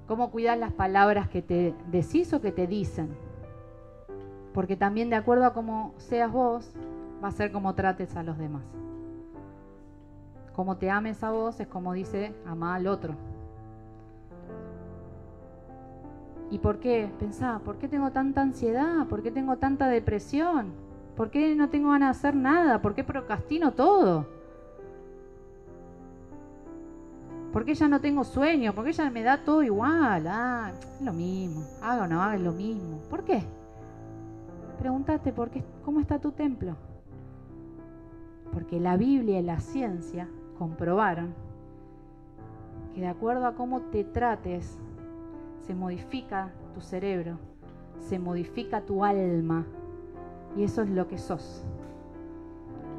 ¿Cómo 0.07 0.31
cuidas 0.31 0.57
las 0.57 0.73
palabras 0.73 1.29
que 1.29 1.41
te 1.41 1.73
decís 1.91 2.33
o 2.33 2.41
que 2.41 2.51
te 2.51 2.67
dicen? 2.67 3.09
Porque 4.53 4.75
también 4.75 5.09
de 5.09 5.15
acuerdo 5.15 5.45
a 5.45 5.53
cómo 5.53 5.93
seas 5.97 6.31
vos, 6.31 6.71
va 7.23 7.27
a 7.27 7.31
ser 7.31 7.51
como 7.51 7.75
trates 7.75 8.15
a 8.15 8.23
los 8.23 8.37
demás. 8.37 8.63
Como 10.53 10.77
te 10.77 10.89
ames 10.89 11.23
a 11.23 11.31
vos 11.31 11.59
es 11.59 11.67
como 11.67 11.93
dice, 11.93 12.33
ama 12.45 12.75
al 12.75 12.87
otro. 12.87 13.13
¿Y 16.51 16.57
por 16.57 16.79
qué? 16.79 17.11
Pensá, 17.19 17.59
¿por 17.63 17.77
qué 17.77 17.87
tengo 17.87 18.11
tanta 18.11 18.41
ansiedad? 18.41 19.05
¿Por 19.07 19.21
qué 19.21 19.31
tengo 19.31 19.57
tanta 19.57 19.87
depresión? 19.87 20.71
¿Por 21.15 21.29
qué 21.29 21.55
no 21.55 21.69
tengo 21.69 21.91
ganas 21.91 22.15
de 22.15 22.27
hacer 22.27 22.35
nada? 22.35 22.81
¿Por 22.81 22.95
qué 22.95 23.03
procrastino 23.03 23.73
todo? 23.73 24.38
¿Por 27.51 27.65
qué 27.65 27.73
ya 27.73 27.87
no 27.87 27.99
tengo 27.99 28.23
sueño? 28.23 28.73
¿Por 28.73 28.85
qué 28.85 28.93
ya 28.93 29.09
me 29.09 29.23
da 29.23 29.43
todo 29.43 29.63
igual? 29.63 30.27
Ah, 30.27 30.71
es 30.71 31.01
lo 31.01 31.13
mismo. 31.13 31.63
Haga 31.81 32.03
o 32.03 32.07
no 32.07 32.21
haga, 32.21 32.35
es 32.35 32.41
lo 32.41 32.51
mismo. 32.51 32.99
¿Por 33.09 33.23
qué? 33.23 33.43
Pregúntate, 34.77 35.33
¿por 35.33 35.49
qué, 35.49 35.63
¿cómo 35.83 35.99
está 35.99 36.19
tu 36.19 36.31
templo? 36.31 36.75
Porque 38.53 38.79
la 38.79 38.95
Biblia 38.95 39.39
y 39.39 39.43
la 39.43 39.59
ciencia 39.59 40.29
comprobaron 40.57 41.33
que 42.93 43.01
de 43.01 43.07
acuerdo 43.07 43.45
a 43.45 43.55
cómo 43.55 43.81
te 43.81 44.03
trates 44.03 44.79
se 45.61 45.75
modifica 45.75 46.51
tu 46.73 46.81
cerebro, 46.81 47.37
se 47.99 48.19
modifica 48.19 48.81
tu 48.81 49.03
alma 49.03 49.65
y 50.55 50.63
eso 50.63 50.81
es 50.81 50.89
lo 50.89 51.07
que 51.07 51.17
sos. 51.17 51.63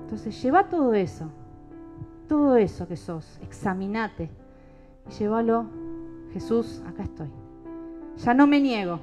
Entonces 0.02 0.40
lleva 0.42 0.68
todo 0.68 0.92
eso, 0.92 1.30
todo 2.30 2.56
eso 2.56 2.86
que 2.86 2.96
sos, 2.96 3.40
examinate 3.42 4.30
y 5.08 5.10
llévalo, 5.14 5.66
Jesús, 6.32 6.80
acá 6.86 7.02
estoy. 7.02 7.28
Ya 8.18 8.34
no 8.34 8.46
me 8.46 8.60
niego, 8.60 9.00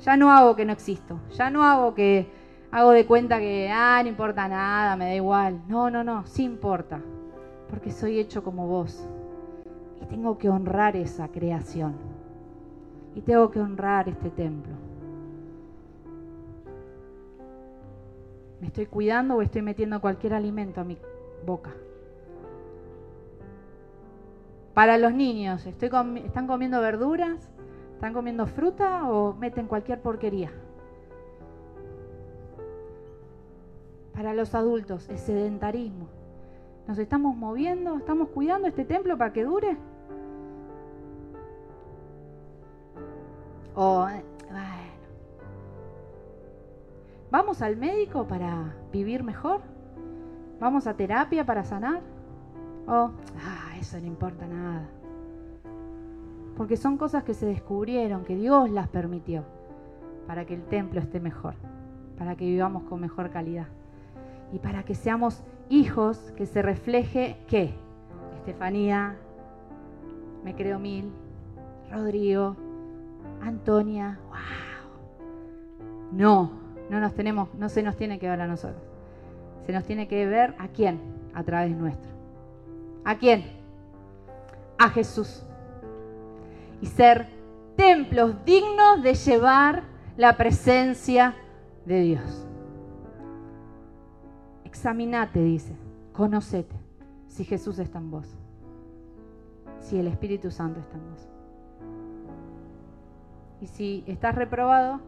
ya 0.00 0.16
no 0.16 0.32
hago 0.32 0.56
que 0.56 0.64
no 0.64 0.72
existo, 0.72 1.20
ya 1.30 1.48
no 1.48 1.62
hago 1.62 1.94
que 1.94 2.28
hago 2.72 2.90
de 2.90 3.06
cuenta 3.06 3.38
que, 3.38 3.70
ah, 3.72 4.00
no 4.02 4.08
importa 4.08 4.48
nada, 4.48 4.96
me 4.96 5.04
da 5.04 5.14
igual. 5.14 5.62
No, 5.68 5.90
no, 5.90 6.02
no, 6.02 6.26
sí 6.26 6.42
importa, 6.42 7.00
porque 7.70 7.92
soy 7.92 8.18
hecho 8.18 8.42
como 8.42 8.66
vos 8.66 9.08
y 10.02 10.06
tengo 10.06 10.36
que 10.36 10.48
honrar 10.48 10.96
esa 10.96 11.28
creación 11.28 11.94
y 13.14 13.20
tengo 13.20 13.48
que 13.52 13.60
honrar 13.60 14.08
este 14.08 14.30
templo. 14.30 14.72
¿Me 18.60 18.66
estoy 18.66 18.86
cuidando 18.86 19.36
o 19.36 19.42
estoy 19.42 19.62
metiendo 19.62 20.00
cualquier 20.00 20.34
alimento 20.34 20.80
a 20.80 20.84
mi 20.84 20.98
boca? 21.46 21.70
Para 24.76 24.98
los 24.98 25.14
niños, 25.14 25.64
¿están 25.64 26.46
comiendo 26.46 26.82
verduras? 26.82 27.48
¿Están 27.94 28.12
comiendo 28.12 28.46
fruta 28.46 29.08
o 29.08 29.32
meten 29.32 29.68
cualquier 29.68 30.02
porquería? 30.02 30.52
Para 34.12 34.34
los 34.34 34.54
adultos, 34.54 35.08
el 35.08 35.16
sedentarismo. 35.16 36.08
¿Nos 36.86 36.98
estamos 36.98 37.34
moviendo? 37.34 37.96
¿Estamos 37.96 38.28
cuidando 38.28 38.68
este 38.68 38.84
templo 38.84 39.16
para 39.16 39.32
que 39.32 39.44
dure? 39.44 39.78
O, 43.74 44.02
bueno, 44.02 44.24
¿vamos 47.30 47.62
al 47.62 47.78
médico 47.78 48.26
para 48.26 48.74
vivir 48.92 49.22
mejor? 49.22 49.62
¿Vamos 50.60 50.86
a 50.86 50.92
terapia 50.92 51.46
para 51.46 51.64
sanar? 51.64 52.02
O, 52.86 52.92
ah, 53.40 53.65
eso 53.78 53.98
no 54.00 54.06
importa 54.06 54.46
nada. 54.46 54.88
Porque 56.56 56.76
son 56.76 56.96
cosas 56.96 57.24
que 57.24 57.34
se 57.34 57.46
descubrieron, 57.46 58.24
que 58.24 58.36
Dios 58.36 58.70
las 58.70 58.88
permitió, 58.88 59.44
para 60.26 60.44
que 60.46 60.54
el 60.54 60.62
templo 60.64 61.00
esté 61.00 61.20
mejor, 61.20 61.54
para 62.18 62.34
que 62.36 62.46
vivamos 62.46 62.84
con 62.84 63.00
mejor 63.00 63.30
calidad. 63.30 63.66
Y 64.52 64.58
para 64.58 64.84
que 64.84 64.94
seamos 64.94 65.42
hijos 65.68 66.32
que 66.36 66.46
se 66.46 66.62
refleje 66.62 67.36
qué? 67.46 67.74
Estefanía, 68.38 69.16
me 70.44 70.54
creo 70.54 70.78
mil, 70.78 71.10
Rodrigo, 71.90 72.56
Antonia, 73.42 74.18
wow. 74.28 74.36
No, 76.12 76.52
no 76.88 77.00
nos 77.00 77.14
tenemos, 77.14 77.52
no 77.54 77.68
se 77.68 77.82
nos 77.82 77.96
tiene 77.96 78.18
que 78.18 78.28
ver 78.28 78.40
a 78.40 78.46
nosotros. 78.46 78.82
Se 79.66 79.72
nos 79.72 79.84
tiene 79.84 80.06
que 80.06 80.26
ver 80.26 80.54
a 80.58 80.68
quién, 80.68 81.00
a 81.34 81.42
través 81.42 81.76
nuestro. 81.76 82.10
¿A 83.04 83.16
quién? 83.16 83.55
A 84.78 84.90
Jesús. 84.90 85.44
Y 86.80 86.86
ser 86.86 87.28
templos 87.76 88.44
dignos 88.44 89.02
de 89.02 89.14
llevar 89.14 89.84
la 90.16 90.36
presencia 90.36 91.34
de 91.84 92.00
Dios. 92.00 92.46
Examinate, 94.64 95.42
dice, 95.42 95.76
conocete 96.12 96.76
si 97.28 97.44
Jesús 97.44 97.78
está 97.78 97.98
en 97.98 98.10
vos, 98.10 98.36
si 99.80 99.98
el 99.98 100.06
Espíritu 100.06 100.50
Santo 100.50 100.80
está 100.80 100.96
en 100.96 101.10
vos. 101.10 101.28
Y 103.60 103.66
si 103.66 104.04
estás 104.06 104.34
reprobado, 104.34 105.00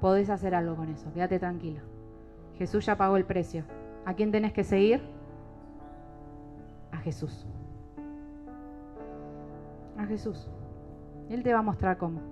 podés 0.00 0.30
hacer 0.30 0.54
algo 0.54 0.76
con 0.76 0.88
eso. 0.88 1.12
Quédate 1.12 1.38
tranquilo. 1.38 1.80
Jesús 2.56 2.86
ya 2.86 2.96
pagó 2.96 3.16
el 3.16 3.24
precio. 3.24 3.64
¿A 4.04 4.14
quién 4.14 4.32
tenés 4.32 4.52
que 4.52 4.64
seguir? 4.64 5.02
A 6.92 6.98
Jesús. 6.98 7.46
A 10.00 10.06
Jesús. 10.06 10.48
Él 11.28 11.42
te 11.42 11.52
va 11.52 11.58
a 11.58 11.62
mostrar 11.62 11.98
cómo. 11.98 12.22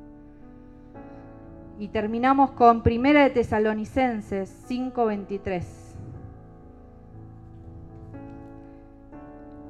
Y 1.78 1.88
terminamos 1.88 2.52
con 2.52 2.82
Primera 2.82 3.22
de 3.22 3.30
Tesalonicenses 3.30 4.48
5:23. 4.66 5.94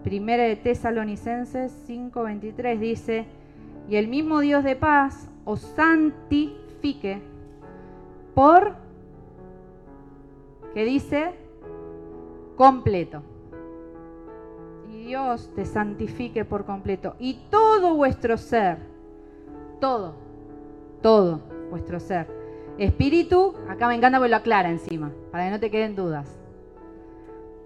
Primera 0.05 0.45
de 0.45 0.55
Tesalonicenses 0.55 1.73
5:23 1.89 2.79
dice, 2.79 3.27
y 3.89 3.97
el 3.97 4.07
mismo 4.07 4.39
Dios 4.39 4.63
de 4.63 4.77
paz 4.77 5.29
os 5.45 5.61
santifique 5.61 7.21
por, 8.33 8.77
que 10.73 10.85
dice, 10.85 11.35
completo. 12.55 13.23
Dios 15.09 15.51
te 15.57 15.65
santifique 15.65 16.45
por 16.45 16.67
completo. 16.67 17.17
Y 17.19 17.41
todo 17.51 17.95
vuestro 17.95 18.37
ser, 18.37 18.77
todo, 19.81 20.15
todo 21.01 21.41
vuestro 21.71 21.99
ser. 21.99 22.27
Espíritu, 22.77 23.55
acá 23.71 23.89
me 23.89 23.95
encanta 23.95 24.19
porque 24.19 24.29
lo 24.29 24.37
aclara 24.37 24.69
encima, 24.69 25.11
para 25.33 25.47
que 25.47 25.51
no 25.51 25.61
te 25.61 25.71
queden 25.71 25.97
dudas. 25.97 26.39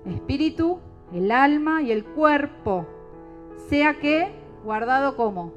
Espíritu, 0.07 0.79
el 1.13 1.33
alma 1.33 1.83
y 1.83 1.91
el 1.91 2.05
cuerpo, 2.05 2.87
sea 3.69 3.95
que 3.95 4.31
guardado 4.65 5.17
como 5.17 5.53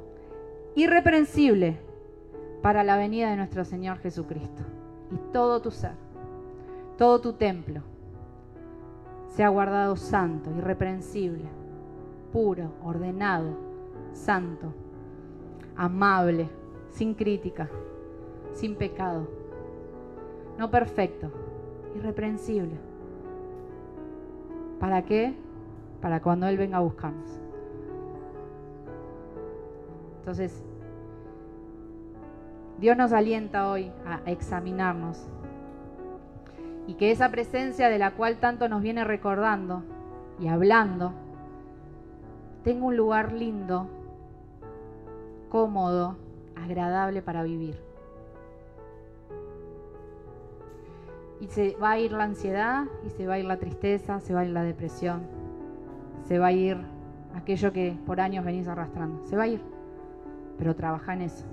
irreprensible 0.75 1.77
para 2.63 2.83
la 2.83 2.97
venida 2.97 3.29
de 3.29 3.37
nuestro 3.37 3.63
Señor 3.63 3.99
Jesucristo. 3.99 4.63
Y 5.11 5.17
todo 5.31 5.61
tu 5.61 5.69
ser, 5.69 5.93
todo 6.97 7.21
tu 7.21 7.33
templo, 7.33 7.81
sea 9.27 9.49
guardado 9.49 9.95
santo, 9.95 10.49
irreprensible, 10.57 11.45
puro, 12.35 12.73
ordenado, 12.83 13.47
santo, 14.11 14.73
amable, 15.77 16.49
sin 16.89 17.13
crítica, 17.13 17.69
sin 18.51 18.75
pecado, 18.75 19.25
no 20.57 20.69
perfecto, 20.69 21.31
irreprensible. 21.95 22.77
¿Para 24.81 25.05
qué? 25.05 25.33
Para 26.01 26.21
cuando 26.21 26.45
Él 26.47 26.57
venga 26.57 26.75
a 26.75 26.81
buscarnos. 26.81 27.39
Entonces, 30.17 30.61
Dios 32.79 32.97
nos 32.97 33.13
alienta 33.13 33.69
hoy 33.69 33.93
a 34.05 34.29
examinarnos 34.29 35.25
y 36.85 36.95
que 36.95 37.11
esa 37.11 37.29
presencia 37.29 37.87
de 37.87 37.97
la 37.97 38.11
cual 38.11 38.39
tanto 38.41 38.67
nos 38.67 38.81
viene 38.81 39.05
recordando 39.05 39.83
y 40.37 40.49
hablando, 40.49 41.13
tengo 42.65 42.87
un 42.87 42.97
lugar 42.97 43.31
lindo, 43.31 43.87
cómodo, 45.49 46.17
agradable 46.55 47.21
para 47.21 47.43
vivir. 47.43 47.79
Y 51.39 51.47
se 51.47 51.77
va 51.77 51.91
a 51.91 51.99
ir 51.99 52.11
la 52.11 52.23
ansiedad, 52.23 52.85
y 53.05 53.11
se 53.11 53.27
va 53.27 53.35
a 53.35 53.39
ir 53.39 53.45
la 53.45 53.57
tristeza, 53.57 54.19
se 54.19 54.33
va 54.33 54.39
a 54.39 54.45
ir 54.45 54.51
la 54.51 54.63
depresión, 54.63 55.21
se 56.27 56.39
va 56.39 56.47
a 56.47 56.51
ir 56.53 56.77
aquello 57.35 57.71
que 57.71 57.95
por 58.03 58.19
años 58.19 58.43
venís 58.43 58.67
arrastrando. 58.67 59.23
Se 59.27 59.35
va 59.37 59.43
a 59.43 59.47
ir, 59.47 59.61
pero 60.57 60.75
trabaja 60.75 61.13
en 61.13 61.21
eso. 61.21 61.45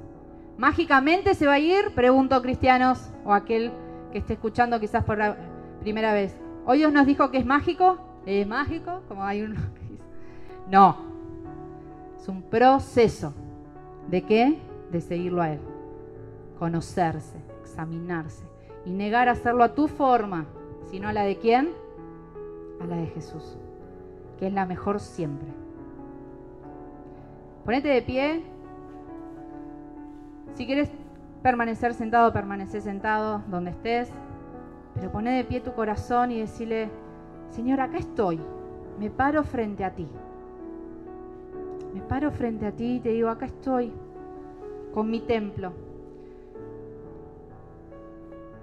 ¿Mágicamente 0.56 1.34
se 1.34 1.46
va 1.46 1.54
a 1.54 1.58
ir? 1.58 1.92
Pregunto 1.94 2.40
cristianos 2.40 3.12
o 3.26 3.34
aquel 3.34 3.70
que 4.12 4.18
esté 4.18 4.32
escuchando 4.32 4.80
quizás 4.80 5.04
por 5.04 5.18
la 5.18 5.36
primera 5.80 6.14
vez. 6.14 6.40
¿Hoy 6.64 6.78
Dios 6.78 6.90
nos 6.90 7.04
dijo 7.04 7.30
que 7.30 7.36
es 7.36 7.44
mágico? 7.44 7.98
¿Es 8.24 8.46
mágico? 8.46 9.02
Como 9.08 9.24
hay 9.24 9.42
dice. 9.42 9.81
No. 10.70 10.96
Es 12.16 12.28
un 12.28 12.42
proceso. 12.42 13.32
¿De 14.08 14.22
qué? 14.22 14.58
De 14.90 15.00
seguirlo 15.00 15.42
a 15.42 15.52
Él. 15.52 15.60
Conocerse, 16.58 17.38
examinarse. 17.60 18.44
Y 18.84 18.90
negar 18.92 19.28
hacerlo 19.28 19.64
a 19.64 19.74
tu 19.74 19.88
forma, 19.88 20.46
sino 20.90 21.08
a 21.08 21.12
la 21.12 21.22
de 21.22 21.36
quién? 21.38 21.70
A 22.80 22.86
la 22.86 22.96
de 22.96 23.06
Jesús. 23.06 23.56
Que 24.38 24.48
es 24.48 24.52
la 24.52 24.66
mejor 24.66 25.00
siempre. 25.00 25.48
Ponete 27.64 27.88
de 27.88 28.02
pie. 28.02 28.42
Si 30.54 30.66
quieres 30.66 30.90
permanecer 31.42 31.94
sentado, 31.94 32.32
permanece 32.32 32.80
sentado 32.80 33.42
donde 33.48 33.70
estés. 33.70 34.10
Pero 34.94 35.10
poné 35.10 35.36
de 35.36 35.44
pie 35.44 35.60
tu 35.60 35.72
corazón 35.72 36.30
y 36.30 36.40
decirle, 36.40 36.90
Señor, 37.50 37.80
acá 37.80 37.98
estoy. 37.98 38.40
Me 38.98 39.10
paro 39.10 39.42
frente 39.44 39.84
a 39.84 39.94
ti. 39.94 40.08
Me 41.92 42.00
paro 42.00 42.30
frente 42.30 42.66
a 42.66 42.72
ti 42.72 42.96
y 42.96 43.00
te 43.00 43.10
digo, 43.10 43.28
acá 43.28 43.46
estoy 43.46 43.92
con 44.92 45.10
mi 45.10 45.20
templo. 45.20 45.72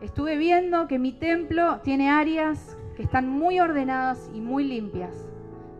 Estuve 0.01 0.37
viendo 0.37 0.87
que 0.87 0.97
mi 0.97 1.11
templo 1.11 1.79
tiene 1.83 2.09
áreas 2.09 2.77
que 2.95 3.03
están 3.03 3.27
muy 3.27 3.59
ordenadas 3.59 4.29
y 4.33 4.39
muy 4.39 4.63
limpias 4.63 5.27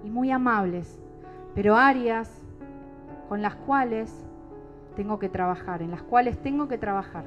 y 0.04 0.10
muy 0.10 0.32
amables, 0.32 1.00
pero 1.56 1.76
áreas 1.76 2.42
con 3.30 3.42
las 3.42 3.56
cuales 3.56 4.26
tengo 4.96 5.20
que 5.20 5.30
trabajar, 5.30 5.82
en 5.82 5.92
las 5.92 6.04
cuales 6.04 6.38
tengo 6.42 6.68
que 6.68 6.78
trabajar. 6.78 7.24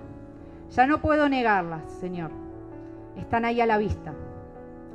Ya 0.71 0.87
no 0.87 1.01
puedo 1.01 1.29
negarlas, 1.29 1.91
Señor. 2.01 2.31
Están 3.17 3.45
ahí 3.45 3.61
a 3.61 3.67
la 3.67 3.79
vista. 3.79 4.13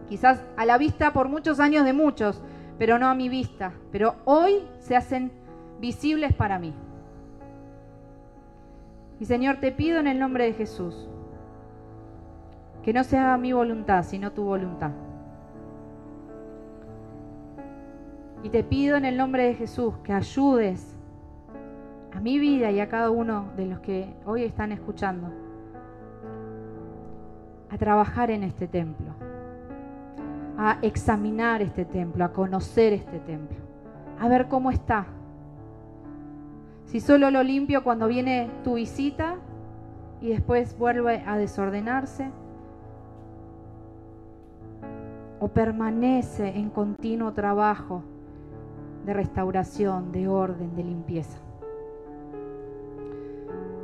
Quizás 0.07 0.43
a 0.55 0.65
la 0.65 0.77
vista 0.77 1.13
por 1.13 1.29
muchos 1.29 1.59
años 1.59 1.85
de 1.85 1.93
muchos, 1.93 2.41
pero 2.77 2.99
no 2.99 3.07
a 3.07 3.15
mi 3.15 3.29
vista. 3.29 3.73
Pero 3.91 4.15
hoy 4.25 4.63
se 4.79 4.95
hacen 4.95 5.31
visibles 5.79 6.33
para 6.33 6.59
mí. 6.59 6.73
Y 9.19 9.25
Señor, 9.25 9.57
te 9.57 9.71
pido 9.71 9.99
en 9.99 10.07
el 10.07 10.19
nombre 10.19 10.45
de 10.45 10.53
Jesús 10.53 11.09
que 12.83 12.93
no 12.93 13.03
se 13.03 13.17
haga 13.17 13.37
mi 13.37 13.51
voluntad, 13.51 14.03
sino 14.03 14.31
tu 14.31 14.43
voluntad. 14.43 14.91
Y 18.43 18.49
te 18.49 18.63
pido 18.63 18.95
en 18.95 19.05
el 19.05 19.17
nombre 19.17 19.43
de 19.43 19.55
Jesús 19.55 19.95
que 20.03 20.13
ayudes 20.13 20.95
a 22.13 22.21
mi 22.21 22.39
vida 22.39 22.71
y 22.71 22.79
a 22.79 22.87
cada 22.87 23.09
uno 23.09 23.51
de 23.57 23.65
los 23.65 23.79
que 23.79 24.13
hoy 24.25 24.43
están 24.43 24.71
escuchando 24.71 25.31
a 27.69 27.77
trabajar 27.77 28.31
en 28.31 28.43
este 28.43 28.67
templo, 28.67 29.13
a 30.57 30.79
examinar 30.81 31.61
este 31.61 31.85
templo, 31.85 32.25
a 32.25 32.33
conocer 32.33 32.93
este 32.93 33.19
templo, 33.19 33.57
a 34.19 34.27
ver 34.27 34.47
cómo 34.47 34.71
está. 34.71 35.05
Si 36.85 36.99
solo 36.99 37.29
lo 37.31 37.43
limpio 37.43 37.83
cuando 37.83 38.07
viene 38.07 38.49
tu 38.63 38.75
visita 38.75 39.35
y 40.21 40.29
después 40.29 40.77
vuelve 40.77 41.23
a 41.27 41.37
desordenarse, 41.37 42.31
o 45.39 45.49
permanece 45.49 46.57
en 46.57 46.69
continuo 46.69 47.33
trabajo 47.33 48.03
de 49.05 49.13
restauración, 49.13 50.11
de 50.11 50.27
orden, 50.27 50.75
de 50.75 50.83
limpieza. 50.83 51.37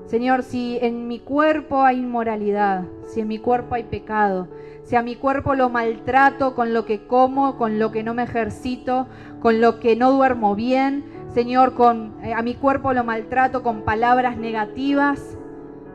Señor, 0.06 0.44
si 0.44 0.78
en 0.82 1.08
mi 1.08 1.20
cuerpo 1.20 1.84
hay 1.84 2.00
inmoralidad, 2.00 2.84
si 3.06 3.22
en 3.22 3.28
mi 3.28 3.40
cuerpo 3.40 3.76
hay 3.76 3.84
pecado, 3.84 4.50
si 4.84 4.96
a 4.96 5.02
mi 5.02 5.16
cuerpo 5.16 5.56
lo 5.56 5.70
maltrato 5.70 6.56
con 6.56 6.74
lo 6.74 6.86
que 6.86 7.08
como, 7.08 7.58
con 7.58 7.80
lo 7.80 7.92
que 7.92 8.04
no 8.04 8.14
me 8.14 8.24
ejercito, 8.24 9.08
con 9.40 9.62
lo 9.62 9.80
que 9.80 9.96
no 9.96 10.12
duermo 10.12 10.56
bien, 10.56 11.06
Señor, 11.34 11.74
con, 11.74 12.14
eh, 12.22 12.34
a 12.34 12.42
mi 12.42 12.54
cuerpo 12.54 12.94
lo 12.94 13.04
maltrato 13.04 13.64
con 13.64 13.84
palabras 13.84 14.38
negativas 14.38 15.38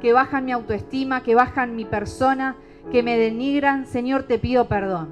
que 0.01 0.13
bajan 0.13 0.47
mi 0.47 0.53
autoestima, 0.53 1.23
que 1.23 1.35
bajan 1.35 1.77
mi 1.77 1.85
persona, 1.85 2.57
que 2.91 3.03
me 3.03 3.19
denigran, 3.19 3.87
Señor, 3.87 4.23
te 4.23 4.39
pido 4.39 4.69
perdón. 4.69 5.11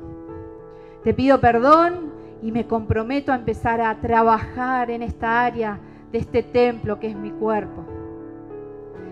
Te 1.05 1.13
pido 1.13 1.41
perdón 1.41 2.13
y 2.43 2.51
me 2.51 2.67
comprometo 2.67 3.31
a 3.31 3.37
empezar 3.37 3.81
a 3.81 4.01
trabajar 4.01 4.91
en 4.91 5.03
esta 5.03 5.45
área 5.45 5.79
de 6.11 6.19
este 6.19 6.43
templo 6.43 6.99
que 6.99 7.09
es 7.09 7.17
mi 7.17 7.31
cuerpo 7.31 7.86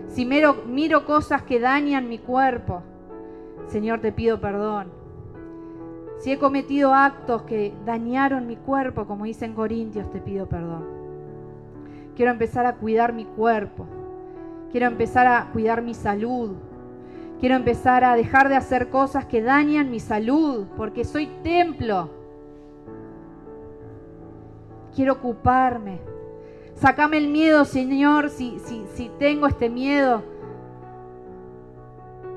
si 0.07 0.25
miro, 0.25 1.05
cosas 1.05 1.43
que 1.43 1.59
dañan 1.59 2.07
mi 2.07 2.19
cuerpo, 2.19 2.81
Señor, 3.67 3.99
te 3.99 4.11
pido 4.11 4.39
perdón. 4.39 4.91
Si 6.19 6.31
he 6.31 6.39
cometido 6.39 6.93
actos 6.93 7.41
que 7.43 7.73
dañaron 7.85 8.47
mi 8.47 8.55
cuerpo, 8.55 9.05
como 9.05 9.25
dice 9.25 9.45
en 9.45 9.53
Corintios, 9.53 10.09
te 10.11 10.19
pido 10.19 10.47
perdón. 10.47 10.85
Quiero 12.15 12.31
empezar 12.31 12.65
a 12.65 12.75
cuidar 12.75 13.11
mi 13.11 13.25
cuerpo. 13.25 13.85
Quiero 14.71 14.87
empezar 14.87 15.27
a 15.27 15.49
cuidar 15.51 15.81
mi 15.81 15.93
salud. 15.93 16.53
Quiero 17.39 17.55
empezar 17.55 18.05
a 18.05 18.15
dejar 18.15 18.47
de 18.47 18.55
hacer 18.55 18.89
cosas 18.89 19.25
que 19.25 19.41
dañan 19.41 19.91
mi 19.91 19.99
salud, 19.99 20.67
porque 20.77 21.03
soy 21.03 21.27
templo. 21.43 22.09
Quiero 24.95 25.13
ocuparme 25.13 25.99
Sácame 26.75 27.17
el 27.17 27.29
miedo, 27.29 27.63
Señor, 27.63 28.29
si, 28.29 28.59
si, 28.59 28.85
si 28.93 29.09
tengo 29.17 29.47
este 29.47 29.69
miedo. 29.69 30.23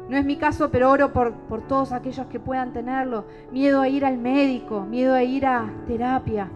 No 0.08 0.16
es 0.16 0.24
mi 0.24 0.36
caso, 0.36 0.70
pero 0.70 0.90
oro 0.90 1.12
por, 1.12 1.34
por 1.34 1.66
todos 1.66 1.92
aquellos 1.92 2.26
que 2.28 2.40
puedan 2.40 2.72
tenerlo. 2.72 3.24
Miedo 3.52 3.80
a 3.80 3.88
ir 3.88 4.04
al 4.04 4.16
médico, 4.16 4.86
miedo 4.88 5.14
a 5.14 5.22
ir 5.22 5.44
a 5.44 5.70
terapia, 5.86 6.48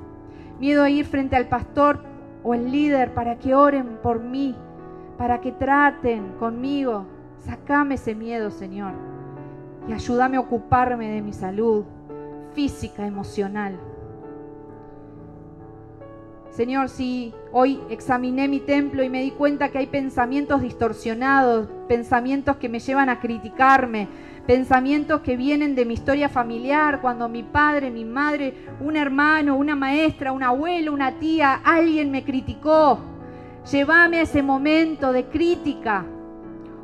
miedo 0.58 0.82
a 0.82 0.90
ir 0.90 1.04
frente 1.04 1.36
al 1.36 1.48
pastor 1.48 2.00
o 2.44 2.54
el 2.54 2.70
líder 2.70 3.12
para 3.14 3.38
que 3.38 3.54
oren 3.54 3.98
por 4.02 4.20
mí, 4.20 4.54
para 5.18 5.40
que 5.40 5.52
traten 5.52 6.34
conmigo. 6.38 7.04
Sácame 7.40 7.96
ese 7.96 8.14
miedo, 8.14 8.50
Señor. 8.50 8.92
Y 9.88 9.92
ayúdame 9.92 10.36
a 10.36 10.40
ocuparme 10.40 11.10
de 11.10 11.20
mi 11.20 11.32
salud 11.32 11.84
física, 12.54 13.06
emocional. 13.06 13.76
Señor, 16.52 16.90
si 16.90 17.32
hoy 17.50 17.80
examiné 17.88 18.46
mi 18.46 18.60
templo 18.60 19.02
y 19.02 19.08
me 19.08 19.22
di 19.22 19.30
cuenta 19.30 19.70
que 19.70 19.78
hay 19.78 19.86
pensamientos 19.86 20.60
distorsionados, 20.60 21.66
pensamientos 21.88 22.56
que 22.56 22.68
me 22.68 22.78
llevan 22.78 23.08
a 23.08 23.20
criticarme, 23.20 24.06
pensamientos 24.46 25.22
que 25.22 25.38
vienen 25.38 25.74
de 25.74 25.86
mi 25.86 25.94
historia 25.94 26.28
familiar, 26.28 27.00
cuando 27.00 27.26
mi 27.30 27.42
padre, 27.42 27.90
mi 27.90 28.04
madre, 28.04 28.52
un 28.80 28.96
hermano, 28.96 29.56
una 29.56 29.74
maestra, 29.74 30.30
un 30.30 30.42
abuelo, 30.42 30.92
una 30.92 31.12
tía, 31.12 31.54
alguien 31.64 32.10
me 32.10 32.22
criticó. 32.22 33.00
Llévame 33.70 34.18
a 34.18 34.22
ese 34.22 34.42
momento 34.42 35.10
de 35.10 35.24
crítica 35.24 36.04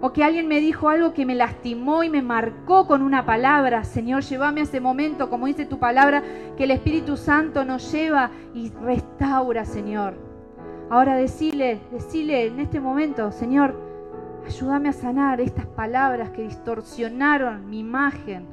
o 0.01 0.13
que 0.13 0.23
alguien 0.23 0.47
me 0.47 0.61
dijo 0.61 0.89
algo 0.89 1.13
que 1.13 1.27
me 1.27 1.35
lastimó 1.35 2.05
y 2.05 2.11
me 2.11 2.23
marcó 2.23 2.87
con 2.87 3.03
una 3.03 3.27
palabra. 3.27 3.85
Señor, 3.85 4.23
llévame 4.23 4.61
a 4.61 4.65
ese 4.65 4.81
momento, 4.81 5.29
como 5.29 5.47
dice 5.47 5.67
tu 5.67 5.79
palabra, 5.79 6.23
que 6.57 6.65
el 6.65 6.71
Espíritu 6.71 7.17
Santo 7.17 7.65
nos 7.65 7.91
lleva 7.93 8.31
y 8.55 8.71
restaura, 8.71 9.65
Señor. 9.65 10.15
Ahora 10.91 11.17
decile, 11.17 11.81
decile 11.91 12.47
en 12.47 12.61
este 12.61 12.81
momento, 12.81 13.33
Señor, 13.33 13.79
ayúdame 14.47 14.89
a 14.89 14.93
sanar 14.93 15.41
estas 15.41 15.67
palabras 15.67 16.31
que 16.31 16.43
distorsionaron 16.43 17.69
mi 17.69 17.81
imagen. 17.81 18.47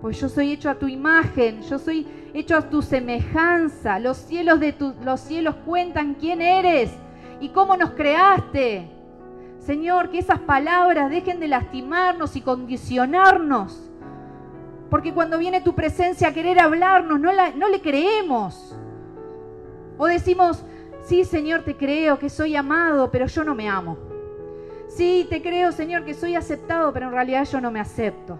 Pues 0.00 0.20
yo 0.20 0.28
soy 0.28 0.52
hecho 0.52 0.68
a 0.68 0.74
tu 0.74 0.88
imagen, 0.88 1.62
yo 1.62 1.78
soy 1.78 2.08
hecho 2.34 2.56
a 2.56 2.68
tu 2.68 2.82
semejanza. 2.82 4.00
Los 4.00 4.16
cielos 4.16 4.58
de 4.58 4.74
los 5.04 5.20
cielos 5.20 5.54
cuentan 5.64 6.14
quién 6.14 6.42
eres 6.42 6.92
y 7.40 7.50
cómo 7.50 7.76
nos 7.76 7.90
creaste. 7.90 8.91
Señor, 9.64 10.10
que 10.10 10.18
esas 10.18 10.40
palabras 10.40 11.08
dejen 11.08 11.38
de 11.38 11.46
lastimarnos 11.46 12.34
y 12.34 12.40
condicionarnos. 12.40 13.90
Porque 14.90 15.14
cuando 15.14 15.38
viene 15.38 15.60
tu 15.60 15.74
presencia 15.74 16.28
a 16.28 16.34
querer 16.34 16.58
hablarnos, 16.58 17.20
no, 17.20 17.68
le 17.68 17.80
creemos. 17.80 18.76
O 19.96 20.06
decimos, 20.06 20.64
sí, 21.04 21.24
Señor, 21.24 21.62
te 21.62 21.76
creo 21.76 22.18
que 22.18 22.28
soy 22.28 22.56
amado, 22.56 23.10
pero 23.10 23.26
yo 23.26 23.44
no 23.44 23.54
me 23.54 23.68
amo. 23.68 23.96
Sí, 24.88 25.26
te 25.30 25.40
creo, 25.40 25.70
Señor, 25.70 26.04
que 26.04 26.14
soy 26.14 26.34
aceptado, 26.34 26.92
pero 26.92 27.06
en 27.06 27.12
realidad 27.12 27.46
yo 27.50 27.60
no 27.60 27.70
me 27.70 27.80
acepto. 27.80 28.38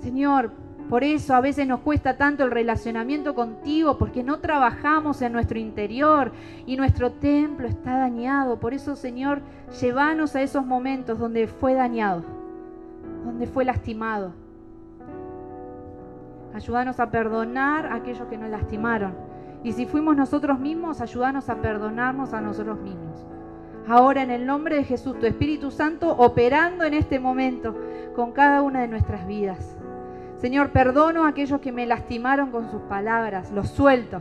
Señor, 0.00 0.50
Por 0.88 1.02
eso 1.02 1.34
a 1.34 1.40
veces 1.40 1.66
nos 1.66 1.80
cuesta 1.80 2.16
tanto 2.16 2.44
el 2.44 2.50
relacionamiento 2.50 3.34
contigo, 3.34 3.96
porque 3.96 4.22
no 4.22 4.40
trabajamos 4.40 5.22
en 5.22 5.32
nuestro 5.32 5.58
interior 5.58 6.32
y 6.66 6.76
nuestro 6.76 7.12
templo 7.12 7.66
está 7.66 7.98
dañado. 7.98 8.60
Por 8.60 8.74
eso, 8.74 8.94
Señor, 8.94 9.40
llévanos 9.80 10.36
a 10.36 10.42
esos 10.42 10.64
momentos 10.66 11.18
donde 11.18 11.46
fue 11.46 11.74
dañado, 11.74 12.22
donde 13.24 13.46
fue 13.46 13.64
lastimado. 13.64 14.32
Ayúdanos 16.54 17.00
a 17.00 17.10
perdonar 17.10 17.86
a 17.86 17.96
aquellos 17.96 18.28
que 18.28 18.38
nos 18.38 18.50
lastimaron. 18.50 19.14
Y 19.64 19.72
si 19.72 19.86
fuimos 19.86 20.14
nosotros 20.16 20.60
mismos, 20.60 21.00
ayúdanos 21.00 21.48
a 21.48 21.56
perdonarnos 21.56 22.34
a 22.34 22.40
nosotros 22.42 22.78
mismos. 22.80 23.26
Ahora 23.88 24.22
en 24.22 24.30
el 24.30 24.46
nombre 24.46 24.76
de 24.76 24.84
Jesús, 24.84 25.18
tu 25.18 25.26
Espíritu 25.26 25.70
Santo 25.70 26.10
operando 26.10 26.84
en 26.84 26.94
este 26.94 27.18
momento 27.18 27.74
con 28.14 28.32
cada 28.32 28.62
una 28.62 28.82
de 28.82 28.88
nuestras 28.88 29.26
vidas. 29.26 29.78
Señor, 30.38 30.70
perdono 30.70 31.24
a 31.24 31.28
aquellos 31.28 31.60
que 31.60 31.72
me 31.72 31.86
lastimaron 31.86 32.50
con 32.50 32.70
sus 32.70 32.82
palabras. 32.82 33.50
Los 33.52 33.70
suelto. 33.70 34.20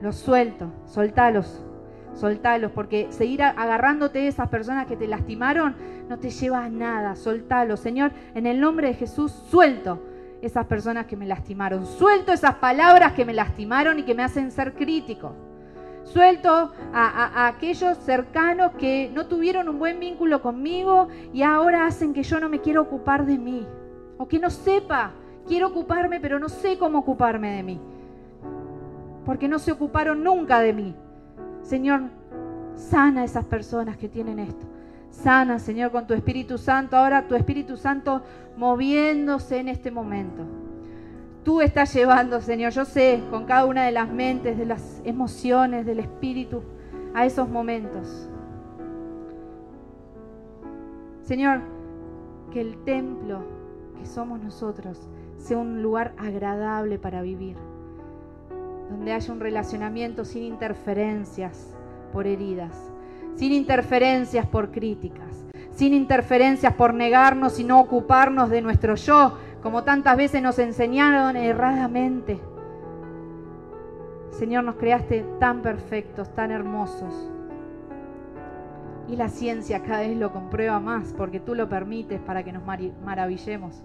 Los 0.00 0.16
suelto. 0.16 0.72
Soltalos. 0.86 1.64
Soltalos. 2.14 2.72
Porque 2.72 3.08
seguir 3.10 3.42
agarrándote 3.42 4.20
de 4.20 4.28
esas 4.28 4.48
personas 4.48 4.86
que 4.86 4.96
te 4.96 5.06
lastimaron 5.06 5.76
no 6.08 6.18
te 6.18 6.30
lleva 6.30 6.64
a 6.64 6.68
nada. 6.68 7.14
Soltalos. 7.14 7.80
Señor, 7.80 8.12
en 8.34 8.46
el 8.46 8.60
nombre 8.60 8.88
de 8.88 8.94
Jesús, 8.94 9.32
suelto 9.32 10.02
esas 10.40 10.66
personas 10.66 11.06
que 11.06 11.16
me 11.16 11.26
lastimaron. 11.26 11.86
Suelto 11.86 12.32
esas 12.32 12.54
palabras 12.54 13.12
que 13.12 13.24
me 13.24 13.34
lastimaron 13.34 13.98
y 13.98 14.04
que 14.04 14.14
me 14.14 14.22
hacen 14.22 14.50
ser 14.50 14.74
crítico. 14.74 15.34
Suelto 16.04 16.50
a, 16.50 16.72
a, 16.94 17.48
aquellos 17.48 17.98
cercanos 17.98 18.72
que 18.78 19.10
no 19.12 19.26
tuvieron 19.26 19.68
un 19.68 19.78
buen 19.78 20.00
vínculo 20.00 20.40
conmigo 20.40 21.08
y 21.34 21.42
ahora 21.42 21.86
hacen 21.86 22.14
que 22.14 22.22
yo 22.22 22.40
no 22.40 22.48
me 22.48 22.60
quiera 22.60 22.80
ocupar 22.80 23.26
de 23.26 23.36
mí 23.36 23.66
o 24.18 24.28
que 24.28 24.38
no 24.38 24.50
sepa, 24.50 25.12
quiero 25.46 25.68
ocuparme, 25.68 26.20
pero 26.20 26.38
no 26.38 26.48
sé 26.48 26.76
cómo 26.76 26.98
ocuparme 26.98 27.56
de 27.56 27.62
mí, 27.62 27.80
porque 29.24 29.48
no 29.48 29.58
se 29.58 29.72
ocuparon 29.72 30.22
nunca 30.22 30.60
de 30.60 30.72
mí. 30.72 30.94
Señor, 31.62 32.02
sana 32.74 33.22
a 33.22 33.24
esas 33.24 33.44
personas 33.44 33.96
que 33.96 34.08
tienen 34.08 34.38
esto. 34.38 34.66
Sana, 35.10 35.58
Señor, 35.58 35.90
con 35.90 36.06
tu 36.06 36.14
Espíritu 36.14 36.58
Santo. 36.58 36.96
Ahora 36.96 37.26
tu 37.26 37.34
Espíritu 37.34 37.76
Santo 37.76 38.22
moviéndose 38.56 39.58
en 39.58 39.68
este 39.68 39.90
momento. 39.90 40.42
Tú 41.44 41.60
estás 41.60 41.94
llevando, 41.94 42.40
Señor, 42.40 42.72
yo 42.72 42.84
sé, 42.84 43.22
con 43.30 43.46
cada 43.46 43.64
una 43.64 43.84
de 43.84 43.92
las 43.92 44.08
mentes, 44.08 44.58
de 44.58 44.66
las 44.66 45.00
emociones, 45.04 45.86
del 45.86 46.00
Espíritu, 46.00 46.62
a 47.14 47.24
esos 47.24 47.48
momentos. 47.48 48.28
Señor, 51.22 51.60
que 52.50 52.60
el 52.60 52.76
templo 52.84 53.57
que 53.98 54.06
somos 54.06 54.40
nosotros 54.40 55.08
sea 55.36 55.58
un 55.58 55.82
lugar 55.82 56.12
agradable 56.18 56.98
para 56.98 57.22
vivir, 57.22 57.56
donde 58.90 59.12
haya 59.12 59.32
un 59.32 59.40
relacionamiento 59.40 60.24
sin 60.24 60.42
interferencias 60.42 61.76
por 62.12 62.26
heridas, 62.26 62.90
sin 63.36 63.52
interferencias 63.52 64.46
por 64.46 64.70
críticas, 64.70 65.46
sin 65.70 65.94
interferencias 65.94 66.74
por 66.74 66.94
negarnos 66.94 67.60
y 67.60 67.64
no 67.64 67.80
ocuparnos 67.80 68.50
de 68.50 68.62
nuestro 68.62 68.94
yo, 68.96 69.38
como 69.62 69.84
tantas 69.84 70.16
veces 70.16 70.42
nos 70.42 70.58
enseñaron 70.58 71.36
erradamente. 71.36 72.40
Señor, 74.30 74.64
nos 74.64 74.76
creaste 74.76 75.24
tan 75.40 75.62
perfectos, 75.62 76.32
tan 76.34 76.50
hermosos. 76.50 77.30
Y 79.08 79.16
la 79.16 79.28
ciencia 79.28 79.82
cada 79.82 80.00
vez 80.00 80.16
lo 80.16 80.32
comprueba 80.32 80.78
más 80.80 81.14
porque 81.16 81.40
tú 81.40 81.54
lo 81.54 81.68
permites 81.68 82.20
para 82.20 82.42
que 82.42 82.52
nos 82.52 82.62
maravillemos. 82.64 83.82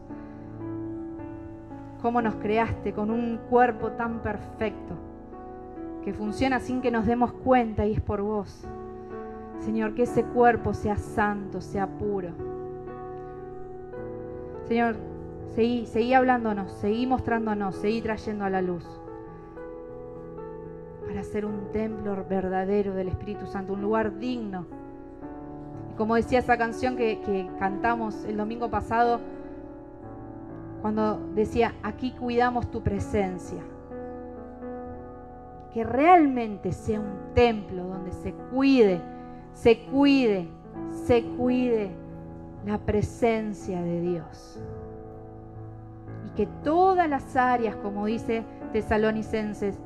Cómo 2.01 2.21
nos 2.21 2.35
creaste 2.35 2.91
con 2.91 3.09
un 3.09 3.39
cuerpo 3.49 3.91
tan 3.91 4.19
perfecto 4.19 4.95
que 6.03 6.13
funciona 6.13 6.59
sin 6.59 6.81
que 6.81 6.91
nos 6.91 7.05
demos 7.05 7.31
cuenta 7.31 7.85
y 7.85 7.93
es 7.93 8.01
por 8.01 8.21
vos. 8.21 8.67
Señor, 9.59 9.95
que 9.95 10.03
ese 10.03 10.25
cuerpo 10.25 10.73
sea 10.73 10.97
santo, 10.97 11.61
sea 11.61 11.87
puro. 11.87 12.31
Señor, 14.67 14.97
seguí, 15.55 16.13
hablándonos, 16.13 16.71
seguí 16.73 17.07
mostrándonos, 17.07 17.75
seguí 17.75 18.01
trayendo 18.01 18.43
a 18.43 18.49
la 18.49 18.61
luz 18.61 18.85
para 21.07 21.23
ser 21.23 21.45
un 21.45 21.71
templo 21.71 22.25
verdadero 22.27 22.93
del 22.93 23.09
Espíritu 23.09 23.45
Santo, 23.45 23.73
un 23.73 23.81
lugar 23.81 24.17
digno 24.19 24.65
como 25.97 26.15
decía 26.15 26.39
esa 26.39 26.57
canción 26.57 26.95
que, 26.95 27.49
cantamos 27.59 28.23
el 28.25 28.37
domingo 28.37 28.69
pasado, 28.69 29.19
cuando 30.81 31.19
decía, 31.33 31.73
aquí 31.83 32.11
cuidamos 32.11 32.69
tu 32.71 32.81
presencia. 32.81 33.61
Que 35.73 35.83
realmente 35.83 36.71
sea 36.71 36.99
un 36.99 37.33
templo 37.33 37.83
donde 37.83 38.11
se 38.11 38.33
cuide, 38.51 39.01
se 39.53 39.85
cuide, 39.85 40.47
se 41.05 41.23
cuide 41.23 41.91
la 42.65 42.77
presencia 42.79 43.81
de 43.81 44.01
Dios. 44.01 44.59
Y 46.27 46.29
que 46.35 46.47
todas 46.63 47.09
las 47.09 47.35
áreas, 47.35 47.75
como 47.77 48.05
dice 48.05 48.43
Tesalonicenses, 48.71 49.79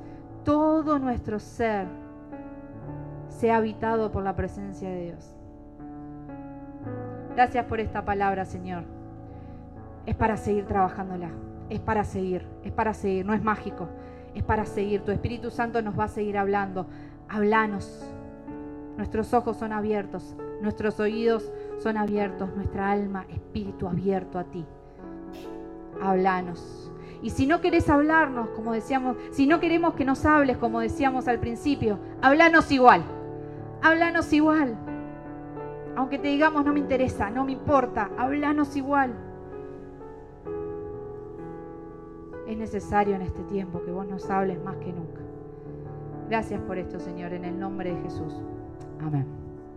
todo 0.43 0.99
nuestro 0.99 1.39
ser 1.39 1.87
sea 3.29 3.57
habitado 3.57 4.11
por 4.11 4.23
la 4.23 4.35
presencia 4.35 4.89
de 4.89 5.03
Dios. 5.03 5.36
Gracias 7.37 7.65
por 7.65 7.79
esta 7.79 8.03
palabra, 8.03 8.45
Señor. 8.45 8.83
Es 10.07 10.15
para 10.15 10.37
seguir 10.37 10.65
trabajándola. 10.65 11.29
Es 11.69 11.79
para 11.79 12.03
seguir, 12.03 12.47
es 12.63 12.71
para 12.71 12.95
seguir. 12.95 13.27
No 13.27 13.35
es 13.35 13.43
mágico. 13.43 13.87
Es 14.33 14.43
para 14.43 14.65
seguir. 14.65 15.01
Tu 15.01 15.11
Espíritu 15.11 15.51
Santo 15.51 15.79
nos 15.83 15.99
va 15.99 16.05
a 16.05 16.07
seguir 16.07 16.35
hablando. 16.35 16.87
Hablanos. 17.29 18.11
Nuestros 18.97 19.35
ojos 19.35 19.55
son 19.55 19.71
abiertos. 19.71 20.35
Nuestros 20.63 20.99
oídos 20.99 21.51
son 21.77 21.97
abiertos. 21.97 22.49
Nuestra 22.55 22.89
alma, 22.89 23.27
espíritu 23.29 23.87
abierto 23.87 24.39
a 24.39 24.45
ti. 24.45 24.65
Hablanos. 26.01 26.91
Y 27.21 27.29
si 27.29 27.45
no 27.45 27.61
querés 27.61 27.87
hablarnos, 27.87 28.49
como 28.55 28.73
decíamos, 28.73 29.15
si 29.29 29.45
no 29.45 29.59
queremos 29.59 29.93
que 29.93 30.05
nos 30.05 30.25
hables, 30.25 30.57
como 30.57 30.79
decíamos 30.79 31.27
al 31.27 31.37
principio, 31.37 31.99
háblanos 32.19 32.71
igual. 32.71 33.03
Háblanos 33.83 34.33
igual. 34.33 34.75
Aunque 35.97 36.19
te 36.19 36.27
digamos 36.27 36.63
no 36.63 36.73
me 36.73 36.79
interesa, 36.79 37.31
no 37.31 37.43
me 37.43 37.53
importa, 37.53 38.11
háblanos 38.19 38.75
igual. 38.75 39.15
Es 42.47 42.55
necesario 42.55 43.15
en 43.15 43.23
este 43.23 43.41
tiempo 43.45 43.81
que 43.83 43.89
vos 43.89 44.05
nos 44.05 44.29
hables 44.29 44.63
más 44.63 44.77
que 44.77 44.93
nunca. 44.93 45.21
Gracias 46.29 46.61
por 46.61 46.77
esto, 46.77 46.99
Señor, 46.99 47.33
en 47.33 47.45
el 47.45 47.59
nombre 47.59 47.95
de 47.95 48.01
Jesús. 48.03 48.31
Amén. 49.01 49.46